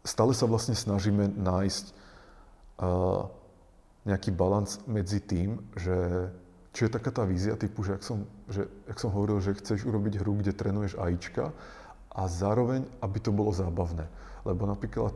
stále 0.00 0.32
sa 0.32 0.48
vlastne 0.48 0.72
snažíme 0.72 1.28
nájsť 1.36 2.03
nejaký 4.04 4.30
balans 4.34 4.82
medzi 4.84 5.20
tým, 5.22 5.62
že 5.78 6.28
čo 6.74 6.90
je 6.90 6.90
taká 6.90 7.14
tá 7.14 7.22
vízia 7.22 7.54
typu, 7.54 7.86
že 7.86 7.94
ak 7.94 8.02
som, 8.02 8.26
že, 8.50 8.66
ak 8.90 8.98
som 8.98 9.14
hovoril, 9.14 9.38
že 9.38 9.54
chceš 9.54 9.86
urobiť 9.86 10.18
hru, 10.18 10.42
kde 10.42 10.50
trénuješ 10.50 10.98
AIčka 10.98 11.54
a 12.10 12.22
zároveň, 12.26 12.82
aby 12.98 13.18
to 13.22 13.30
bolo 13.30 13.54
zábavné. 13.54 14.10
Lebo 14.42 14.66
napríklad 14.66 15.14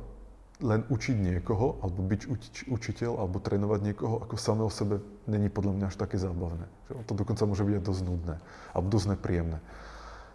len 0.63 0.87
učiť 0.87 1.19
niekoho, 1.19 1.83
alebo 1.83 2.03
byť 2.03 2.23
uč, 2.31 2.43
učiteľ, 2.71 3.19
alebo 3.19 3.43
trénovať 3.43 3.81
niekoho, 3.83 4.23
ako 4.23 4.35
samé 4.39 4.63
sebe, 4.71 5.03
není 5.27 5.51
podľa 5.51 5.73
mňa 5.75 5.87
až 5.91 5.97
také 5.99 6.19
zábavné. 6.19 6.67
Že 6.91 6.95
to 7.07 7.15
dokonca 7.15 7.43
môže 7.47 7.67
byť 7.67 7.75
aj 7.79 7.85
dosť 7.87 8.03
nudné, 8.07 8.37
alebo 8.75 8.87
dosť 8.91 9.07
nepríjemné. 9.15 9.59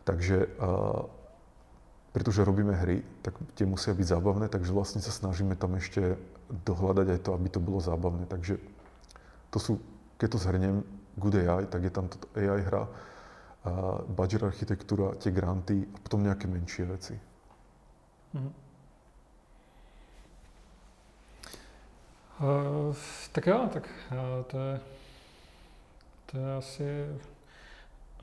Takže 0.03 0.37
uh, 0.59 1.07
pretože 2.13 2.45
robíme 2.45 2.77
hry, 2.77 3.01
tak 3.25 3.33
tie 3.57 3.65
musia 3.65 3.89
byť 3.89 4.05
zábavné, 4.05 4.45
takže 4.45 4.69
vlastne 4.69 5.01
sa 5.01 5.09
snažíme 5.09 5.57
tam 5.57 5.73
ešte 5.81 6.21
dohľadať 6.53 7.07
aj 7.17 7.19
to, 7.25 7.29
aby 7.33 7.49
to 7.49 7.59
bolo 7.59 7.81
zábavné. 7.81 8.29
Takže 8.29 8.61
to 9.49 9.57
sú, 9.57 9.81
keď 10.21 10.37
to 10.37 10.37
zhrnem, 10.37 10.77
Good 11.17 11.45
AI, 11.45 11.65
tak 11.69 11.85
je 11.85 11.93
tam 11.93 12.09
toto 12.09 12.25
AI 12.33 12.61
hra, 12.61 12.89
a 13.63 14.01
budget 14.03 14.43
architektúra, 14.43 15.15
tie 15.15 15.31
granty 15.31 15.87
a 15.87 15.97
potom 16.03 16.19
nejaké 16.19 16.51
menšie 16.51 16.83
veci. 16.83 17.15
Mm-hmm. 18.35 18.53
Uh, 22.43 22.91
tak 23.31 23.45
jo, 23.47 23.69
tak 23.71 23.85
uh, 24.11 24.43
to 24.51 24.57
je, 24.57 24.73
to 26.25 26.33
je 26.37 26.49
asi, 26.57 26.87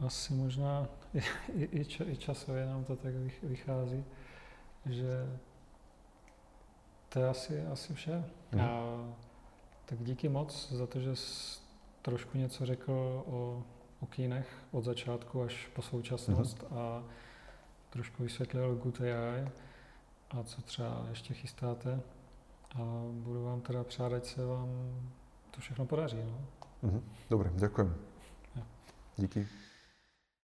asi 0.04 0.34
možná 0.34 0.86
i, 1.56 1.64
i, 1.64 1.86
i 2.12 2.16
časově 2.16 2.66
nám 2.66 2.84
to 2.84 2.96
tak 2.96 3.14
vychází, 3.42 4.04
že 4.86 5.26
to 7.12 7.18
je 7.18 7.28
asi, 7.28 7.66
asi 7.66 7.94
vše. 7.94 8.24
Mm. 8.52 8.60
A, 8.60 8.80
tak 9.86 9.98
díky 9.98 10.28
moc 10.28 10.72
za 10.72 10.86
to, 10.86 11.00
že 11.00 11.16
jsi 11.16 11.60
trošku 12.02 12.38
něco 12.38 12.66
řekl 12.66 12.92
o, 13.26 13.62
o 14.00 14.06
kínech 14.06 14.48
od 14.70 14.84
začátku 14.84 15.42
až 15.42 15.68
po 15.74 15.82
současnost 15.82 16.62
mm. 16.62 16.78
a 16.78 17.04
trošku 17.90 18.22
vysvětlil 18.22 18.76
Good 18.76 19.00
AI 19.00 19.48
a 20.30 20.42
co 20.42 20.62
třeba 20.62 21.06
ještě 21.08 21.34
chystáte. 21.34 22.00
A 22.74 22.82
budu 23.10 23.44
vám 23.44 23.60
teda 23.60 23.84
přát, 23.84 24.12
ať 24.12 24.24
se 24.24 24.46
vám 24.46 24.68
to 25.50 25.60
všechno 25.60 25.86
podaří. 25.86 26.18
No. 26.24 26.38
Mm-hmm. 26.82 27.02
Dobre, 27.30 27.50
ďakujem. 27.54 27.94
Ja. 28.56 28.62
Díky. 29.16 29.46